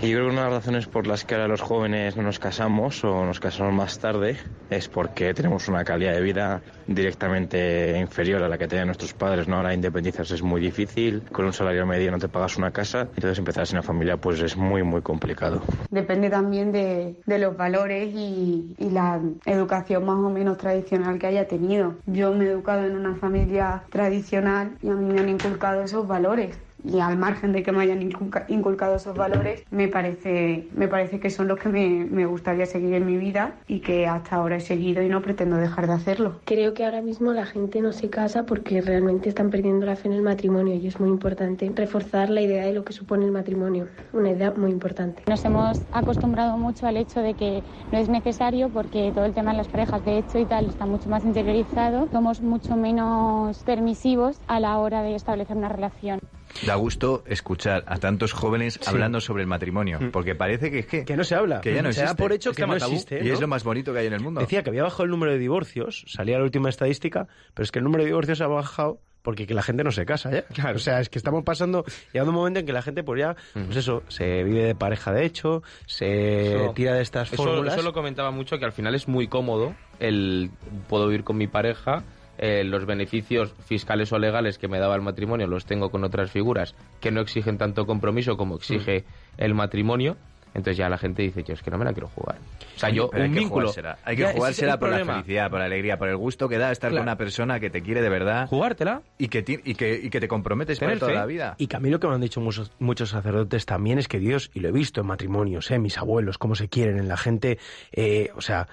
Y 0.00 0.08
yo 0.08 0.16
creo 0.16 0.28
que 0.28 0.32
una 0.32 0.44
de 0.44 0.50
las 0.50 0.64
razones 0.64 0.86
por 0.86 1.06
las 1.06 1.24
que 1.24 1.34
ahora 1.34 1.46
los 1.46 1.60
jóvenes 1.60 2.16
no 2.16 2.22
nos 2.24 2.38
casamos 2.38 3.04
o 3.04 3.24
nos 3.24 3.38
casamos 3.38 3.72
más 3.72 3.98
tarde 4.00 4.36
es 4.68 4.88
porque 4.88 5.32
tenemos 5.32 5.68
una 5.68 5.84
calidad 5.84 6.14
de 6.14 6.22
vida 6.22 6.60
directamente 6.88 7.98
inferior 7.98 8.42
a 8.42 8.48
la 8.48 8.58
que 8.58 8.66
tenían 8.66 8.88
nuestros 8.88 9.12
padres. 9.14 9.46
¿no? 9.46 9.56
Ahora 9.56 9.74
independizarse 9.74 10.34
es 10.34 10.42
muy 10.42 10.60
difícil, 10.60 11.22
con 11.30 11.44
un 11.44 11.52
salario 11.52 11.86
medio 11.86 12.10
no 12.10 12.18
te 12.18 12.28
pagas 12.28 12.56
una 12.56 12.72
casa, 12.72 13.02
entonces 13.14 13.38
empezar 13.38 13.66
sin 13.66 13.76
una 13.76 13.82
familia 13.82 14.16
pues 14.16 14.40
es 14.40 14.56
muy 14.56 14.82
muy 14.82 15.02
complicado. 15.02 15.60
Depende 15.90 16.30
también 16.30 16.72
de, 16.72 17.20
de 17.24 17.38
los 17.38 17.56
valores 17.56 18.12
y, 18.12 18.74
y 18.78 18.90
la 18.90 19.20
educación 19.46 20.04
más 20.04 20.16
o 20.16 20.30
menos 20.30 20.58
tradicional 20.58 21.18
que 21.18 21.26
haya 21.28 21.46
tenido. 21.46 21.94
Yo 22.06 22.32
me 22.32 22.46
he 22.46 22.50
educado 22.50 22.86
en 22.86 22.96
una 22.96 23.14
familia 23.14 23.84
tradicional 23.90 24.72
y 24.82 24.88
a 24.88 24.94
mí 24.94 25.12
me 25.12 25.20
han 25.20 25.28
inculcado 25.28 25.82
esos 25.82 26.08
valores. 26.08 26.58
Y 26.84 26.98
al 27.00 27.16
margen 27.16 27.52
de 27.52 27.62
que 27.62 27.70
me 27.72 27.82
hayan 27.82 28.02
inculca- 28.02 28.44
inculcado 28.48 28.96
esos 28.96 29.16
valores, 29.16 29.62
me 29.70 29.88
parece, 29.88 30.68
me 30.74 30.88
parece 30.88 31.20
que 31.20 31.30
son 31.30 31.48
los 31.48 31.58
que 31.58 31.68
me, 31.68 32.04
me 32.06 32.26
gustaría 32.26 32.66
seguir 32.66 32.94
en 32.94 33.06
mi 33.06 33.16
vida 33.16 33.60
y 33.68 33.80
que 33.80 34.06
hasta 34.06 34.36
ahora 34.36 34.56
he 34.56 34.60
seguido 34.60 35.02
y 35.02 35.08
no 35.08 35.22
pretendo 35.22 35.56
dejar 35.56 35.86
de 35.86 35.92
hacerlo. 35.94 36.40
Creo 36.44 36.74
que 36.74 36.84
ahora 36.84 37.00
mismo 37.02 37.32
la 37.32 37.46
gente 37.46 37.80
no 37.80 37.92
se 37.92 38.10
casa 38.10 38.44
porque 38.46 38.80
realmente 38.80 39.28
están 39.28 39.50
perdiendo 39.50 39.86
la 39.86 39.96
fe 39.96 40.08
en 40.08 40.14
el 40.14 40.22
matrimonio 40.22 40.74
y 40.74 40.86
es 40.86 40.98
muy 40.98 41.08
importante 41.08 41.70
reforzar 41.74 42.30
la 42.30 42.40
idea 42.40 42.64
de 42.66 42.72
lo 42.72 42.84
que 42.84 42.92
supone 42.92 43.24
el 43.26 43.32
matrimonio, 43.32 43.88
una 44.12 44.30
idea 44.30 44.52
muy 44.52 44.70
importante. 44.72 45.22
Nos 45.26 45.44
hemos 45.44 45.86
acostumbrado 45.92 46.58
mucho 46.58 46.86
al 46.86 46.96
hecho 46.96 47.20
de 47.20 47.34
que 47.34 47.62
no 47.92 47.98
es 47.98 48.08
necesario 48.08 48.70
porque 48.70 49.12
todo 49.12 49.24
el 49.24 49.34
tema 49.34 49.52
de 49.52 49.58
las 49.58 49.68
parejas 49.68 50.02
de 50.04 50.18
hecho 50.18 50.38
y 50.38 50.46
tal 50.46 50.66
está 50.66 50.86
mucho 50.86 51.08
más 51.08 51.24
interiorizado. 51.24 52.08
Somos 52.10 52.40
mucho 52.40 52.76
menos 52.76 53.62
permisivos 53.62 54.36
a 54.48 54.58
la 54.58 54.78
hora 54.78 55.02
de 55.02 55.14
establecer 55.14 55.56
una 55.56 55.68
relación. 55.68 56.18
Da 56.66 56.74
gusto 56.76 57.24
escuchar 57.26 57.84
a 57.86 57.96
tantos 57.98 58.32
jóvenes 58.32 58.74
Sí. 58.74 58.88
hablando 58.90 59.20
sobre 59.20 59.42
el 59.42 59.48
matrimonio, 59.48 59.98
porque 60.12 60.34
parece 60.34 60.70
que 60.70 60.78
es 60.80 60.86
que, 60.86 61.04
Que 61.04 61.16
no 61.16 61.24
se 61.24 61.34
habla. 61.34 61.60
que 61.60 61.74
ya 61.74 61.82
no 61.82 61.92
se 61.92 62.00
da 62.00 62.04
existe. 62.06 62.22
por 62.22 62.32
hecho 62.32 62.50
Es 62.50 62.56
que 62.56 62.66
no 62.66 62.74
existe. 62.76 63.24
Y 63.24 63.30
es 63.30 63.40
lo 63.40 63.48
más 63.48 63.64
bonito 63.64 63.92
que 63.92 64.00
hay 64.00 64.06
en 64.06 64.12
el 64.12 64.20
mundo. 64.20 64.40
Decía 64.40 64.62
que 64.62 64.70
había 64.70 64.82
bajado 64.84 65.04
el 65.04 65.10
número 65.10 65.32
de 65.32 65.38
divorcios, 65.38 66.04
salía 66.08 66.38
la 66.38 66.44
última 66.44 66.68
estadística, 66.68 67.26
pero 67.54 67.64
es 67.64 67.72
que 67.72 67.78
el 67.78 67.84
número 67.84 68.02
de 68.04 68.08
divorcios 68.10 68.40
ha 68.40 68.46
bajado 68.46 69.00
porque 69.22 69.46
que 69.46 69.54
la 69.54 69.62
gente 69.62 69.84
no 69.84 69.92
se 69.92 70.04
casa 70.04 70.30
ya. 70.32 70.72
O 70.74 70.78
sea, 70.78 70.98
es 71.00 71.08
que 71.08 71.16
estamos 71.18 71.44
pasando, 71.44 71.84
llegando 72.12 72.30
un 72.32 72.36
momento 72.36 72.58
en 72.60 72.66
que 72.66 72.72
la 72.72 72.82
gente 72.82 73.04
pues 73.04 73.20
ya, 73.20 73.36
pues 73.54 73.76
eso, 73.76 74.02
se 74.08 74.42
vive 74.42 74.62
de 74.64 74.74
pareja 74.74 75.12
de 75.12 75.24
hecho, 75.24 75.62
se 75.86 76.54
Eso- 76.56 76.72
tira 76.74 76.94
de 76.94 77.02
estas 77.02 77.32
Eso, 77.32 77.42
fórmulas. 77.44 77.74
eso 77.74 77.82
lo 77.84 77.92
comentaba 77.92 78.30
mucho, 78.32 78.58
que 78.58 78.64
al 78.64 78.72
final 78.72 78.94
es 78.96 79.06
muy 79.06 79.28
cómodo 79.28 79.74
el 80.00 80.50
puedo 80.88 81.06
vivir 81.06 81.22
con 81.24 81.36
mi 81.36 81.46
pareja, 81.46 82.02
eh, 82.38 82.64
los 82.64 82.86
beneficios 82.86 83.54
fiscales 83.66 84.12
o 84.12 84.18
legales 84.18 84.58
que 84.58 84.68
me 84.68 84.78
daba 84.78 84.94
el 84.96 85.02
matrimonio 85.02 85.46
los 85.46 85.64
tengo 85.66 85.90
con 85.90 86.02
otras 86.04 86.30
figuras 86.30 86.74
que 87.00 87.10
no 87.10 87.20
exigen 87.20 87.58
tanto 87.58 87.86
compromiso 87.86 88.36
como 88.36 88.56
exige 88.56 89.04
el 89.38 89.54
matrimonio. 89.54 90.16
Entonces 90.54 90.76
ya 90.76 90.90
la 90.90 90.98
gente 90.98 91.22
dice, 91.22 91.42
yo 91.44 91.54
es 91.54 91.62
que 91.62 91.70
no 91.70 91.78
me 91.78 91.84
la 91.86 91.94
quiero 91.94 92.08
jugar. 92.08 92.36
O 92.76 92.78
sea, 92.78 92.90
yo, 92.90 93.08
Pero 93.08 93.22
hay 93.22 93.28
un 93.30 93.34
que 93.34 93.40
vínculo... 93.40 93.68
jugársela. 93.68 93.96
Hay 94.04 94.16
que 94.16 94.22
Ya, 94.22 94.32
jugársela 94.34 94.72
el 94.74 94.78
por 94.78 94.90
la 94.90 95.02
felicidad, 95.06 95.48
por 95.50 95.58
la 95.60 95.64
alegría, 95.64 95.96
por 95.96 96.08
el 96.10 96.16
gusto 96.18 96.46
que 96.46 96.58
da 96.58 96.70
estar 96.72 96.90
Claro. 96.90 97.00
con 97.00 97.08
una 97.08 97.16
persona 97.16 97.58
que 97.58 97.70
te 97.70 97.80
quiere 97.80 98.02
de 98.02 98.10
verdad. 98.10 98.48
Jugártela. 98.48 99.00
Y 99.16 99.28
que, 99.28 99.42
ti- 99.42 99.60
y 99.64 99.74
que, 99.76 99.94
y 100.02 100.10
que 100.10 100.20
te 100.20 100.28
comprometes 100.28 100.78
para 100.78 100.90
Tener 100.90 100.98
toda 101.00 101.12
fe. 101.12 101.16
la 101.16 101.24
vida. 101.24 101.54
Y 101.56 101.68
que 101.68 101.76
a 101.76 101.80
mí 101.80 101.88
lo 101.88 101.98
que 102.00 102.06
me 102.06 102.14
han 102.16 102.20
dicho 102.20 102.42
muchos, 102.42 102.70
muchos 102.80 103.08
sacerdotes 103.08 103.64
también 103.64 103.98
es 103.98 104.08
que 104.08 104.18
Dios, 104.18 104.50
y 104.52 104.60
lo 104.60 104.68
he 104.68 104.72
visto 104.72 105.00
en 105.00 105.06
matrimonios, 105.06 105.70
¿eh? 105.70 105.78
mis 105.78 105.96
abuelos, 105.96 106.36
cómo 106.36 106.54
se 106.54 106.68
quieren 106.68 106.98
en 106.98 107.08
la 107.08 107.16
gente, 107.16 107.58
eh, 107.92 108.28
o 108.36 108.42
sea, 108.42 108.68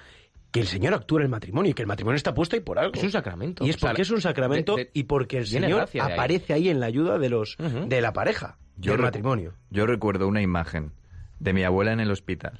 que 0.51 0.61
el 0.61 0.67
Señor 0.67 0.93
actúa 0.93 1.19
en 1.19 1.23
el 1.25 1.29
matrimonio 1.29 1.71
y 1.71 1.73
que 1.73 1.81
el 1.83 1.87
matrimonio 1.87 2.15
está 2.17 2.33
puesto 2.33 2.55
ahí 2.55 2.61
por 2.61 2.79
algo. 2.79 2.93
Es 2.95 3.03
un 3.03 3.11
sacramento. 3.11 3.65
Y 3.65 3.69
es 3.69 3.75
O 3.75 3.79
sea, 3.79 3.89
porque 3.89 4.01
es 4.01 4.09
un 4.11 4.21
sacramento 4.21 4.75
de- 4.75 4.85
de- 4.85 4.91
y 4.93 5.03
porque 5.03 5.37
el 5.37 5.47
Señor 5.47 5.87
ahí. 5.93 5.99
aparece 5.99 6.53
ahí 6.53 6.69
en 6.69 6.79
la 6.79 6.87
ayuda 6.87 7.17
de 7.19 7.29
los 7.29 7.55
de 7.57 8.01
la 8.01 8.13
pareja. 8.13 8.57
del 8.75 8.93
recu- 8.97 9.01
matrimonio. 9.01 9.53
Yo 9.69 9.85
recuerdo 9.85 10.27
una 10.27 10.41
imagen 10.41 10.91
de 11.39 11.51
mi 11.53 11.63
abuela 11.63 11.91
en 11.91 11.99
el 11.99 12.09
hospital 12.11 12.59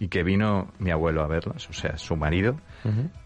y 0.00 0.08
que 0.08 0.24
vino 0.24 0.72
mi 0.80 0.90
abuelo 0.90 1.22
a 1.22 1.28
verlas, 1.28 1.70
o 1.70 1.72
sea, 1.72 1.96
su 1.98 2.16
marido, 2.16 2.60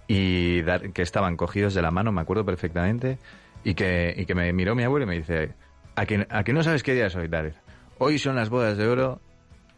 y 0.06 0.62
dar- 0.62 0.92
que 0.92 1.02
estaban 1.02 1.36
cogidos 1.36 1.74
de 1.74 1.82
la 1.82 1.90
mano, 1.90 2.12
me 2.12 2.20
acuerdo 2.20 2.44
perfectamente, 2.44 3.18
y 3.64 3.74
que, 3.74 4.14
y 4.16 4.26
que 4.26 4.34
me 4.34 4.52
miró 4.52 4.74
mi 4.74 4.82
abuelo 4.84 5.04
y 5.04 5.08
me 5.08 5.16
dice, 5.16 5.54
¿a 5.96 6.06
que, 6.06 6.26
a 6.28 6.44
que 6.44 6.52
no 6.52 6.62
sabes 6.62 6.82
qué 6.82 6.94
día 6.94 7.06
es 7.06 7.16
hoy, 7.16 7.28
David? 7.28 7.52
Hoy 7.98 8.18
son 8.18 8.36
las 8.36 8.50
bodas 8.50 8.76
de 8.76 8.86
oro, 8.86 9.20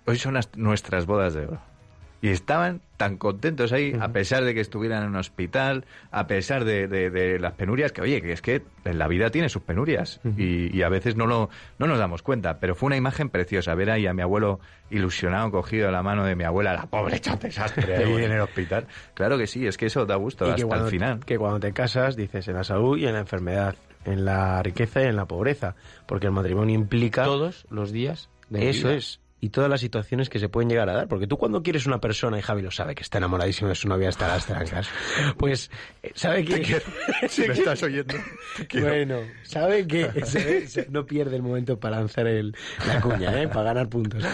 hoy 0.07 0.17
son 0.19 0.35
las- 0.35 0.51
nuestras 0.57 1.07
bodas 1.07 1.35
de 1.35 1.47
oro. 1.47 1.61
Y 2.21 2.31
estaban 2.31 2.81
tan 2.97 3.17
contentos 3.17 3.73
ahí, 3.73 3.95
a 4.01 4.09
pesar 4.09 4.43
de 4.45 4.53
que 4.53 4.61
estuvieran 4.61 5.05
en 5.05 5.11
un 5.11 5.17
hospital, 5.17 5.85
a 6.11 6.27
pesar 6.27 6.65
de, 6.65 6.89
de- 6.89 7.11
de 7.11 7.39
las 7.39 7.53
penurias, 7.53 7.93
que 7.93 8.01
oye, 8.03 8.21
que 8.21 8.33
es 8.33 8.43
que 8.43 8.63
la 8.85 9.07
vida 9.07 9.31
tiene 9.31 9.49
sus 9.49 9.63
penurias 9.63 10.21
y, 10.37 10.77
y 10.77 10.83
a 10.83 10.89
veces 10.89 11.15
no, 11.15 11.27
lo, 11.27 11.49
no 11.79 11.87
nos 11.87 11.99
damos 12.01 12.23
cuenta. 12.23 12.59
Pero 12.59 12.75
fue 12.75 12.89
una 12.89 12.97
imagen 12.97 13.29
preciosa, 13.31 13.73
ver 13.77 13.91
ahí 13.93 14.09
a 14.09 14.15
mi 14.15 14.23
abuelo 14.23 14.59
ilusionado, 14.91 15.51
cogido 15.53 15.87
de 15.87 15.93
la 15.93 16.03
mano 16.03 16.25
de 16.25 16.35
mi 16.35 16.43
abuela, 16.43 16.73
la 16.75 16.87
pobre 16.87 17.17
hecha 17.17 17.37
desastre 17.37 17.97
ahí 18.05 18.25
en 18.25 18.33
el 18.33 18.41
hospital. 18.41 18.87
Claro 19.15 19.39
que 19.39 19.47
sí, 19.47 19.67
es 19.67 19.77
que 19.77 19.87
eso 19.87 20.05
da 20.05 20.17
gusto 20.17 20.47
Y 20.49 20.51
hasta 20.51 20.67
cuando, 20.67 20.87
el 20.87 20.91
final. 20.91 21.25
que 21.25 21.39
cuando 21.39 21.61
te 21.61 21.73
casas 21.73 22.17
dices 22.17 22.49
en 22.49 22.55
la 22.55 22.65
salud 22.65 22.99
y 22.99 23.07
en 23.07 23.13
la 23.13 23.21
enfermedad, 23.21 23.77
en 24.05 24.25
la 24.25 24.61
riqueza 24.63 25.03
y 25.03 25.05
en 25.07 25.15
la 25.15 25.27
pobreza, 25.27 25.77
porque 26.07 26.27
el 26.27 26.33
matrimonio 26.33 26.75
implica 26.75 27.23
Todos 27.25 27.65
los 27.71 27.93
días 27.93 28.29
de 28.49 28.71
eso 28.71 28.89
vida. 28.89 28.97
es 28.97 29.21
y 29.41 29.51
todas 29.51 29.71
las 29.71 29.81
situaciones 29.81 30.29
que 30.29 30.39
se 30.39 30.49
pueden 30.49 30.69
llegar 30.69 30.89
a 30.89 30.95
dar, 30.95 31.09
porque 31.09 31.27
tú 31.27 31.37
cuando 31.37 31.63
quieres 31.63 31.87
una 31.87 32.01
persona 32.01 32.39
y 32.39 32.43
Javi 32.43 32.63
lo 32.63 32.71
sabe 32.71 32.95
que 32.95 33.03
está 33.03 33.19
enamoradísimo 33.19 33.69
de 33.69 33.75
su 33.75 33.89
novia 33.89 34.09
hasta 34.09 34.29
las 34.29 34.47
trancas, 34.47 34.89
pues 35.37 35.71
eh, 36.03 36.13
sabe 36.15 36.45
que 36.45 36.59
Si 37.29 37.43
me 37.43 37.55
estás 37.55 37.83
oyendo, 37.83 38.15
te 38.69 38.81
bueno, 38.81 39.21
sabe 39.45 39.87
que 39.87 40.09
no 40.91 41.07
pierde 41.07 41.37
el 41.37 41.43
momento 41.43 41.79
para 41.79 41.99
lanzar 41.99 42.27
el, 42.27 42.55
la 42.87 43.01
cuña, 43.01 43.43
¿eh? 43.43 43.49
para 43.49 43.65
ganar 43.65 43.89
puntos. 43.89 44.25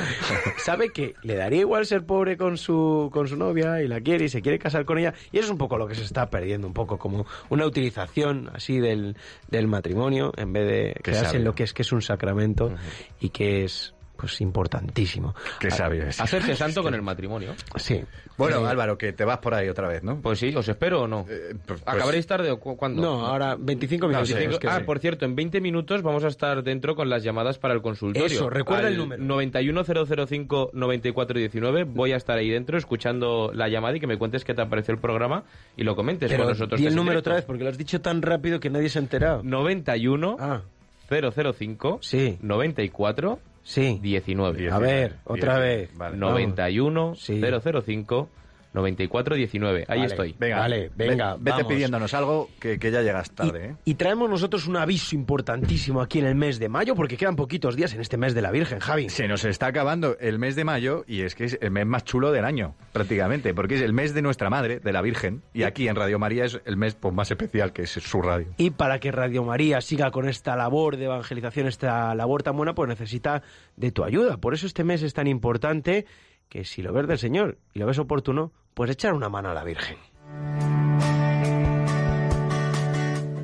Sabe 0.59 0.91
que 0.91 1.15
le 1.23 1.35
daría 1.35 1.61
igual 1.61 1.87
ser 1.87 2.05
pobre 2.05 2.37
con 2.37 2.57
su, 2.57 3.11
con 3.13 3.29
su 3.29 3.37
novia 3.37 3.83
y 3.83 3.89
la 3.89 4.01
quiere 4.01 4.27
y 4.27 4.29
se 4.29 4.43
quiere 4.43 4.59
casar 4.59 4.85
con 4.85 4.99
ella. 4.99 5.15
Y 5.33 5.39
eso 5.39 5.47
es 5.47 5.51
un 5.51 5.59
poco 5.59 5.77
lo 5.77 5.87
que 5.87 5.95
se 5.95 6.03
está 6.03 6.31
perdiendo, 6.31 6.67
un 6.67 6.75
poco 6.75 6.99
como 6.99 7.27
una 7.51 7.67
utilización 7.67 8.51
así 8.55 8.79
del, 8.79 9.17
del 9.49 9.67
matrimonio 9.67 10.33
en 10.37 10.53
vez 10.53 10.67
de 10.67 11.01
quedarse 11.03 11.37
en 11.37 11.45
lo 11.45 11.55
que 11.55 11.65
es 11.65 11.75
que 11.75 11.83
es 11.83 11.93
un 11.93 12.03
sacramento 12.03 12.75
y 13.21 13.31
que 13.31 13.65
es 13.65 13.95
pues 14.17 14.41
importantísimo. 14.41 15.35
Qué 15.61 15.71
sabio 15.71 16.05
es. 16.07 16.21
Hacerse 16.21 16.57
santo 16.65 16.83
con 16.83 16.95
el 16.95 17.03
matrimonio. 17.03 17.55
Sí. 17.77 18.03
Bueno, 18.37 18.65
Eh, 18.65 18.69
Álvaro, 18.69 18.99
que 18.99 19.13
te 19.13 19.25
vas 19.25 19.39
por 19.39 19.55
ahí 19.55 19.69
otra 19.69 19.87
vez, 19.89 20.03
¿no? 20.03 20.17
Pues 20.21 20.39
sí, 20.41 20.53
¿os 20.57 20.69
espero 20.69 21.03
o 21.03 21.09
no? 21.09 21.25
pues- 21.67 21.83
¿Acabaréis 21.87 22.27
tarde 22.27 22.51
o 22.51 22.59
cu- 22.59 22.77
cuándo? 22.77 23.01
No, 23.03 23.25
ahora 23.27 23.55
25 23.59 24.07
No, 24.07 24.13
minutos. 24.13 24.31
25 24.35 24.59
que 24.61 24.69
ah, 24.69 24.79
sí. 24.79 24.85
por 24.85 24.99
cierto, 24.99 25.25
en 25.25 25.37
20 25.37 25.61
minutos 25.61 26.03
vamos 26.03 26.25
a 26.25 26.29
estar 26.29 26.63
dentro 26.65 26.97
con 26.97 27.09
las 27.09 27.23
llamadas 27.23 27.59
para 27.59 27.75
el 27.75 27.83
consultorio. 27.83 28.27
Eso, 28.27 28.51
recuerda 28.51 28.89
el 28.89 28.97
número. 28.99 29.23
91005-9419. 29.25 31.85
Voy 31.87 32.13
a 32.13 32.17
estar 32.17 32.39
ahí 32.39 32.51
dentro 32.51 32.79
escuchando 32.79 33.51
la 33.55 33.69
llamada 33.69 33.97
y 33.97 34.01
que 34.01 34.07
me 34.07 34.19
cuentes 34.19 34.45
qué 34.45 34.55
te 34.55 34.65
pareció 34.67 34.95
el 34.95 35.01
programa 35.01 35.45
y 35.77 35.85
lo 35.85 35.97
comentes 35.97 36.31
Pero 36.31 36.45
con 36.45 36.53
nosotros. 36.53 36.81
di 36.81 36.87
el 36.87 36.95
número 36.95 37.13
directo. 37.13 37.31
otra 37.31 37.35
vez 37.37 37.45
porque 37.45 37.65
lo 37.65 37.71
has 37.71 37.79
dicho 37.79 38.01
tan 38.01 38.23
rápido 38.23 38.61
que 38.61 38.71
nadie 38.71 38.89
se 38.89 38.99
ha 38.99 39.03
enterado. 39.03 39.43
91 39.43 40.37
Ah, 40.41 40.61
005 41.09 41.99
sí, 42.03 42.39
94 42.43 43.39
sí. 43.65 43.99
19. 44.01 44.71
A 44.71 44.79
ver, 44.79 45.17
otra 45.25 45.59
vez. 45.59 45.91
Vale. 45.97 46.17
91 46.17 47.15
Sí. 47.17 47.41
005 47.41 48.29
94 48.75 49.37
19. 49.37 49.87
Ahí 49.89 50.01
Vale. 50.01 50.05
estoy. 50.11 50.35
Venga, 50.39 50.59
Vale, 50.59 50.91
venga, 50.97 51.33
ve- 51.35 51.39
vete 51.41 51.51
vamos. 51.59 51.67
pidiéndonos 51.73 52.13
algo 52.15 52.51
que, 52.61 52.79
que 52.79 52.91
ya 52.91 53.03
llegas 53.03 53.31
tarde, 53.31 53.67
¿eh? 53.67 53.77
Y 53.85 53.95
traemos 53.95 54.29
nosotros 54.29 54.67
un 54.67 54.77
aviso 54.77 55.15
importantísimo 55.15 56.01
aquí 56.03 56.19
en 56.19 56.27
el 56.27 56.35
mes 56.35 56.59
de 56.59 56.69
mayo, 56.69 56.95
porque 56.95 57.17
quedan 57.17 57.37
poquitos 57.37 57.77
días 57.77 57.95
en 57.95 58.01
este 58.01 58.17
mes 58.17 58.35
de 58.35 58.43
la 58.43 58.51
Virgen, 58.51 58.81
Javi. 58.81 59.09
Se 59.09 59.29
nos 59.29 59.45
está 59.45 59.67
acabando 59.69 60.17
el 60.21 60.39
mes 60.39 60.57
de 60.57 60.65
mayo 60.65 61.05
y 61.07 61.23
es 61.23 61.35
que 61.35 61.45
es 61.45 61.59
el 61.61 61.71
mes 61.71 61.87
más 61.87 62.05
chulo 62.05 62.33
del 62.33 62.45
año, 62.45 62.75
prácticamente, 62.93 63.55
porque 63.55 63.77
es 63.77 63.81
el 63.81 63.93
mes 63.93 64.13
de 64.15 64.23
nuestra 64.23 64.51
madre, 64.51 64.81
de 64.81 64.93
la 64.93 65.01
Virgen, 65.03 65.43
y 65.53 65.63
aquí 65.63 65.89
en 65.89 65.97
Radio 65.97 66.19
María 66.19 66.45
es 66.45 66.61
el 66.65 66.77
mes 66.77 66.95
pues, 66.95 67.15
más 67.15 67.31
especial, 67.31 67.73
que 67.73 67.83
es 67.83 67.91
su 67.91 68.21
radio. 68.23 68.49
Y 68.57 68.71
para 68.71 68.99
que 68.99 69.13
Radio 69.13 69.45
María 69.45 69.81
siga 69.81 70.11
con 70.11 70.29
esta 70.29 70.57
labor 70.57 70.97
de 70.97 71.05
evangelización, 71.05 71.69
esta 71.69 72.15
labor 72.15 72.43
tan 72.43 72.57
buena, 72.57 72.75
pues 72.75 72.89
necesita 72.89 73.43
de 73.77 73.93
tu 73.93 74.03
ayuda. 74.05 74.37
Por 74.39 74.55
eso 74.55 74.67
este 74.67 74.83
mes 74.85 75.03
es 75.03 75.15
tan 75.15 75.27
importante 75.27 76.07
que 76.55 76.65
si 76.65 76.83
lo 76.83 76.93
ves 76.93 77.09
del 77.09 77.19
Señor 77.19 77.59
y 77.73 77.81
lo 77.81 77.87
ves 77.87 77.99
oportuno, 77.99 78.53
pues 78.75 78.89
echar 78.89 79.13
una 79.13 79.29
mano 79.29 79.51
a 79.51 79.55
la 79.55 79.65
Virgen. 79.65 79.97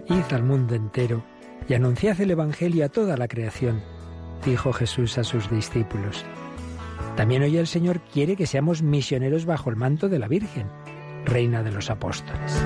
Id 0.08 0.32
al 0.32 0.44
mundo 0.44 0.76
entero 0.76 1.24
y 1.68 1.74
anunciad 1.74 2.20
el 2.20 2.30
Evangelio 2.30 2.84
a 2.84 2.88
toda 2.88 3.16
la 3.16 3.26
creación, 3.26 3.82
dijo 4.44 4.72
Jesús 4.72 5.18
a 5.18 5.24
sus 5.24 5.50
discípulos. 5.50 6.24
También 7.16 7.42
hoy 7.42 7.56
el 7.56 7.66
Señor 7.66 8.00
quiere 8.00 8.36
que 8.36 8.46
seamos 8.46 8.80
misioneros 8.80 9.44
bajo 9.44 9.70
el 9.70 9.76
manto 9.76 10.08
de 10.08 10.20
la 10.20 10.28
Virgen, 10.28 10.68
Reina 11.24 11.64
de 11.64 11.72
los 11.72 11.90
Apóstoles. 11.90 12.64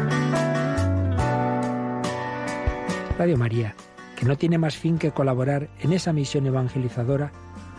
Radio 3.17 3.39
María, 3.39 3.75
que 4.19 4.27
no 4.27 4.37
tiene 4.37 4.59
más 4.59 4.77
fin 4.77 4.99
que 4.99 5.11
colaborar 5.11 5.71
en 5.81 5.95
esa 5.95 6.13
misión 6.13 6.47
evangelizadora, 6.47 7.33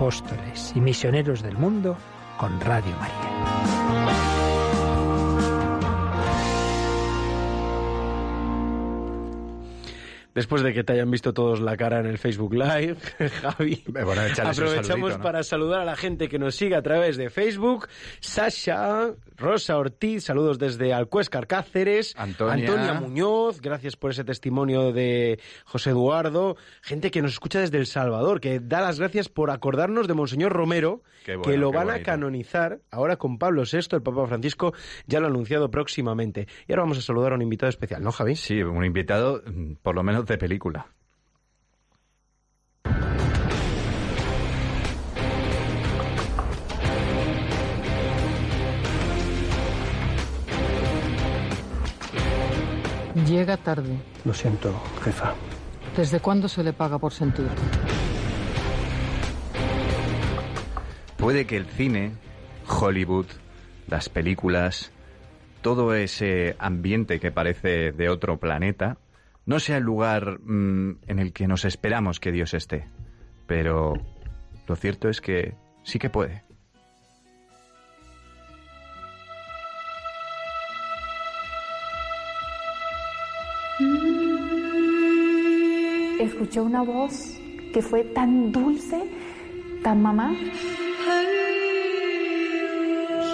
Apóstoles 0.00 0.72
y 0.74 0.80
misioneros 0.80 1.42
del 1.42 1.58
mundo 1.58 1.94
con 2.38 2.58
Radio 2.62 2.96
María. 2.96 3.99
Después 10.40 10.62
de 10.62 10.72
que 10.72 10.82
te 10.82 10.94
hayan 10.94 11.10
visto 11.10 11.34
todos 11.34 11.60
la 11.60 11.76
cara 11.76 12.00
en 12.00 12.06
el 12.06 12.16
Facebook 12.16 12.54
Live, 12.54 12.96
Javi, 13.42 13.84
Bueno, 13.88 14.12
un 14.12 14.18
aprovechamos 14.18 14.56
saludito, 14.56 15.18
¿no? 15.18 15.22
para 15.22 15.42
saludar 15.42 15.80
a 15.80 15.84
la 15.84 15.96
gente 15.96 16.30
que 16.30 16.38
nos 16.38 16.54
sigue 16.54 16.76
a 16.76 16.80
través 16.80 17.18
de 17.18 17.28
Facebook. 17.28 17.88
Sasha, 18.20 19.10
Rosa 19.36 19.76
Ortiz, 19.76 20.24
saludos 20.24 20.58
desde 20.58 20.94
Alcuéscar, 20.94 21.46
Cáceres. 21.46 22.14
Antonia. 22.16 22.94
Muñoz, 22.94 23.60
gracias 23.60 23.96
por 23.96 24.12
ese 24.12 24.24
testimonio 24.24 24.92
de 24.92 25.38
José 25.66 25.90
Eduardo. 25.90 26.56
Gente 26.80 27.10
que 27.10 27.20
nos 27.20 27.32
escucha 27.32 27.60
desde 27.60 27.76
El 27.76 27.86
Salvador, 27.86 28.40
que 28.40 28.60
da 28.60 28.80
las 28.80 28.98
gracias 28.98 29.28
por 29.28 29.50
acordarnos 29.50 30.08
de 30.08 30.14
Monseñor 30.14 30.52
Romero, 30.52 31.02
bueno, 31.26 31.42
que 31.42 31.58
lo 31.58 31.70
van 31.70 31.90
a 31.90 32.02
canonizar 32.02 32.80
ahora 32.90 33.16
con 33.16 33.38
Pablo 33.38 33.64
VI, 33.70 33.96
el 33.96 34.02
Papa 34.02 34.26
Francisco 34.26 34.72
ya 35.06 35.20
lo 35.20 35.26
ha 35.26 35.28
anunciado 35.30 35.70
próximamente. 35.70 36.48
Y 36.66 36.72
ahora 36.72 36.84
vamos 36.84 36.98
a 36.98 37.02
saludar 37.02 37.32
a 37.32 37.34
un 37.34 37.42
invitado 37.42 37.68
especial, 37.68 38.02
¿no, 38.02 38.10
Javi? 38.10 38.36
Sí, 38.36 38.62
un 38.62 38.84
invitado, 38.84 39.42
mm, 39.44 39.74
por 39.82 39.94
lo 39.94 40.02
menos 40.02 40.24
de 40.30 40.38
película. 40.38 40.86
Llega 53.26 53.56
tarde. 53.56 53.98
Lo 54.24 54.32
siento, 54.32 54.80
jefa. 55.02 55.34
¿Desde 55.96 56.20
cuándo 56.20 56.48
se 56.48 56.62
le 56.62 56.72
paga 56.72 56.98
por 56.98 57.12
sentir? 57.12 57.46
Puede 61.16 61.46
que 61.46 61.56
el 61.56 61.66
cine, 61.66 62.12
Hollywood, 62.66 63.26
las 63.88 64.08
películas, 64.08 64.92
todo 65.60 65.94
ese 65.94 66.56
ambiente 66.58 67.20
que 67.20 67.30
parece 67.30 67.92
de 67.92 68.08
otro 68.08 68.38
planeta, 68.38 68.96
no 69.50 69.58
sea 69.58 69.78
el 69.78 69.82
lugar 69.82 70.38
mm, 70.44 70.98
en 71.08 71.18
el 71.18 71.32
que 71.32 71.48
nos 71.48 71.64
esperamos 71.64 72.20
que 72.20 72.30
Dios 72.30 72.54
esté. 72.54 72.86
Pero 73.48 73.94
lo 74.68 74.76
cierto 74.76 75.08
es 75.08 75.20
que 75.20 75.54
sí 75.82 75.98
que 75.98 76.08
puede. 76.08 76.44
Escuché 86.20 86.60
una 86.60 86.82
voz 86.82 87.36
que 87.74 87.82
fue 87.82 88.04
tan 88.04 88.52
dulce, 88.52 89.02
tan 89.82 90.00
mamá. 90.00 90.32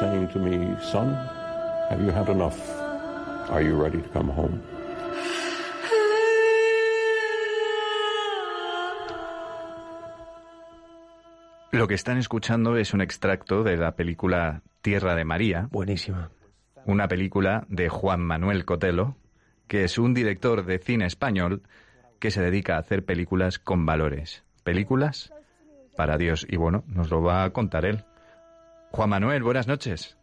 saying 0.01 0.29
to 0.29 0.39
me, 0.39 0.77
Son, 0.81 1.14
have 1.91 2.03
you 2.03 2.11
had 2.11 2.29
enough? 2.31 2.59
Are 3.51 3.62
you 3.62 3.75
ready 3.75 4.01
to 4.01 4.09
come 4.09 4.29
home? 4.29 4.76
Lo 11.77 11.89
que 11.89 11.95
están 11.95 12.16
escuchando 12.16 12.79
es 12.79 12.95
un 12.95 13.03
extracto 13.03 13.62
de 13.62 13.77
la 13.77 13.97
película 13.97 14.62
Tierra 14.81 15.14
de 15.14 15.27
María. 15.27 15.68
Buenísima. 15.70 16.31
Una 16.87 17.07
película 17.07 17.66
de 17.68 17.91
Juan 17.91 18.22
Manuel 18.22 18.64
Cotelo, 18.64 19.16
que 19.68 19.85
es 19.85 19.99
un 19.99 20.14
director 20.14 20.64
de 20.64 20.79
cine 20.79 21.05
español 21.05 21.61
que 22.18 22.31
se 22.31 22.41
dedica 22.41 22.77
a 22.77 22.79
hacer 22.79 23.05
películas 23.05 23.59
con 23.59 23.85
valores. 23.85 24.43
Películas 24.64 25.35
para 25.99 26.16
Dios. 26.16 26.47
Y 26.49 26.57
bueno, 26.57 26.83
nos 26.87 27.11
lo 27.11 27.22
va 27.22 27.45
a 27.45 27.51
contar 27.51 27.85
él. 27.85 28.05
Juan 28.93 29.11
Manuel, 29.11 29.43
buenas 29.43 29.68
noches. 29.68 30.16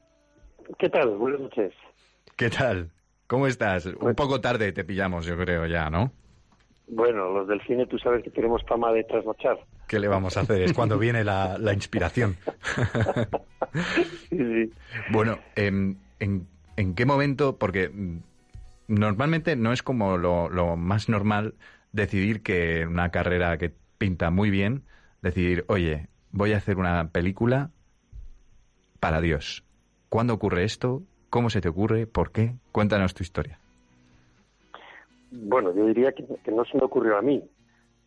¿Qué 0.79 0.89
tal? 0.89 1.17
Buenas 1.17 1.41
noches. 1.41 1.71
¿Qué 2.35 2.49
tal? 2.49 2.89
¿Cómo 3.27 3.45
estás? 3.45 3.85
Un 3.85 4.15
poco 4.15 4.41
tarde 4.41 4.71
te 4.71 4.83
pillamos, 4.83 5.27
yo 5.27 5.37
creo 5.37 5.67
ya, 5.67 5.91
¿no? 5.91 6.13
Bueno, 6.87 7.29
los 7.29 7.47
del 7.47 7.61
cine 7.61 7.85
tú 7.85 7.99
sabes 7.99 8.23
que 8.23 8.31
tenemos 8.31 8.63
fama 8.67 8.91
de 8.91 9.03
trasnochar. 9.03 9.59
¿Qué 9.93 9.99
le 9.99 10.07
vamos 10.07 10.37
a 10.37 10.39
hacer? 10.39 10.63
Es 10.63 10.73
cuando 10.73 10.97
viene 10.97 11.23
la, 11.23 11.59
la 11.59 11.71
inspiración. 11.71 12.35
Sí, 14.31 14.37
sí. 14.37 14.71
Bueno, 15.11 15.37
em, 15.55 15.97
en, 16.19 16.47
en 16.77 16.95
qué 16.95 17.05
momento? 17.05 17.57
Porque 17.59 17.89
mm, 17.89 18.17
normalmente 18.87 19.55
no 19.55 19.71
es 19.71 19.83
como 19.83 20.17
lo, 20.17 20.49
lo 20.49 20.77
más 20.77 21.09
normal 21.09 21.53
decidir 21.91 22.41
que 22.41 22.87
una 22.87 23.09
carrera 23.09 23.59
que 23.59 23.71
pinta 23.99 24.31
muy 24.31 24.49
bien, 24.49 24.81
decidir, 25.21 25.63
oye, 25.67 26.07
voy 26.31 26.53
a 26.53 26.57
hacer 26.57 26.77
una 26.77 27.09
película 27.09 27.69
para 28.99 29.21
Dios. 29.21 29.63
¿Cuándo 30.09 30.33
ocurre 30.33 30.63
esto? 30.63 31.03
¿Cómo 31.29 31.51
se 31.51 31.61
te 31.61 31.69
ocurre? 31.69 32.07
¿Por 32.07 32.31
qué? 32.31 32.55
Cuéntanos 32.71 33.13
tu 33.13 33.21
historia. 33.21 33.59
Bueno, 35.29 35.71
yo 35.75 35.85
diría 35.85 36.13
que, 36.13 36.25
que 36.43 36.51
no 36.51 36.65
se 36.65 36.77
me 36.79 36.83
ocurrió 36.83 37.15
a 37.15 37.21
mí, 37.21 37.43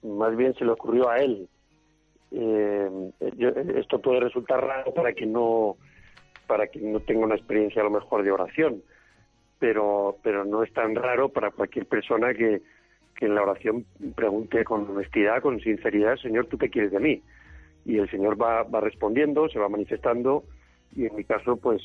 más 0.03 0.37
bien 0.37 0.53
se 0.55 0.65
le 0.65 0.73
ocurrió 0.73 1.09
a 1.09 1.19
él. 1.19 1.49
Eh, 2.39 2.91
yo- 3.37 3.49
esto 3.49 3.99
puede 4.03 4.21
resultar 4.21 4.63
raro 4.63 4.93
para 4.93 5.15
que 5.15 5.25
no 5.25 5.77
para 6.47 6.67
que 6.69 6.79
no 6.79 7.01
tenga 7.01 7.25
una 7.25 7.35
experiencia 7.35 7.81
a 7.81 7.85
lo 7.87 7.91
mejor 7.91 8.23
de 8.23 8.31
oración, 8.31 8.83
pero 9.59 10.19
pero 10.23 10.45
no 10.45 10.63
es 10.63 10.73
tan 10.75 10.95
raro 10.95 11.31
para 11.31 11.51
cualquier 11.51 11.87
persona 11.87 12.35
que, 12.35 12.61
que 13.17 13.25
en 13.25 13.35
la 13.35 13.43
oración 13.43 13.87
pregunte 14.15 14.65
con 14.65 14.89
honestidad, 14.91 15.41
con 15.41 15.61
sinceridad, 15.61 16.17
Señor, 16.17 16.47
¿tú 16.47 16.59
qué 16.59 16.69
quieres 16.69 16.93
de 16.93 17.01
mí? 17.01 17.23
Y 17.87 17.99
el 17.99 18.11
Señor 18.11 18.41
va, 18.41 18.65
va 18.65 18.81
respondiendo, 18.81 19.49
se 19.49 19.59
va 19.59 19.71
manifestando, 19.71 20.45
y 20.95 21.07
en 21.07 21.17
mi 21.17 21.25
caso, 21.25 21.57
pues, 21.57 21.83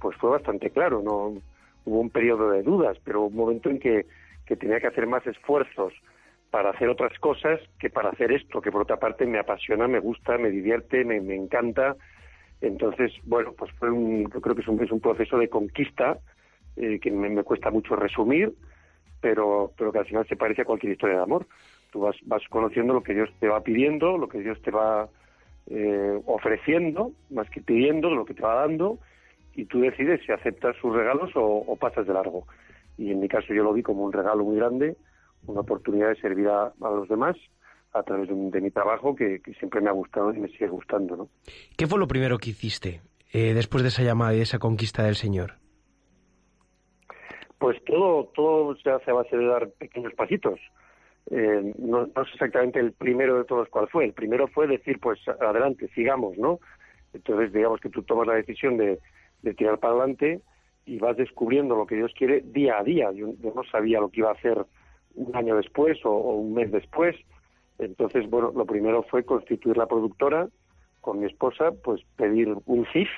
pues 0.00 0.16
fue 0.16 0.30
bastante 0.30 0.70
claro, 0.70 1.00
no 1.02 1.40
hubo 1.84 2.00
un 2.00 2.10
periodo 2.10 2.50
de 2.50 2.62
dudas, 2.62 2.98
pero 3.04 3.26
un 3.26 3.36
momento 3.36 3.70
en 3.70 3.78
que, 3.78 4.06
que 4.46 4.56
tenía 4.56 4.80
que 4.80 4.88
hacer 4.88 5.06
más 5.06 5.24
esfuerzos 5.26 5.92
para 6.50 6.70
hacer 6.70 6.88
otras 6.88 7.18
cosas 7.18 7.60
que 7.78 7.90
para 7.90 8.10
hacer 8.10 8.32
esto, 8.32 8.60
que 8.60 8.70
por 8.70 8.82
otra 8.82 8.98
parte 8.98 9.26
me 9.26 9.38
apasiona, 9.38 9.88
me 9.88 10.00
gusta, 10.00 10.38
me 10.38 10.50
divierte, 10.50 11.04
me, 11.04 11.20
me 11.20 11.34
encanta. 11.34 11.96
Entonces, 12.60 13.12
bueno, 13.24 13.52
pues 13.52 13.70
fue 13.72 13.90
un, 13.90 14.30
yo 14.32 14.40
creo 14.40 14.54
que 14.54 14.62
es 14.62 14.68
un, 14.68 14.82
es 14.82 14.90
un 14.90 15.00
proceso 15.00 15.38
de 15.38 15.48
conquista 15.48 16.18
eh, 16.76 16.98
que 17.00 17.10
me, 17.10 17.42
cuesta 17.42 17.70
mucho 17.70 17.96
resumir, 17.96 18.52
pero, 19.20 19.72
pero 19.76 19.92
que 19.92 19.98
al 19.98 20.06
final 20.06 20.26
se 20.28 20.36
parece 20.36 20.62
a 20.62 20.64
cualquier 20.64 20.92
historia 20.92 21.16
de 21.16 21.22
amor. 21.22 21.46
Tú 21.90 22.00
vas, 22.00 22.16
vas 22.24 22.42
conociendo 22.48 22.94
lo 22.94 23.02
que 23.02 23.14
Dios 23.14 23.30
te 23.40 23.48
va 23.48 23.62
pidiendo, 23.62 24.16
lo 24.16 24.28
que 24.28 24.38
Dios 24.38 24.60
te 24.62 24.70
va 24.70 25.08
eh, 25.68 26.20
ofreciendo, 26.26 27.12
más 27.30 27.48
que 27.50 27.60
pidiendo, 27.60 28.10
lo 28.10 28.24
que 28.24 28.34
te 28.34 28.42
va 28.42 28.66
dando, 28.66 28.98
y 29.54 29.64
tú 29.66 29.80
decides 29.80 30.20
si 30.24 30.32
aceptas 30.32 30.76
sus 30.76 30.94
regalos 30.94 31.34
o, 31.34 31.44
o 31.44 31.76
pasas 31.76 32.06
de 32.06 32.12
largo. 32.12 32.46
Y 32.98 33.10
en 33.10 33.20
mi 33.20 33.28
caso 33.28 33.52
yo 33.52 33.62
lo 33.62 33.72
vi 33.72 33.82
como 33.82 34.04
un 34.04 34.12
regalo 34.12 34.44
muy 34.44 34.56
grande, 34.56 34.96
una 35.46 35.60
oportunidad 35.60 36.08
de 36.08 36.16
servir 36.20 36.48
a, 36.48 36.66
a 36.80 36.90
los 36.90 37.08
demás 37.08 37.36
a 37.92 38.02
través 38.02 38.28
de, 38.28 38.34
un- 38.34 38.50
de 38.50 38.60
mi 38.60 38.70
trabajo 38.70 39.14
que, 39.14 39.40
que 39.40 39.54
siempre 39.54 39.80
me 39.80 39.88
ha 39.88 39.92
gustado 39.92 40.32
y 40.34 40.38
me 40.38 40.48
sigue 40.48 40.68
gustando, 40.68 41.16
¿no? 41.16 41.28
¿Qué 41.76 41.86
fue 41.86 41.98
lo 41.98 42.06
primero 42.08 42.38
que 42.38 42.50
hiciste 42.50 43.00
eh, 43.32 43.54
después 43.54 43.82
de 43.82 43.88
esa 43.88 44.02
llamada 44.02 44.34
y 44.34 44.38
de 44.38 44.42
esa 44.42 44.58
conquista 44.58 45.02
del 45.04 45.14
Señor? 45.16 45.54
Pues 47.58 47.82
todo, 47.84 48.26
todo 48.34 48.76
se 48.76 48.90
hace 48.90 49.10
a 49.10 49.14
base 49.14 49.36
de 49.36 49.46
dar 49.46 49.70
pequeños 49.70 50.12
pasitos. 50.14 50.60
Eh, 51.30 51.72
no, 51.78 52.06
no 52.06 52.24
sé 52.26 52.30
exactamente 52.34 52.78
el 52.78 52.92
primero 52.92 53.38
de 53.38 53.44
todos 53.44 53.68
cuál 53.70 53.88
fue. 53.88 54.04
El 54.04 54.12
primero 54.12 54.46
fue 54.48 54.66
decir, 54.66 54.98
pues 55.00 55.18
adelante, 55.28 55.88
sigamos, 55.94 56.36
¿no? 56.36 56.60
Entonces, 57.14 57.52
digamos 57.52 57.80
que 57.80 57.88
tú 57.88 58.02
tomas 58.02 58.26
la 58.26 58.34
decisión 58.34 58.76
de, 58.76 58.98
de 59.42 59.54
tirar 59.54 59.78
para 59.78 59.94
adelante 59.94 60.42
y 60.84 60.98
vas 60.98 61.16
descubriendo 61.16 61.74
lo 61.76 61.86
que 61.86 61.96
Dios 61.96 62.12
quiere 62.16 62.42
día 62.42 62.78
a 62.78 62.84
día. 62.84 63.10
Yo, 63.12 63.32
yo 63.40 63.52
no 63.54 63.64
sabía 63.64 64.00
lo 64.00 64.10
que 64.10 64.20
iba 64.20 64.28
a 64.28 64.34
hacer 64.34 64.66
un 65.16 65.34
año 65.34 65.56
después 65.56 65.98
o, 66.04 66.10
o 66.10 66.34
un 66.36 66.54
mes 66.54 66.70
después. 66.70 67.16
Entonces, 67.78 68.28
bueno, 68.30 68.52
lo 68.54 68.64
primero 68.64 69.02
fue 69.04 69.24
constituir 69.24 69.76
la 69.76 69.86
productora 69.86 70.48
con 71.00 71.20
mi 71.20 71.26
esposa, 71.26 71.72
pues 71.84 72.00
pedir 72.16 72.54
un 72.66 72.86
CIF, 72.92 73.08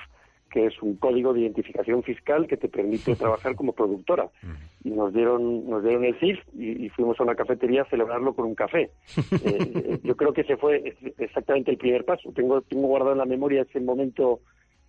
que 0.51 0.67
es 0.67 0.83
un 0.83 0.97
código 0.97 1.33
de 1.33 1.41
identificación 1.41 2.03
fiscal 2.03 2.47
que 2.47 2.57
te 2.57 2.69
permite 2.69 3.17
trabajar 3.17 3.55
como 3.55 3.73
productora. 3.73 4.29
Y 4.85 4.91
nos 4.91 5.13
dieron, 5.13 5.69
nos 5.69 5.83
dieron 5.83 6.05
el 6.05 6.19
CIF 6.19 6.39
y, 6.55 6.87
y 6.87 6.89
fuimos 6.91 7.19
a 7.21 7.23
una 7.23 7.35
cafetería 7.35 7.83
a 7.83 7.91
celebrarlo 7.91 8.35
con 8.35 8.47
un 8.47 8.55
café. 8.55 8.83
Eh, 8.83 8.91
eh, 9.43 9.99
yo 10.03 10.17
creo 10.17 10.33
que 10.33 10.43
ese 10.43 10.57
fue 10.57 10.95
exactamente 11.19 11.71
el 11.71 11.79
primer 11.79 12.05
paso. 12.05 12.33
Tengo, 12.33 12.61
tengo 12.63 12.89
guardado 12.89 13.13
en 13.13 13.19
la 13.19 13.27
memoria 13.27 13.63
ese 13.63 13.81
momento 13.81 14.41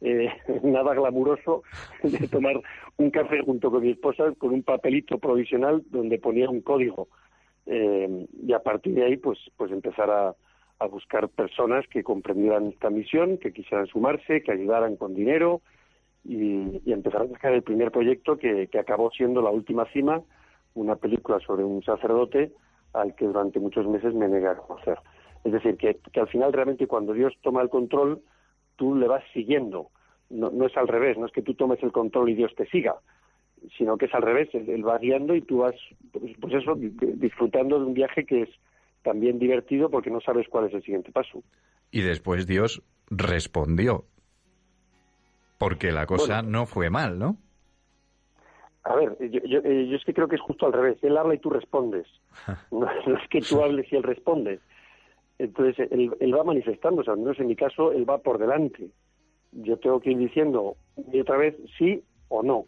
eh, 0.01 0.29
nada 0.63 0.93
glamuroso 0.93 1.63
de 2.03 2.27
tomar 2.27 2.59
un 2.97 3.11
café 3.11 3.41
junto 3.41 3.71
con 3.71 3.83
mi 3.83 3.91
esposa 3.91 4.31
con 4.37 4.53
un 4.53 4.63
papelito 4.63 5.17
provisional 5.17 5.83
donde 5.89 6.19
ponía 6.19 6.49
un 6.49 6.61
código. 6.61 7.07
Eh, 7.65 8.25
y 8.41 8.53
a 8.53 8.59
partir 8.59 8.95
de 8.95 9.05
ahí, 9.05 9.17
pues, 9.17 9.37
pues 9.57 9.71
empezar 9.71 10.09
a, 10.09 10.35
a 10.79 10.87
buscar 10.87 11.29
personas 11.29 11.85
que 11.87 12.03
comprendieran 12.03 12.67
esta 12.67 12.89
misión, 12.89 13.37
que 13.37 13.53
quisieran 13.53 13.87
sumarse, 13.87 14.41
que 14.41 14.51
ayudaran 14.51 14.95
con 14.95 15.13
dinero 15.13 15.61
y, 16.23 16.81
y 16.85 16.93
empezar 16.93 17.21
a 17.21 17.25
buscar 17.25 17.53
el 17.53 17.63
primer 17.63 17.91
proyecto 17.91 18.37
que, 18.37 18.67
que 18.67 18.79
acabó 18.79 19.11
siendo 19.11 19.41
La 19.41 19.51
Última 19.51 19.85
Cima, 19.91 20.21
una 20.73 20.95
película 20.95 21.39
sobre 21.39 21.63
un 21.63 21.83
sacerdote 21.83 22.53
al 22.93 23.13
que 23.15 23.25
durante 23.25 23.59
muchos 23.59 23.85
meses 23.87 24.13
me 24.13 24.27
negué 24.27 24.47
a 24.47 24.55
conocer. 24.55 24.97
Es 25.43 25.51
decir, 25.51 25.77
que, 25.77 25.97
que 26.11 26.19
al 26.19 26.27
final 26.27 26.53
realmente 26.53 26.87
cuando 26.87 27.13
Dios 27.13 27.33
toma 27.41 27.61
el 27.61 27.69
control, 27.69 28.21
tú 28.79 28.95
le 28.95 29.07
vas 29.07 29.23
siguiendo. 29.33 29.89
No, 30.31 30.49
no 30.49 30.65
es 30.65 30.75
al 30.77 30.87
revés, 30.87 31.17
no 31.17 31.25
es 31.27 31.31
que 31.31 31.41
tú 31.43 31.53
tomes 31.53 31.81
el 31.83 31.91
control 31.91 32.29
y 32.29 32.35
Dios 32.35 32.53
te 32.55 32.65
siga, 32.69 32.95
sino 33.77 33.97
que 33.97 34.05
es 34.05 34.13
al 34.15 34.21
revés, 34.23 34.49
él, 34.53 34.87
va 34.87 34.97
guiando 34.97 35.35
y 35.35 35.41
tú 35.41 35.59
vas, 35.59 35.75
pues, 36.11 36.31
pues 36.39 36.53
eso, 36.55 36.75
di- 36.75 36.89
disfrutando 37.15 37.77
de 37.79 37.85
un 37.85 37.93
viaje 37.93 38.25
que 38.25 38.43
es 38.43 38.49
también 39.03 39.37
divertido 39.39 39.89
porque 39.89 40.09
no 40.09 40.21
sabes 40.21 40.47
cuál 40.49 40.65
es 40.67 40.73
el 40.73 40.81
siguiente 40.83 41.11
paso. 41.11 41.43
Y 41.91 42.01
después 42.01 42.47
Dios 42.47 42.81
respondió. 43.09 44.05
Porque 45.57 45.91
la 45.91 46.05
cosa 46.05 46.41
Bueno. 46.41 46.59
no 46.59 46.65
fue 46.65 46.89
mal, 46.89 47.19
¿no? 47.19 47.37
A 48.83 48.95
ver, 48.95 49.17
yo, 49.19 49.41
yo, 49.45 49.59
eh, 49.63 49.87
yo 49.89 49.97
es 49.97 50.05
que 50.05 50.13
creo 50.13 50.27
que 50.27 50.35
es 50.37 50.41
justo 50.41 50.65
al 50.65 50.73
revés. 50.73 50.97
Él 51.03 51.17
habla 51.17 51.35
y 51.35 51.39
tú 51.39 51.49
respondes. 51.49 52.07
No, 52.71 52.81
no 53.07 53.17
es 53.17 53.27
que 53.29 53.41
tú 53.41 53.61
hables 53.63 53.91
y 53.91 53.95
él 53.95 54.03
responde. 54.03 54.59
Entonces, 55.39 55.87
él, 55.91 56.11
él 56.19 56.35
va 56.35 56.43
manifestándose. 56.43 57.09
Al 57.09 57.17
menos 57.17 57.39
en 57.39 57.47
mi 57.47 57.55
caso, 57.55 57.91
él 57.91 58.07
va 58.07 58.19
por 58.19 58.37
delante. 58.37 58.89
Yo 59.53 59.77
tengo 59.77 59.99
que 59.99 60.11
ir 60.11 60.17
diciendo 60.17 60.75
y 61.11 61.21
otra 61.21 61.37
vez 61.37 61.55
sí 61.77 62.03
o 62.27 62.43
no. 62.43 62.65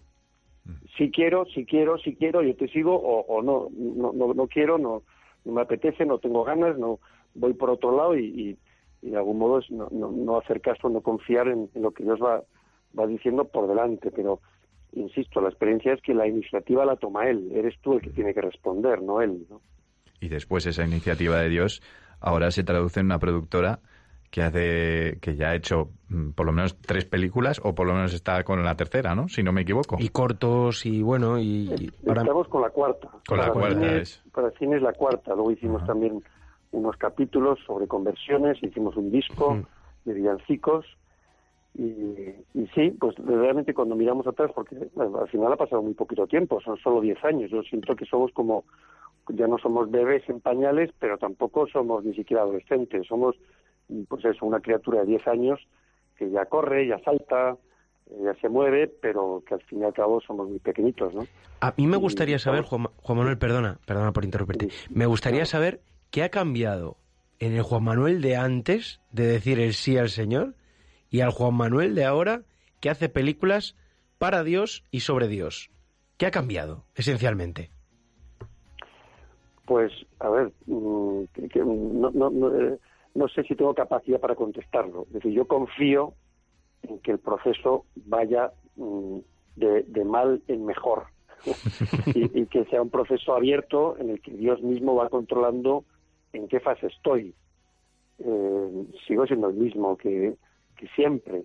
Si 0.98 1.12
quiero, 1.12 1.46
si 1.46 1.66
quiero, 1.66 1.98
si 2.00 2.16
quiero, 2.16 2.42
yo 2.42 2.56
te 2.56 2.68
sigo 2.70 2.96
o, 2.96 3.22
o 3.28 3.42
no, 3.42 3.68
no, 3.72 4.12
no, 4.14 4.34
no 4.34 4.48
quiero, 4.48 4.78
no, 4.78 5.04
no 5.46 5.52
me 5.52 5.62
apetece, 5.62 6.06
no 6.06 6.18
tengo 6.18 6.44
ganas, 6.44 6.78
no 6.78 7.00
voy 7.36 7.54
por 7.54 7.70
otro 7.70 7.96
lado 7.96 8.16
y, 8.18 8.26
y- 8.26 8.58
y 9.04 9.10
de 9.10 9.18
algún 9.18 9.40
modo 9.40 9.60
es 9.60 9.72
no, 9.72 9.88
no, 9.92 10.12
no 10.12 10.38
hacer 10.38 10.62
caso, 10.62 10.88
no 10.90 11.02
confiar 11.02 11.48
en, 11.48 11.70
en 11.74 11.82
lo 11.82 11.92
que 11.92 12.04
Dios 12.04 12.20
va, 12.22 12.44
va 12.98 13.08
diciendo 13.08 13.46
por 13.46 13.68
delante. 13.68 14.12
Pero 14.12 14.42
insisto, 14.94 15.42
la 15.42 15.50
experiencia 15.50 15.94
es 15.94 16.02
que 16.02 16.14
la 16.14 16.28
iniciativa 16.28 16.86
la 16.86 16.96
toma 16.98 17.28
él, 17.30 17.52
eres 17.54 17.76
tú 17.82 17.94
el 17.94 18.02
que 18.02 18.12
tiene 18.12 18.34
que 18.34 18.42
responder, 18.42 19.02
no 19.02 19.22
él. 19.22 19.46
¿no? 19.50 19.62
Y 20.20 20.30
después 20.30 20.68
esa 20.68 20.86
iniciativa 20.86 21.40
de 21.40 21.50
Dios 21.50 21.82
ahora 22.22 22.50
se 22.52 22.64
traduce 22.64 23.00
en 23.02 23.08
una 23.08 23.20
productora 23.20 23.80
que 24.30 24.42
hace 24.44 25.18
que 25.20 25.36
ya 25.36 25.50
ha 25.50 25.56
hecho 25.56 25.90
mm, 26.08 26.30
por 26.30 26.46
lo 26.46 26.54
menos 26.54 26.78
tres 26.80 27.04
películas 27.04 27.60
o 27.66 27.76
por 27.76 27.86
lo 27.86 27.94
menos 27.94 28.14
está 28.14 28.42
con 28.46 28.64
la 28.64 28.76
tercera, 28.76 29.14
¿no? 29.14 29.28
Si 29.28 29.44
no 29.44 29.52
me 29.52 29.62
equivoco. 29.62 29.98
Y 30.00 30.08
cortos 30.08 30.86
y 30.86 31.02
bueno, 31.02 31.38
y, 31.38 31.70
y 31.78 31.92
Estamos 32.08 32.48
con 32.48 32.62
la 32.62 32.70
cuarta. 32.70 33.10
Con 33.28 33.38
la 33.40 33.52
cuarta 33.52 33.76
cine- 33.78 33.98
es. 34.02 34.24
Para 34.32 34.50
cine 34.52 34.78
es 34.78 34.82
la 34.82 34.94
cuarta. 34.94 35.34
Luego 35.36 35.52
hicimos 35.52 35.86
también 35.86 36.24
unos 36.72 36.96
capítulos 36.96 37.60
sobre 37.68 37.88
conversiones, 37.88 38.58
hicimos 38.64 38.96
un 38.96 39.12
disco 39.12 39.58
de 40.06 40.14
villancicos. 40.14 40.86
Y, 41.74 41.84
y 42.54 42.68
sí, 42.76 42.92
pues 43.00 43.16
realmente 43.18 43.74
cuando 43.74 43.96
miramos 43.96 44.28
atrás, 44.28 44.52
porque 44.54 44.76
al 44.98 45.30
final 45.30 45.54
ha 45.54 45.58
pasado 45.58 45.82
muy 45.82 45.94
poquito 45.94 46.28
tiempo, 46.28 46.60
son 46.62 46.78
solo 46.78 47.02
10 47.02 47.24
años. 47.24 47.52
Yo 47.52 47.64
siento 47.64 47.96
que 47.96 48.06
somos 48.06 48.32
como, 48.34 48.66
ya 49.30 49.48
no 49.48 49.58
somos 49.58 49.90
bebés 49.90 50.28
en 50.30 50.42
pañales, 50.42 50.92
pero 51.00 51.18
tampoco 51.18 51.68
somos 51.68 52.04
ni 52.04 52.14
siquiera 52.14 52.44
adolescentes. 52.44 53.08
Somos, 53.08 53.36
pues 54.08 54.26
eso, 54.26 54.46
una 54.46 54.60
criatura 54.60 55.02
de 55.02 55.08
10 55.08 55.28
años 55.28 55.60
que 56.18 56.30
ya 56.30 56.46
corre, 56.46 56.88
ya 56.88 57.00
salta, 57.00 57.58
eh, 58.12 58.16
ya 58.26 58.36
se 58.36 58.50
mueve, 58.50 58.88
pero 58.88 59.42
que 59.48 59.56
al 59.56 59.62
fin 59.64 59.80
y 59.80 59.84
al 59.84 59.94
cabo 59.94 60.22
somos 60.22 60.50
muy 60.50 60.60
pequeñitos, 60.60 61.14
¿no? 61.16 61.26
A 61.62 61.74
mí 61.78 61.88
me 61.88 61.98
gustaría 61.98 62.38
saber, 62.38 62.64
Juan, 62.64 62.88
Juan 62.98 63.18
Manuel, 63.18 63.38
perdona, 63.38 63.80
perdona 63.86 64.12
por 64.12 64.26
interrumpirte. 64.26 64.70
Me 64.90 65.06
gustaría 65.06 65.46
saber 65.46 65.82
qué 66.12 66.24
ha 66.24 66.30
cambiado 66.30 66.98
en 67.40 67.54
el 67.54 67.64
Juan 67.64 67.84
Manuel 67.84 68.22
de 68.22 68.36
antes 68.36 69.02
de 69.12 69.26
decir 69.26 69.60
el 69.60 69.74
sí 69.74 69.98
al 69.98 70.10
Señor 70.10 70.54
y 71.12 71.22
al 71.22 71.30
Juan 71.30 71.54
Manuel 71.54 71.94
de 71.94 72.06
ahora 72.06 72.42
que 72.80 72.90
hace 72.90 73.10
películas 73.10 73.76
para 74.18 74.44
Dios 74.44 74.84
y 74.90 75.02
sobre 75.02 75.28
Dios? 75.28 75.70
¿Qué 76.18 76.26
ha 76.26 76.32
cambiado, 76.32 76.86
esencialmente? 76.96 77.70
Pues, 79.66 79.92
a 80.20 80.30
ver, 80.30 80.52
mm, 80.66 81.24
no, 82.14 82.58
eh, 82.58 82.78
no 83.14 83.28
sé 83.28 83.44
si 83.44 83.56
tengo 83.56 83.76
capacidad 83.76 84.20
para 84.20 84.36
contestarlo. 84.36 85.04
Es 85.08 85.14
decir, 85.14 85.34
yo 85.34 85.46
confío 85.46 86.14
en 86.84 87.00
que 87.00 87.12
el 87.12 87.20
proceso 87.20 87.86
vaya 87.96 88.52
mm, 88.76 89.18
de, 89.58 90.06
mal 90.06 90.42
en 90.48 90.66
mejor 90.66 91.06
y, 92.16 92.42
y 92.42 92.46
que 92.48 92.66
sea 92.66 92.82
un 92.82 92.90
proceso 92.90 93.36
abierto 93.36 93.98
en 93.98 94.10
el 94.10 94.22
que 94.22 94.32
Dios 94.32 94.62
mismo 94.62 94.96
va 94.96 95.10
controlando 95.10 95.84
en 96.34 96.48
qué 96.48 96.60
fase 96.60 96.88
estoy. 96.88 97.34
Eh, 98.20 98.86
sigo 99.08 99.26
siendo 99.26 99.50
el 99.50 99.56
mismo 99.56 99.98
que, 99.98 100.36
siempre, 100.96 101.44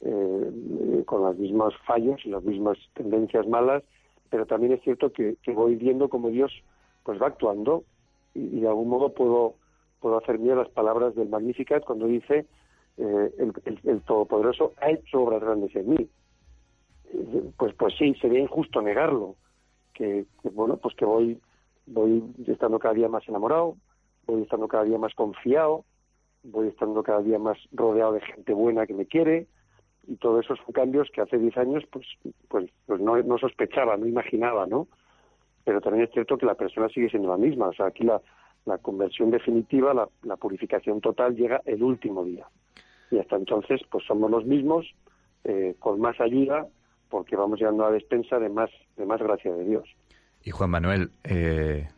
eh, 0.00 1.02
con 1.06 1.22
los 1.22 1.36
mismos 1.36 1.74
fallos 1.86 2.20
y 2.24 2.30
las 2.30 2.42
mismas 2.42 2.78
tendencias 2.94 3.46
malas, 3.46 3.82
pero 4.30 4.46
también 4.46 4.72
es 4.72 4.82
cierto 4.82 5.12
que, 5.12 5.36
voy 5.52 5.76
viendo 5.76 6.08
cómo 6.08 6.28
Dios 6.28 6.52
pues 7.04 7.20
va 7.20 7.28
actuando 7.28 7.84
y, 8.34 8.58
y 8.58 8.60
de 8.60 8.68
algún 8.68 8.88
modo 8.88 9.12
puedo 9.14 9.54
puedo 10.00 10.18
hacer 10.18 10.38
mía 10.38 10.54
las 10.54 10.68
palabras 10.68 11.14
del 11.14 11.28
Magnificat 11.28 11.84
cuando 11.84 12.06
dice 12.06 12.46
eh, 12.98 13.52
el 13.84 14.02
Todopoderoso 14.02 14.74
ha 14.80 14.90
hecho 14.90 15.22
obras 15.22 15.40
grandes 15.40 15.74
en 15.76 15.88
mí. 15.90 16.08
Eh, 17.12 17.50
Pues 17.56 17.74
pues 17.74 17.94
sí, 17.96 18.14
sería 18.20 18.40
injusto 18.40 18.82
negarlo. 18.82 19.36
Que, 19.94 20.26
que, 20.42 20.50
bueno, 20.50 20.76
pues 20.76 20.94
que 20.94 21.04
voy 21.04 21.40
voy 21.86 22.22
estando 22.46 22.78
cada 22.78 22.94
día 22.94 23.08
más 23.08 23.26
enamorado, 23.28 23.76
voy 24.26 24.42
estando 24.42 24.68
cada 24.68 24.84
día 24.84 24.98
más 24.98 25.14
confiado, 25.14 25.84
voy 26.50 26.68
estando 26.68 27.02
cada 27.02 27.22
día 27.22 27.38
más 27.38 27.58
rodeado 27.72 28.12
de 28.12 28.20
gente 28.20 28.52
buena 28.52 28.86
que 28.86 28.94
me 28.94 29.06
quiere 29.06 29.46
y 30.06 30.16
todo 30.16 30.40
eso 30.40 30.56
son 30.56 30.72
cambios 30.72 31.08
que 31.12 31.20
hace 31.20 31.38
10 31.38 31.56
años 31.58 31.84
pues 31.90 32.06
pues 32.48 32.70
pues 32.86 33.00
no, 33.00 33.16
no 33.22 33.38
sospechaba, 33.38 33.96
no 33.96 34.06
imaginaba, 34.06 34.66
¿no? 34.66 34.88
Pero 35.64 35.80
también 35.80 36.04
es 36.04 36.12
cierto 36.12 36.38
que 36.38 36.46
la 36.46 36.54
persona 36.54 36.88
sigue 36.88 37.10
siendo 37.10 37.28
la 37.28 37.36
misma, 37.36 37.68
o 37.68 37.72
sea, 37.74 37.86
aquí 37.86 38.02
la, 38.04 38.22
la 38.64 38.78
conversión 38.78 39.30
definitiva, 39.30 39.92
la, 39.92 40.08
la 40.22 40.36
purificación 40.36 41.00
total 41.00 41.36
llega 41.36 41.60
el 41.66 41.82
último 41.82 42.24
día. 42.24 42.46
Y 43.10 43.18
hasta 43.18 43.36
entonces 43.36 43.80
pues 43.90 44.04
somos 44.06 44.30
los 44.30 44.46
mismos 44.46 44.86
eh, 45.44 45.76
con 45.78 46.00
más 46.00 46.18
ayuda 46.20 46.66
porque 47.10 47.36
vamos 47.36 47.58
llegando 47.58 47.84
a 47.84 47.88
la 47.88 47.94
despensa 47.94 48.38
de 48.38 48.48
más 48.48 48.70
de 48.96 49.06
más 49.06 49.20
gracia 49.20 49.52
de 49.52 49.64
Dios. 49.64 49.88
Y 50.42 50.50
Juan 50.50 50.70
Manuel, 50.70 51.10
eh, 51.24 51.88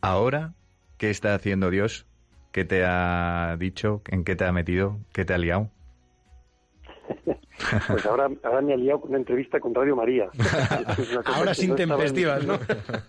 ahora, 0.00 0.54
¿qué 0.98 1.10
está 1.10 1.34
haciendo 1.34 1.70
Dios? 1.70 2.06
¿Qué 2.54 2.64
te 2.64 2.84
ha 2.84 3.56
dicho? 3.58 4.00
¿En 4.06 4.22
qué 4.22 4.36
te 4.36 4.44
ha 4.44 4.52
metido? 4.52 4.98
¿Qué 5.12 5.24
te 5.24 5.34
ha 5.34 5.38
liado? 5.38 5.70
Pues 7.88 8.04
ahora, 8.04 8.28
ahora 8.42 8.60
me 8.60 8.74
ha 8.74 8.76
liado 8.76 9.00
con 9.00 9.10
una 9.10 9.18
entrevista 9.18 9.58
con 9.58 9.74
Radio 9.74 9.96
María. 9.96 10.28
Ahora 11.24 11.54
sin 11.54 11.70
no 11.70 11.76
tempestivas, 11.76 12.44
¿no? 12.44 12.58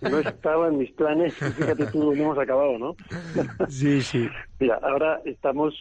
No 0.08 0.18
estaba 0.20 0.68
en 0.68 0.78
mis 0.78 0.90
planes, 0.92 1.34
y 1.42 1.44
fíjate 1.44 1.86
tú 1.86 2.04
dónde 2.04 2.22
hemos 2.22 2.38
acabado, 2.38 2.78
¿no? 2.78 2.96
Sí, 3.68 4.00
sí. 4.00 4.28
Mira, 4.60 4.78
ahora 4.82 5.20
estamos 5.24 5.74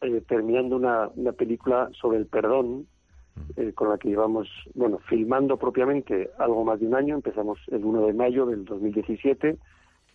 eh, 0.00 0.22
terminando 0.26 0.76
una, 0.76 1.08
una 1.16 1.32
película 1.32 1.90
sobre 2.00 2.18
el 2.18 2.26
perdón, 2.26 2.86
eh, 3.56 3.72
con 3.74 3.90
la 3.90 3.98
que 3.98 4.08
llevamos, 4.08 4.48
bueno, 4.74 4.98
filmando 5.08 5.56
propiamente 5.58 6.30
algo 6.38 6.64
más 6.64 6.80
de 6.80 6.86
un 6.86 6.94
año. 6.94 7.16
Empezamos 7.16 7.58
el 7.70 7.84
1 7.84 8.06
de 8.06 8.12
mayo 8.14 8.46
del 8.46 8.64
2017 8.64 9.58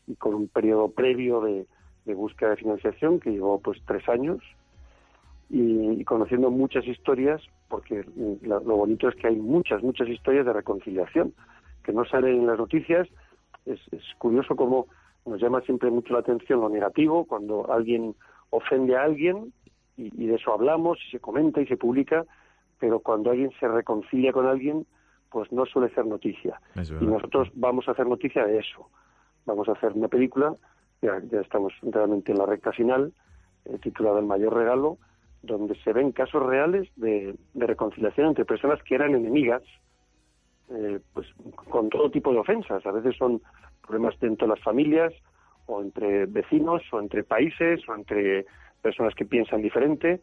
y 0.07 0.15
con 0.15 0.33
un 0.33 0.47
periodo 0.47 0.89
previo 0.89 1.41
de, 1.41 1.67
de 2.09 2.15
búsqueda 2.15 2.49
de 2.49 2.57
financiación 2.57 3.19
que 3.19 3.29
llevó 3.31 3.59
pues 3.59 3.79
tres 3.85 4.07
años 4.09 4.39
y, 5.49 6.01
y 6.01 6.03
conociendo 6.03 6.49
muchas 6.51 6.85
historias, 6.87 7.41
porque 7.69 8.03
la- 8.41 8.59
lo 8.59 8.75
bonito 8.77 9.07
es 9.09 9.15
que 9.15 9.27
hay 9.27 9.35
muchas, 9.35 9.81
muchas 9.83 10.07
historias 10.09 10.45
de 10.45 10.53
reconciliación 10.53 11.33
que 11.83 11.93
no 11.93 12.03
salen 12.05 12.35
en 12.41 12.47
las 12.47 12.57
noticias. 12.57 13.07
Es, 13.65 13.79
es 13.91 14.03
curioso 14.17 14.55
cómo 14.55 14.87
nos 15.25 15.39
llama 15.39 15.61
siempre 15.61 15.89
mucho 15.91 16.13
la 16.13 16.19
atención 16.19 16.61
lo 16.61 16.69
negativo, 16.69 17.25
cuando 17.25 17.71
alguien 17.71 18.15
ofende 18.49 18.95
a 18.95 19.03
alguien 19.03 19.53
y, 19.97 20.05
y 20.23 20.27
de 20.27 20.35
eso 20.35 20.53
hablamos 20.53 20.97
y 21.07 21.11
se 21.11 21.19
comenta 21.19 21.61
y 21.61 21.67
se 21.67 21.77
publica, 21.77 22.25
pero 22.79 22.99
cuando 22.99 23.29
alguien 23.31 23.51
se 23.59 23.67
reconcilia 23.67 24.31
con 24.31 24.47
alguien, 24.47 24.85
pues 25.31 25.51
no 25.51 25.65
suele 25.65 25.93
ser 25.93 26.05
noticia. 26.05 26.59
Y 27.03 27.05
nosotros 27.05 27.49
vamos 27.53 27.87
a 27.87 27.91
hacer 27.91 28.07
noticia 28.07 28.45
de 28.45 28.57
eso. 28.59 28.89
Vamos 29.45 29.67
a 29.69 29.73
hacer 29.73 29.93
una 29.93 30.07
película, 30.07 30.55
ya, 31.01 31.21
ya 31.31 31.41
estamos 31.41 31.73
realmente 31.81 32.31
en 32.31 32.37
la 32.37 32.45
recta 32.45 32.71
final, 32.71 33.13
eh, 33.65 33.77
titulada 33.81 34.19
El 34.19 34.25
mayor 34.25 34.53
regalo, 34.53 34.97
donde 35.41 35.75
se 35.83 35.93
ven 35.93 36.11
casos 36.11 36.43
reales 36.43 36.89
de, 36.95 37.35
reconciliación 37.55 38.27
entre 38.27 38.45
personas 38.45 38.81
que 38.83 38.95
eran 38.95 39.15
enemigas, 39.15 39.63
eh, 40.69 40.99
pues 41.13 41.27
con 41.69 41.89
todo 41.89 42.11
tipo 42.11 42.31
de 42.31 42.39
ofensas. 42.39 42.85
A 42.85 42.91
veces 42.91 43.15
son 43.17 43.41
problemas 43.81 44.19
dentro 44.19 44.47
de 44.47 44.55
las 44.55 44.63
familias, 44.63 45.13
o 45.65 45.81
entre 45.81 46.25
vecinos, 46.25 46.81
o 46.91 46.99
entre 46.99 47.23
países, 47.23 47.87
o 47.87 47.95
entre 47.95 48.45
personas 48.81 49.15
que 49.15 49.25
piensan 49.25 49.61
diferente, 49.61 50.21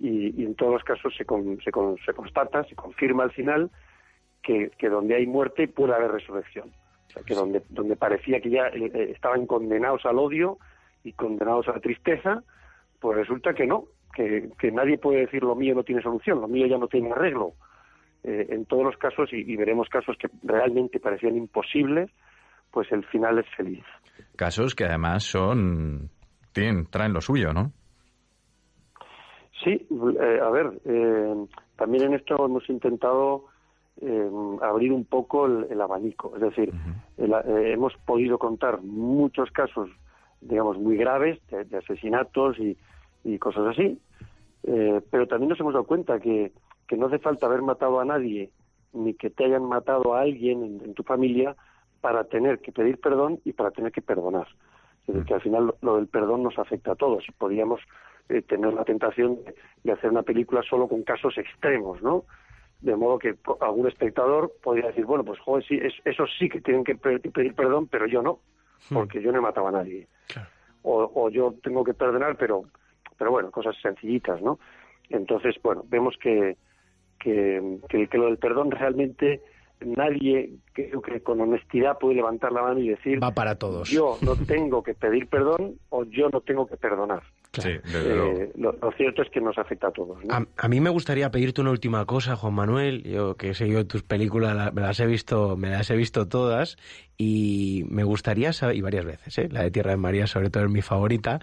y, 0.00 0.44
en 0.44 0.54
todos 0.54 0.74
los 0.74 0.84
casos 0.84 1.14
se, 1.16 1.24
con- 1.24 1.60
se, 1.62 1.70
con- 1.70 1.96
se 2.04 2.12
constata, 2.12 2.64
se 2.64 2.74
confirma 2.74 3.24
al 3.24 3.32
final 3.32 3.70
que 4.42 4.88
donde 4.88 5.14
hay 5.14 5.26
muerte 5.26 5.68
puede 5.68 5.92
haber 5.94 6.10
resurrección. 6.10 6.72
O 7.08 7.10
sea, 7.10 7.22
que 7.22 7.34
donde, 7.34 7.62
donde 7.68 7.96
parecía 7.96 8.40
que 8.40 8.50
ya 8.50 8.68
eh, 8.68 8.90
eh, 8.94 9.12
estaban 9.14 9.46
condenados 9.46 10.04
al 10.04 10.18
odio 10.18 10.58
y 11.04 11.12
condenados 11.12 11.68
a 11.68 11.72
la 11.72 11.80
tristeza, 11.80 12.42
pues 13.00 13.16
resulta 13.16 13.54
que 13.54 13.66
no, 13.66 13.84
que, 14.14 14.50
que 14.58 14.70
nadie 14.70 14.98
puede 14.98 15.20
decir 15.20 15.42
lo 15.42 15.54
mío 15.54 15.74
no 15.74 15.84
tiene 15.84 16.02
solución, 16.02 16.40
lo 16.40 16.48
mío 16.48 16.66
ya 16.66 16.78
no 16.78 16.88
tiene 16.88 17.12
arreglo. 17.12 17.54
Eh, 18.24 18.46
en 18.50 18.66
todos 18.66 18.84
los 18.84 18.96
casos, 18.96 19.32
y, 19.32 19.50
y 19.50 19.56
veremos 19.56 19.88
casos 19.88 20.16
que 20.18 20.28
realmente 20.42 20.98
parecían 20.98 21.36
imposibles, 21.36 22.10
pues 22.70 22.90
el 22.90 23.04
final 23.06 23.38
es 23.38 23.46
feliz. 23.56 23.84
Casos 24.36 24.74
que 24.74 24.84
además 24.84 25.24
son... 25.24 26.10
Tienen, 26.52 26.86
traen 26.86 27.12
lo 27.12 27.20
suyo, 27.20 27.52
¿no? 27.52 27.72
Sí, 29.62 29.86
eh, 30.20 30.40
a 30.42 30.50
ver, 30.50 30.80
eh, 30.84 31.34
también 31.76 32.06
en 32.06 32.14
esto 32.14 32.44
hemos 32.44 32.68
intentado 32.68 33.44
eh, 34.00 34.30
abrir 34.62 34.92
un 34.92 35.04
poco 35.04 35.46
el, 35.46 35.66
el 35.70 35.80
abanico. 35.80 36.32
Es 36.36 36.40
decir, 36.42 36.72
el- 37.16 37.32
eh, 37.32 37.72
hemos 37.72 37.94
podido 38.04 38.38
contar 38.38 38.80
muchos 38.82 39.50
casos, 39.50 39.90
digamos, 40.40 40.78
muy 40.78 40.96
graves 40.96 41.38
de, 41.50 41.64
de 41.64 41.78
asesinatos 41.78 42.58
y, 42.58 42.76
y 43.24 43.38
cosas 43.38 43.66
así, 43.68 43.98
eh, 44.64 45.00
pero 45.10 45.26
también 45.26 45.48
nos 45.50 45.60
hemos 45.60 45.72
dado 45.74 45.84
cuenta 45.86 46.18
que, 46.20 46.52
que 46.86 46.96
no 46.96 47.06
hace 47.06 47.18
falta 47.18 47.46
haber 47.46 47.62
matado 47.62 48.00
a 48.00 48.04
nadie 48.04 48.50
ni 48.92 49.14
que 49.14 49.30
te 49.30 49.44
hayan 49.44 49.64
matado 49.64 50.14
a 50.14 50.20
alguien 50.22 50.62
en, 50.64 50.80
en 50.84 50.94
tu 50.94 51.02
familia 51.02 51.56
para 52.00 52.24
tener 52.24 52.60
que 52.60 52.72
pedir 52.72 52.98
perdón 53.00 53.40
y 53.44 53.52
para 53.52 53.70
tener 53.70 53.92
que 53.92 54.00
perdonar. 54.02 54.46
Es 55.06 55.14
decir, 55.14 55.24
que 55.24 55.34
al 55.34 55.40
final 55.40 55.66
lo, 55.66 55.76
lo 55.82 55.96
del 55.96 56.06
perdón 56.06 56.42
nos 56.42 56.58
afecta 56.58 56.92
a 56.92 56.96
todos. 56.96 57.24
Podríamos 57.38 57.80
eh, 58.28 58.42
tener 58.42 58.72
la 58.74 58.84
tentación 58.84 59.36
de, 59.44 59.54
de 59.84 59.92
hacer 59.92 60.10
una 60.10 60.22
película 60.22 60.62
solo 60.62 60.86
con 60.86 61.02
casos 61.02 61.36
extremos, 61.38 62.00
¿no? 62.02 62.24
De 62.80 62.94
modo 62.96 63.18
que 63.18 63.34
algún 63.60 63.88
espectador 63.88 64.52
podría 64.62 64.88
decir, 64.88 65.04
bueno, 65.04 65.24
pues 65.24 65.38
joder, 65.40 65.64
sí, 65.66 65.78
es- 65.82 66.00
esos 66.04 66.30
sí 66.38 66.48
que 66.48 66.60
tienen 66.60 66.84
que 66.84 66.94
pe- 66.94 67.18
pedir 67.18 67.54
perdón, 67.54 67.88
pero 67.88 68.06
yo 68.06 68.22
no, 68.22 68.40
porque 68.94 69.20
yo 69.20 69.32
no 69.32 69.38
he 69.38 69.42
matado 69.42 69.66
a 69.68 69.72
nadie. 69.72 70.06
O, 70.82 71.10
o 71.14 71.28
yo 71.28 71.54
tengo 71.62 71.82
que 71.82 71.92
perdonar, 71.94 72.36
pero, 72.36 72.62
pero 73.18 73.32
bueno, 73.32 73.50
cosas 73.50 73.76
sencillitas, 73.82 74.40
¿no? 74.40 74.58
Entonces, 75.10 75.56
bueno, 75.62 75.84
vemos 75.88 76.16
que, 76.22 76.56
que, 77.18 77.78
que, 77.88 78.06
que 78.06 78.18
lo 78.18 78.26
del 78.26 78.38
perdón 78.38 78.70
realmente 78.70 79.42
nadie, 79.80 80.50
creo 80.72 81.02
que 81.02 81.20
con 81.20 81.40
honestidad 81.40 81.98
puede 81.98 82.16
levantar 82.16 82.52
la 82.52 82.62
mano 82.62 82.80
y 82.80 82.88
decir, 82.90 83.22
Va 83.22 83.32
para 83.34 83.56
todos. 83.56 83.88
yo 83.88 84.18
no 84.22 84.36
tengo 84.36 84.82
que 84.82 84.94
pedir 84.94 85.28
perdón 85.28 85.78
o 85.90 86.04
yo 86.04 86.28
no 86.30 86.40
tengo 86.40 86.66
que 86.66 86.76
perdonar. 86.76 87.22
Sí. 87.62 87.70
Eh, 87.94 88.52
lo, 88.56 88.72
lo 88.72 88.92
cierto 88.92 89.22
es 89.22 89.30
que 89.30 89.40
nos 89.40 89.56
afecta 89.58 89.88
a 89.88 89.90
todos. 89.92 90.24
¿no? 90.24 90.34
A, 90.34 90.46
a 90.56 90.68
mí 90.68 90.80
me 90.80 90.90
gustaría 90.90 91.30
pedirte 91.30 91.60
una 91.60 91.70
última 91.70 92.04
cosa, 92.06 92.36
Juan 92.36 92.54
Manuel. 92.54 93.02
Yo 93.04 93.36
que 93.36 93.50
he 93.50 93.54
seguido 93.54 93.86
tus 93.86 94.02
películas, 94.02 94.54
la- 94.56 94.70
me 94.70 94.82
las 94.82 94.98
he 95.00 95.06
visto, 95.06 95.56
me 95.56 95.70
las 95.70 95.90
he 95.90 95.96
visto 95.96 96.28
todas 96.28 96.76
y 97.16 97.84
me 97.88 98.04
gustaría 98.04 98.52
saber 98.52 98.76
y 98.76 98.80
varias 98.80 99.04
veces, 99.04 99.36
¿eh? 99.38 99.48
la 99.50 99.62
de 99.62 99.70
Tierra 99.70 99.90
de 99.92 99.96
María 99.96 100.26
sobre 100.26 100.50
todo 100.50 100.64
es 100.64 100.70
mi 100.70 100.82
favorita. 100.82 101.40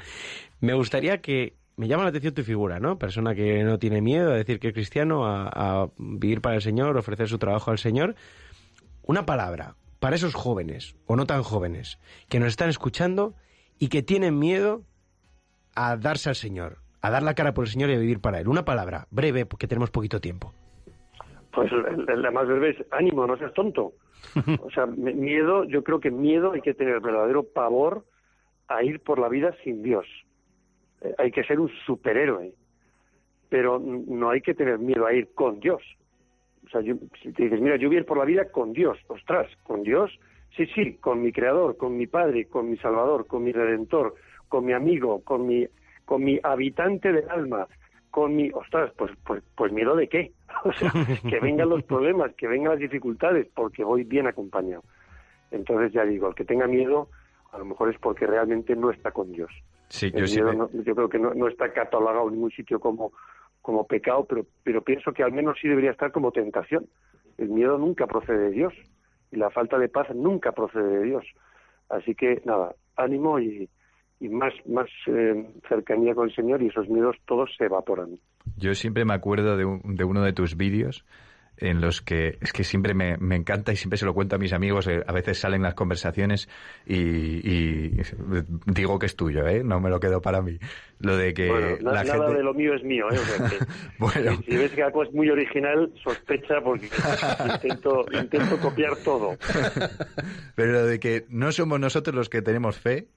Me 0.61 0.74
gustaría 0.74 1.22
que 1.22 1.53
me 1.78 1.88
llama 1.89 2.03
la 2.03 2.09
atención 2.09 2.34
tu 2.34 2.43
figura, 2.43 2.80
¿no? 2.80 2.97
Persona 2.97 3.36
que 3.36 3.63
no 3.63 3.78
tiene 3.80 4.01
miedo 4.01 4.32
a 4.32 4.36
decir 4.38 4.59
que 4.59 4.70
es 4.70 4.74
cristiano, 4.74 5.26
a, 5.26 5.49
a 5.84 5.89
vivir 5.97 6.39
para 6.41 6.55
el 6.55 6.61
Señor, 6.61 6.95
ofrecer 6.97 7.28
su 7.28 7.38
trabajo 7.38 7.72
al 7.72 7.78
Señor. 7.80 8.16
Una 9.03 9.26
palabra 9.26 9.76
para 9.99 10.16
esos 10.16 10.34
jóvenes 10.34 10.95
o 11.05 11.16
no 11.16 11.26
tan 11.26 11.43
jóvenes 11.43 11.99
que 12.30 12.39
nos 12.39 12.47
están 12.49 12.70
escuchando 12.70 13.34
y 13.78 13.89
que 13.89 14.01
tienen 14.03 14.39
miedo 14.39 14.84
a 15.76 15.97
darse 15.97 16.30
al 16.30 16.36
Señor, 16.36 16.78
a 17.01 17.09
dar 17.09 17.23
la 17.23 17.36
cara 17.36 17.53
por 17.53 17.65
el 17.65 17.69
Señor 17.69 17.89
y 17.89 17.93
a 17.93 17.99
vivir 17.99 18.19
para 18.19 18.39
Él. 18.39 18.47
Una 18.47 18.65
palabra, 18.65 19.07
breve, 19.11 19.45
porque 19.45 19.67
tenemos 19.67 19.91
poquito 19.91 20.19
tiempo. 20.19 20.53
Pues 21.51 21.71
la 21.71 22.32
más 22.32 22.47
breve 22.47 22.71
es 22.71 22.86
ánimo, 22.91 23.26
no 23.28 23.38
seas 23.38 23.53
tonto. 23.53 23.93
O 24.61 24.71
sea, 24.71 24.86
miedo, 24.88 25.65
yo 25.65 25.84
creo 25.84 25.99
que 25.99 26.11
miedo 26.11 26.53
hay 26.53 26.61
que 26.61 26.73
tener 26.73 26.99
verdadero 26.99 27.43
pavor 27.43 28.05
a 28.67 28.84
ir 28.84 28.99
por 29.01 29.19
la 29.19 29.30
vida 29.30 29.55
sin 29.63 29.84
Dios. 29.84 30.05
Eh, 31.01 31.13
hay 31.17 31.32
que 31.32 31.43
ser 31.43 31.59
un 31.59 31.69
superhéroe, 31.86 32.53
pero 33.49 33.80
no 33.80 34.30
hay 34.32 34.41
que 34.41 34.53
tener 34.53 34.80
miedo 34.80 35.05
a 35.05 35.13
ir 35.13 35.30
con 35.34 35.59
Dios. 35.59 35.82
O 36.65 36.69
sea, 36.69 36.82
yo, 36.82 36.95
si 37.21 37.32
te 37.32 37.43
dices, 37.43 37.61
mira, 37.61 37.76
yo 37.76 37.88
voy 37.88 37.97
a 37.97 37.99
ir 37.99 38.05
por 38.05 38.17
la 38.17 38.26
vida 38.26 38.49
con 38.51 38.73
Dios, 38.73 38.97
ostras, 39.07 39.47
con 39.63 39.84
Dios, 39.84 40.11
sí, 40.55 40.65
sí, 40.73 40.95
con 40.95 41.21
mi 41.21 41.32
Creador, 41.32 41.78
con 41.78 41.95
mi 41.95 42.07
Padre, 42.07 42.45
con 42.45 42.69
mi 42.69 42.78
Salvador, 42.78 43.28
con 43.28 43.43
mi 43.43 43.51
Redentor, 43.51 44.15
con 44.56 44.64
mi 44.64 44.72
amigo, 44.72 45.22
con 45.26 45.45
mi, 45.45 45.68
con 46.06 46.24
mi 46.24 46.39
habitante 46.41 47.12
del 47.12 47.30
alma, 47.30 47.68
con 48.10 48.34
mi, 48.38 48.49
ostras, 48.53 48.89
pues, 48.97 49.12
pues, 49.26 49.43
pues 49.53 49.74
miedo 49.74 49.97
de 49.97 50.08
qué? 50.08 50.32
O 50.64 50.72
sea, 50.72 50.89
que 51.30 51.41
vengan 51.41 51.68
los 51.68 51.84
problemas, 51.84 52.34
que 52.36 52.47
vengan 52.47 52.72
las 52.72 52.80
dificultades, 52.80 53.47
porque 53.53 53.84
voy 53.84 54.06
bien 54.06 54.28
acompañado. 54.28 54.82
Entonces 55.51 55.91
ya 55.91 56.06
digo, 56.06 56.30
el 56.30 56.36
que 56.36 56.45
tenga 56.45 56.68
miedo, 56.68 57.10
a 57.51 57.58
lo 57.58 57.66
mejor 57.66 57.89
es 57.93 57.99
porque 57.99 58.26
realmente 58.26 58.78
no 58.78 58.91
está 58.91 59.12
con 59.12 59.34
Dios. 59.34 59.51
Sí, 59.89 60.10
yo 60.12 60.26
sí 60.26 60.36
miedo 60.41 60.51
me- 60.53 60.58
no- 60.60 60.84
yo 60.84 60.95
creo 60.95 61.10
que 61.10 61.20
no, 61.20 61.34
no 61.34 61.49
está 61.49 61.74
catalogado 61.74 62.30
en 62.30 62.36
ningún 62.36 62.51
sitio 62.51 62.80
como, 62.80 63.12
como 63.62 63.86
pecado, 63.86 64.24
pero, 64.24 64.45
pero 64.64 64.82
pienso 64.82 65.12
que 65.12 65.22
al 65.24 65.34
menos 65.34 65.58
sí 65.62 65.68
debería 65.68 65.91
estar 65.91 66.14
como 66.14 66.32
tentación. 66.32 66.88
El 67.38 67.49
miedo 67.49 67.78
nunca 67.78 68.08
procede 68.08 68.38
de 68.39 68.51
Dios 68.51 68.74
y 69.32 69.36
la 69.36 69.49
falta 69.49 69.78
de 69.78 69.89
paz 69.89 70.08
nunca 70.16 70.53
procede 70.53 70.99
de 70.99 71.03
Dios. 71.03 71.26
Así 71.89 72.16
que 72.16 72.41
nada, 72.45 72.74
ánimo 72.95 73.38
y, 73.41 73.70
y 74.20 74.30
más, 74.30 74.53
más 74.66 74.88
eh, 75.07 75.45
cercanía 75.68 76.16
con 76.16 76.30
el 76.30 76.36
Señor 76.36 76.61
y 76.61 76.68
esos 76.68 76.88
miedos 76.89 77.16
todos 77.28 77.49
se 77.57 77.66
evaporan. 77.66 78.18
Yo 78.57 78.74
siempre 78.76 79.05
me 79.05 79.13
acuerdo 79.13 79.57
de, 79.57 79.66
un- 79.66 79.82
de 79.95 80.03
uno 80.03 80.22
de 80.24 80.34
tus 80.34 80.55
vídeos 80.55 81.05
en 81.57 81.80
los 81.80 82.01
que 82.01 82.38
es 82.41 82.51
que 82.51 82.66
siempre 82.66 82.93
me, 82.93 83.16
me 83.18 83.38
encanta 83.38 83.72
y 83.72 83.78
siempre 83.78 83.97
se 83.97 84.05
lo 84.05 84.13
cuento 84.13 84.36
a 84.36 84.39
mis 84.39 84.51
amigos. 84.51 84.88
eh, 84.88 85.01
a 85.07 85.13
veces 85.13 85.39
salen 85.39 85.61
las 85.61 85.74
conversaciones 85.74 86.49
y, 86.86 86.97
y 86.97 87.91
digo 88.66 88.99
que 88.99 89.05
es 89.05 89.16
tuyo, 89.16 89.47
¿eh? 89.47 89.63
No 89.63 89.80
me 89.80 89.89
lo 89.89 89.99
quedo 90.01 90.22
para 90.22 90.41
mí. 90.41 90.57
Lo 90.99 91.16
de 91.16 91.34
que 91.34 91.47
bueno, 91.49 91.78
la 91.80 92.03
nada 92.03 92.13
gente... 92.26 92.34
de 92.39 92.43
lo 92.43 92.53
mío 92.53 92.74
es 92.74 92.84
mío, 92.84 93.05
¿eh? 93.09 93.18
O 93.18 93.24
sea 93.24 93.49
que, 93.49 93.57
Bueno. 93.99 94.32
si, 94.38 94.51
si 94.51 94.57
ves 94.57 94.72
que 94.74 94.84
algo 94.84 95.03
es 95.03 95.13
muy 95.13 95.30
original, 95.30 95.91
sospecha 96.03 96.55
porque 96.61 96.88
intento, 97.53 98.05
intento 98.11 98.57
copiar 98.59 98.97
todo. 98.97 99.38
Pero 100.55 100.72
lo 100.74 100.86
de 100.86 100.99
que 100.99 101.26
no 101.30 101.51
somos 101.53 101.80
nosotros 101.80 102.16
los 102.16 102.30
que 102.30 102.41
tenemos 102.41 102.78
fe, 102.78 103.07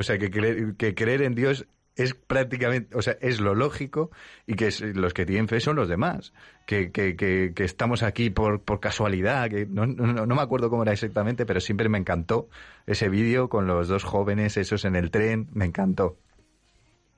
o 0.00 0.02
sea, 0.02 0.18
que 0.18 0.30
creer, 0.30 0.74
que 0.76 0.94
creer 0.94 1.22
en 1.22 1.34
Dios 1.34 1.66
es 1.96 2.14
prácticamente, 2.14 2.96
o 2.96 3.02
sea, 3.02 3.16
es 3.20 3.40
lo 3.40 3.54
lógico 3.54 4.10
y 4.46 4.54
que 4.54 4.68
es- 4.68 4.80
los 4.80 5.12
que 5.12 5.26
tienen 5.26 5.48
fe 5.48 5.60
son 5.60 5.76
los 5.76 5.88
demás, 5.88 6.32
que, 6.66 6.90
que, 6.92 7.14
que, 7.16 7.52
que 7.54 7.64
estamos 7.64 8.02
aquí 8.02 8.30
por, 8.30 8.62
por 8.62 8.80
casualidad, 8.80 9.50
que 9.50 9.66
no, 9.66 9.86
no, 9.86 10.26
no 10.26 10.34
me 10.34 10.40
acuerdo 10.42 10.70
cómo 10.70 10.82
era 10.84 10.92
exactamente, 10.92 11.44
pero 11.46 11.60
siempre 11.60 11.88
me 11.88 11.98
encantó 11.98 12.48
ese 12.86 13.08
vídeo 13.08 13.48
con 13.48 13.66
los 13.66 13.88
dos 13.88 14.04
jóvenes, 14.04 14.56
esos 14.56 14.84
en 14.84 14.96
el 14.96 15.10
tren, 15.10 15.48
me 15.52 15.66
encantó. 15.66 16.16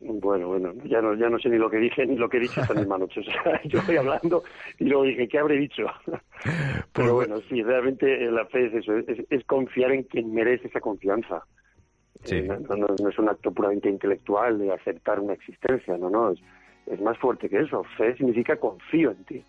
Bueno, 0.05 0.49
bueno, 0.49 0.72
ya 0.85 1.01
no, 1.01 1.14
ya 1.14 1.28
no 1.28 1.39
sé 1.39 1.49
ni 1.49 1.59
lo 1.59 1.70
que 1.70 1.76
dije 1.76 2.05
ni 2.05 2.16
lo 2.16 2.28
que 2.28 2.39
he 2.39 2.41
dicho 2.41 2.61
esta 2.61 2.74
misma 2.74 2.99
noche. 2.99 3.20
O 3.24 3.24
sea, 3.24 3.62
yo 3.64 3.80
voy 3.87 3.97
hablando 3.99 4.43
y 4.80 4.85
luego 4.87 5.05
dije, 5.05 5.28
¿qué 5.28 5.39
habré 5.39 5.59
dicho? 5.59 5.85
Pero 6.93 7.14
bueno, 7.14 7.37
sí, 7.49 7.62
realmente 7.62 8.18
la 8.33 8.47
fe 8.47 8.66
es 8.66 8.74
eso, 8.74 8.97
es, 8.97 9.18
es 9.30 9.45
confiar 9.45 9.93
en 9.93 10.03
quien 10.03 10.35
merece 10.35 10.66
esa 10.66 10.80
confianza. 10.80 11.45
Sí. 12.25 12.37
Eh, 12.37 12.49
no, 12.68 12.77
no- 12.77 12.95
no 13.03 13.09
es 13.09 13.18
un 13.18 13.29
acto 13.29 13.51
puramente 13.53 13.89
intelectual 13.89 14.59
de 14.59 14.73
aceptar 14.73 15.20
una 15.20 15.33
existencia, 15.35 15.97
no, 15.99 16.09
no, 16.11 16.31
es, 16.31 16.41
es 16.87 17.01
más 17.01 17.18
fuerte 17.18 17.49
que 17.49 17.61
eso. 17.61 17.83
Fe 17.97 18.16
significa 18.16 18.57
confío 18.57 19.11
en 19.11 19.25
ti, 19.25 19.45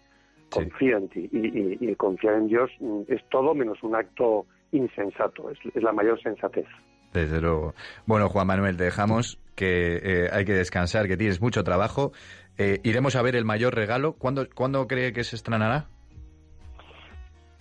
confío 0.49 0.97
en 0.97 1.09
ti. 1.09 1.29
Y, 1.31 1.37
y- 1.59 1.77
y 1.91 1.95
confiar 1.95 2.35
en 2.35 2.47
Dios 2.47 2.69
mm, 2.79 3.01
es 3.07 3.21
todo 3.29 3.53
menos 3.53 3.81
un 3.83 3.95
acto 3.95 4.45
insensato, 4.71 5.49
es, 5.51 5.59
es 5.73 5.83
la 5.83 5.91
mayor 5.93 6.21
sensatez. 6.21 6.65
Desde 7.13 7.39
luego. 7.39 7.75
Bueno, 8.07 8.27
Juan 8.29 8.47
Manuel, 8.47 8.75
te 8.75 8.85
dejamos 8.85 9.39
que 9.55 9.97
eh, 10.03 10.29
hay 10.31 10.45
que 10.45 10.53
descansar, 10.53 11.07
que 11.07 11.15
tienes 11.15 11.41
mucho 11.41 11.63
trabajo. 11.63 12.11
Eh, 12.57 12.79
iremos 12.83 13.15
a 13.15 13.21
ver 13.21 13.35
el 13.35 13.45
mayor 13.45 13.75
regalo. 13.75 14.13
¿Cuándo, 14.13 14.47
¿cuándo 14.53 14.87
cree 14.87 15.13
que 15.13 15.23
se 15.23 15.35
estrenará? 15.35 15.85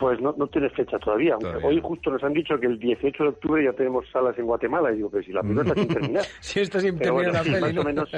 Pues 0.02 0.20
no, 0.20 0.34
no 0.36 0.48
tiene 0.48 0.68
fecha 0.70 0.98
todavía. 0.98 1.36
Hoy 1.62 1.80
justo 1.80 2.10
nos 2.10 2.20
han 2.24 2.32
dicho 2.32 2.58
que 2.58 2.66
el 2.66 2.76
18 2.76 3.22
de 3.22 3.28
octubre 3.28 3.64
ya 3.64 3.72
tenemos 3.72 4.04
salas 4.12 4.36
en 4.36 4.46
Guatemala. 4.46 4.90
Y 4.92 4.96
digo, 4.96 5.08
pero 5.10 5.22
si 5.22 5.30
la 5.30 5.42
película 5.42 5.62
está 5.68 5.80
sin 5.80 5.88
terminar. 5.94 6.24
Si 6.40 6.58
está 6.60 6.80
sin 6.80 6.98
Pero 6.98 7.14
terminar 7.14 7.32
bueno, 7.32 7.38
la 7.38 7.44
sí, 7.44 7.50
peli, 7.52 7.60
más, 7.60 7.70
o 7.70 7.74
¿no? 7.74 7.84
menos, 7.84 8.10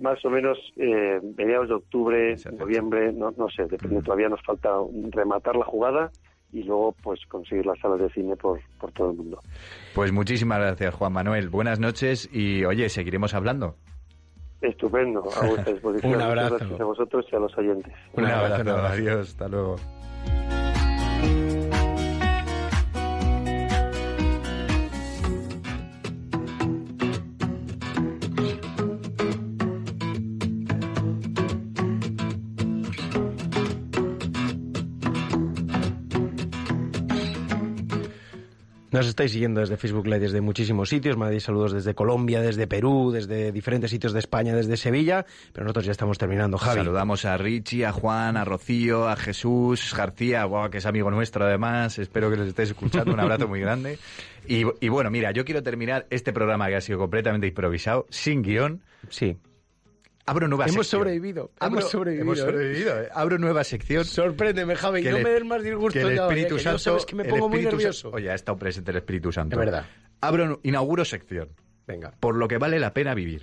más 0.00 0.24
o 0.24 0.30
menos 0.30 0.58
eh, 0.78 1.20
mediados 1.36 1.68
de 1.68 1.74
octubre, 1.74 2.36
noviembre, 2.58 3.12
no, 3.12 3.30
no 3.36 3.50
sé, 3.50 3.64
depende. 3.66 4.00
Todavía 4.00 4.30
nos 4.30 4.40
falta 4.42 4.70
rematar 5.10 5.54
la 5.54 5.66
jugada 5.66 6.10
y 6.50 6.62
luego 6.62 6.96
pues 7.02 7.20
conseguir 7.28 7.66
las 7.66 7.78
salas 7.78 8.00
de 8.00 8.08
cine 8.08 8.34
por, 8.34 8.58
por 8.80 8.90
todo 8.92 9.10
el 9.10 9.18
mundo. 9.18 9.38
Pues 9.94 10.10
muchísimas 10.10 10.60
gracias, 10.60 10.94
Juan 10.94 11.12
Manuel. 11.12 11.50
Buenas 11.50 11.78
noches 11.78 12.26
y, 12.32 12.64
oye, 12.64 12.88
seguiremos 12.88 13.34
hablando. 13.34 13.74
Estupendo, 14.62 15.24
a 15.38 15.46
vuestra 15.46 15.72
disposición. 15.74 16.14
Un 16.14 16.22
abrazo. 16.22 16.56
Gracias 16.56 16.80
a 16.80 16.84
vosotros 16.84 17.26
y 17.30 17.36
a 17.36 17.38
los 17.38 17.58
oyentes. 17.58 17.92
Un 18.14 18.24
abrazo. 18.24 18.76
Adiós. 18.78 19.28
Hasta 19.28 19.46
luego. 19.46 19.76
Nos 38.90 39.06
estáis 39.06 39.32
siguiendo 39.32 39.60
desde 39.60 39.76
Facebook 39.76 40.06
Live 40.06 40.20
desde 40.20 40.40
muchísimos 40.40 40.88
sitios. 40.88 41.18
Mandáis 41.18 41.42
saludos 41.42 41.72
desde 41.72 41.94
Colombia, 41.94 42.40
desde 42.40 42.66
Perú, 42.66 43.10
desde 43.12 43.52
diferentes 43.52 43.90
sitios 43.90 44.14
de 44.14 44.20
España, 44.20 44.54
desde 44.54 44.78
Sevilla. 44.78 45.26
Pero 45.52 45.64
nosotros 45.64 45.84
ya 45.84 45.92
estamos 45.92 46.16
terminando, 46.16 46.56
Javi. 46.56 46.78
Saludamos 46.78 47.26
a 47.26 47.36
Richie, 47.36 47.84
a 47.84 47.92
Juan, 47.92 48.38
a 48.38 48.44
Rocío, 48.46 49.06
a 49.06 49.16
Jesús 49.16 49.94
García, 49.94 50.44
guau, 50.44 50.70
que 50.70 50.78
es 50.78 50.86
amigo 50.86 51.10
nuestro 51.10 51.44
además. 51.44 51.98
Espero 51.98 52.30
que 52.30 52.36
los 52.36 52.48
estéis 52.48 52.70
escuchando. 52.70 53.12
Un 53.12 53.20
abrazo 53.20 53.46
muy 53.46 53.60
grande. 53.60 53.98
Y, 54.46 54.64
y 54.80 54.88
bueno, 54.88 55.10
mira, 55.10 55.32
yo 55.32 55.44
quiero 55.44 55.62
terminar 55.62 56.06
este 56.08 56.32
programa 56.32 56.68
que 56.68 56.76
ha 56.76 56.80
sido 56.80 56.98
completamente 56.98 57.46
improvisado, 57.46 58.06
sin 58.08 58.40
guion. 58.40 58.80
Sí. 59.10 59.36
Abro 60.28 60.48
nueva 60.48 60.64
Hemos 60.66 60.86
sección. 60.86 61.00
sobrevivido. 61.00 61.50
Abro- 61.58 61.78
hemos 61.80 61.90
sobrevivido. 61.90 62.22
hemos 62.24 62.38
¿eh? 62.38 62.42
sobrevivido, 62.42 63.02
¿eh? 63.02 63.08
Abro 63.12 63.38
nueva 63.38 63.64
sección. 63.64 64.04
Sorpréndeme, 64.04 64.76
Javi. 64.76 65.02
Que 65.02 65.10
No 65.10 65.16
el- 65.18 65.24
me 65.24 65.30
des 65.30 65.44
más 65.44 65.62
disgusto. 65.62 65.98
que 65.98 66.06
el 66.06 66.18
Espíritu 66.18 66.56
que 66.56 66.62
ya 66.62 66.70
Santo. 66.70 66.78
sabes 66.78 67.06
que 67.06 67.16
me 67.16 67.24
pongo 67.24 67.48
muy 67.48 67.62
nervioso. 67.62 68.10
Oye, 68.12 68.30
ha 68.30 68.34
estado 68.34 68.58
presente 68.58 68.90
el 68.90 68.98
Espíritu 68.98 69.32
Santo. 69.32 69.58
De 69.58 69.64
verdad. 69.64 69.86
Abro, 70.20 70.60
inauguro 70.62 71.04
sección. 71.04 71.48
Venga. 71.86 72.12
Por 72.20 72.36
lo 72.36 72.46
que 72.48 72.58
vale 72.58 72.78
la 72.78 72.92
pena 72.92 73.14
vivir. 73.14 73.42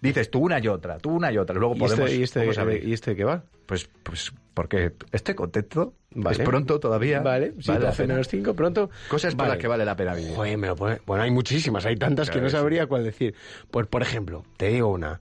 Dices 0.00 0.30
tú 0.30 0.40
una 0.40 0.58
y 0.58 0.66
otra, 0.66 0.98
tú 0.98 1.10
una 1.10 1.30
y 1.30 1.36
otra. 1.36 1.54
Luego 1.56 1.76
¿Y 1.76 1.78
podemos. 1.78 2.06
este, 2.06 2.16
y 2.18 2.22
este, 2.22 2.40
podemos. 2.46 2.82
¿Y 2.84 2.92
este 2.94 3.14
qué 3.14 3.22
va? 3.24 3.44
Pues, 3.66 3.88
pues 4.02 4.32
porque 4.54 4.92
estoy 5.12 5.34
contento. 5.34 5.92
Vale. 6.12 6.38
Es 6.38 6.42
pronto 6.42 6.80
todavía. 6.80 7.20
Vale, 7.20 7.52
sí, 7.60 7.68
Vale 7.68 7.80
la 7.80 7.86
12 7.90 8.02
pena. 8.02 8.14
menos 8.14 8.28
5, 8.28 8.54
pronto. 8.54 8.90
Cosas 9.08 9.34
por 9.34 9.42
Vale. 9.44 9.50
las 9.50 9.58
que 9.58 9.68
vale 9.68 9.84
la 9.84 9.94
pena 9.96 10.14
vivir. 10.14 10.34
Joder, 10.34 10.56
me 10.58 10.68
lo 10.68 10.74
pone- 10.76 11.00
Bueno, 11.06 11.22
hay 11.22 11.30
muchísimas, 11.30 11.84
hay 11.84 11.96
tantas 11.96 12.28
que 12.30 12.32
Claro 12.32 12.40
no 12.40 12.46
que 12.46 12.50
sí. 12.50 12.56
sabría 12.56 12.86
cuál 12.86 13.04
decir. 13.04 13.34
Pues, 13.70 13.86
por 13.86 14.00
ejemplo, 14.02 14.42
te 14.56 14.68
digo 14.68 14.88
una. 14.88 15.20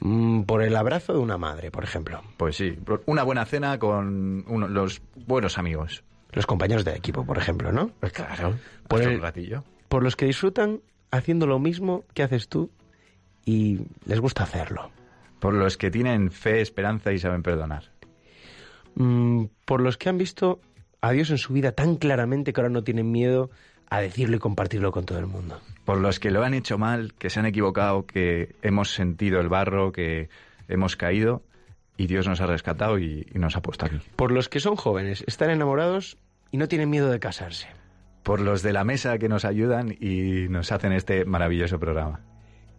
Mm, 0.00 0.42
por 0.42 0.62
el 0.62 0.74
abrazo 0.76 1.12
de 1.12 1.18
una 1.18 1.36
madre, 1.38 1.70
por 1.70 1.84
ejemplo. 1.84 2.22
Pues 2.36 2.56
sí, 2.56 2.70
por- 2.72 3.02
una 3.06 3.22
buena 3.22 3.44
cena 3.44 3.78
con 3.78 4.44
uno- 4.48 4.68
los 4.68 5.02
buenos 5.26 5.58
amigos. 5.58 6.02
Los 6.32 6.46
compañeros 6.46 6.84
de 6.84 6.94
equipo, 6.94 7.24
por 7.26 7.38
ejemplo, 7.38 7.72
¿no? 7.72 7.90
Pues 8.00 8.12
claro. 8.12 8.54
Por 8.88 9.02
el- 9.02 9.16
un 9.16 9.20
ratillo. 9.22 9.64
Por 9.88 10.02
los 10.02 10.16
que 10.16 10.26
disfrutan 10.26 10.80
haciendo 11.10 11.46
lo 11.46 11.58
mismo 11.58 12.04
que 12.14 12.22
haces 12.22 12.48
tú 12.48 12.70
y 13.44 13.80
les 14.06 14.20
gusta 14.20 14.44
hacerlo. 14.44 14.90
Por 15.40 15.54
los 15.54 15.76
que 15.76 15.90
tienen 15.90 16.30
fe, 16.30 16.60
esperanza 16.60 17.12
y 17.12 17.18
saben 17.18 17.42
perdonar. 17.42 17.90
Mm, 18.94 19.46
por 19.64 19.80
los 19.80 19.96
que 19.96 20.08
han 20.08 20.18
visto 20.18 20.60
a 21.00 21.10
Dios 21.12 21.30
en 21.30 21.38
su 21.38 21.52
vida 21.52 21.72
tan 21.72 21.96
claramente 21.96 22.52
que 22.52 22.60
ahora 22.60 22.70
no 22.72 22.84
tienen 22.84 23.10
miedo 23.10 23.50
a 23.90 24.00
decirlo 24.00 24.36
y 24.36 24.38
compartirlo 24.38 24.92
con 24.92 25.04
todo 25.04 25.18
el 25.18 25.26
mundo. 25.26 25.60
Por 25.84 25.98
los 25.98 26.20
que 26.20 26.30
lo 26.30 26.42
han 26.44 26.54
hecho 26.54 26.78
mal, 26.78 27.12
que 27.18 27.28
se 27.28 27.40
han 27.40 27.46
equivocado, 27.46 28.06
que 28.06 28.54
hemos 28.62 28.94
sentido 28.94 29.40
el 29.40 29.48
barro, 29.48 29.92
que 29.92 30.28
hemos 30.68 30.96
caído 30.96 31.42
y 31.96 32.06
Dios 32.06 32.26
nos 32.26 32.40
ha 32.40 32.46
rescatado 32.46 32.98
y, 32.98 33.26
y 33.34 33.38
nos 33.38 33.56
ha 33.56 33.62
puesto 33.62 33.86
aquí. 33.86 33.98
Por 34.16 34.30
los 34.30 34.48
que 34.48 34.60
son 34.60 34.76
jóvenes, 34.76 35.24
están 35.26 35.50
enamorados 35.50 36.16
y 36.50 36.56
no 36.56 36.68
tienen 36.68 36.88
miedo 36.88 37.10
de 37.10 37.18
casarse. 37.18 37.68
Por 38.22 38.40
los 38.40 38.62
de 38.62 38.72
la 38.72 38.84
mesa 38.84 39.18
que 39.18 39.28
nos 39.28 39.44
ayudan 39.44 39.96
y 40.00 40.46
nos 40.48 40.72
hacen 40.72 40.92
este 40.92 41.24
maravilloso 41.24 41.78
programa. 41.80 42.20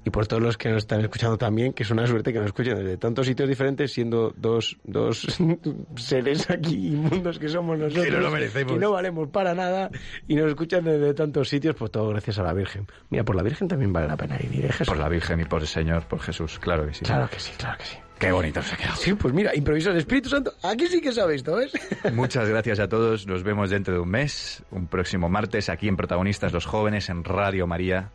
Y 0.04 0.10
por 0.10 0.26
todos 0.26 0.41
los 0.41 0.58
que 0.58 0.70
nos 0.70 0.80
están 0.80 1.02
escuchando 1.02 1.38
también, 1.38 1.74
que 1.74 1.84
es 1.84 1.91
una 1.91 2.08
suerte 2.08 2.34
que 2.34 2.39
nos 2.39 2.47
escuchen 2.47 2.76
desde 2.76 2.97
tantos 2.97 3.28
sitios 3.28 3.47
diferentes, 3.47 3.93
siendo 3.93 4.34
dos, 4.36 4.78
dos 4.84 5.28
seres 5.95 6.49
aquí 6.49 6.88
inmundos 6.88 7.38
que 7.38 7.47
somos 7.47 7.78
nosotros. 7.78 8.06
Que 8.06 8.12
no 8.12 8.20
lo 8.20 8.32
merecemos. 8.32 8.74
Y 8.74 8.80
no 8.80 8.91
valemos 8.91 9.30
para 9.30 9.54
nada. 9.54 9.91
Y 10.28 10.36
nos 10.36 10.47
escuchan 10.47 10.84
desde 10.84 11.14
tantos 11.14 11.49
sitios, 11.49 11.76
pues 11.76 11.91
todo 11.91 12.10
gracias 12.10 12.39
a 12.39 12.43
la 12.43 12.54
Virgen. 12.54 12.88
Mira, 13.10 13.24
por 13.24 13.36
la 13.36 13.43
Virgen 13.43 13.68
también 13.68 13.93
vale 13.93 14.08
la 14.08 14.18
pena 14.18 14.38
vivir, 14.38 14.66
¿eh, 14.66 14.72
Jesús? 14.72 14.88
Por 14.88 14.97
la 14.97 15.10
Virgen 15.10 15.39
y 15.39 15.45
por 15.45 15.62
el 15.62 15.68
Señor, 15.68 16.08
por 16.08 16.20
Jesús, 16.20 16.58
claro 16.58 16.88
que 16.88 16.93
sí. 16.93 17.06
Claro 17.06 17.30
que 17.30 17.39
sí, 17.39 17.52
claro 17.58 17.78
que 17.78 17.86
sí. 17.86 17.97
Qué 18.22 18.32
bonito 18.32 18.62
se 18.62 18.76
ha 18.76 18.78
quedado. 18.78 18.95
Sí, 18.97 19.14
pues 19.16 19.34
mira, 19.34 19.56
improviso 19.56 19.89
el 19.89 19.97
Espíritu 19.97 20.30
Santo. 20.30 20.54
Aquí 20.62 20.86
sí 20.86 21.02
que 21.02 21.12
sabéis, 21.12 21.43
¿no 21.43 21.56
ves? 21.56 21.72
Muchas 22.14 22.47
gracias 22.47 22.80
a 22.80 22.88
todos. 22.88 23.26
Nos 23.26 23.41
vemos 23.41 23.72
dentro 23.72 23.95
de 23.95 23.99
un 23.99 24.10
mes, 24.10 24.64
un 24.70 24.86
próximo 24.86 25.28
martes, 25.28 25.70
aquí 25.70 25.88
en 25.88 25.97
Protagonistas 25.97 26.54
los 26.54 26.68
Jóvenes, 26.68 27.10
en 27.10 27.24
Radio 27.24 27.66
María. 27.66 28.12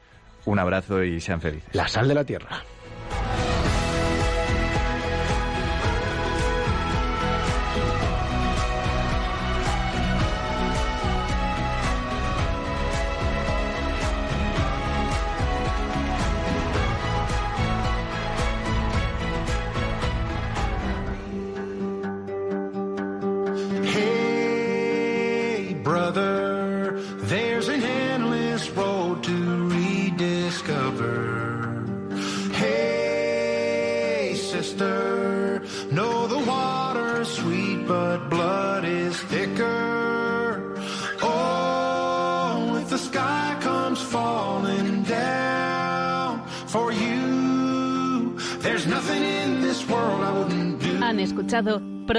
Un 0.46 0.58
abrazo 0.58 1.02
y 1.02 1.20
sean 1.20 1.40
felices. 1.40 1.68
La 1.74 1.86
sal 1.88 2.08
de 2.08 2.14
la 2.14 2.24
tierra. 2.24 2.62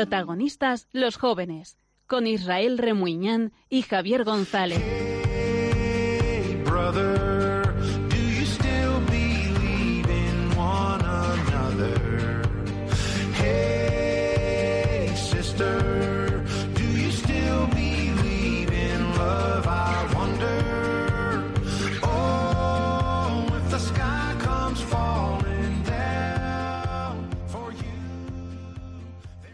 Protagonistas 0.08 0.88
los 0.93 1.18
jóvenes, 1.18 1.76
con 2.05 2.28
Israel 2.28 2.78
Remuñán 2.78 3.51
y 3.68 3.82
Javier 3.82 4.24
González. 4.24 4.82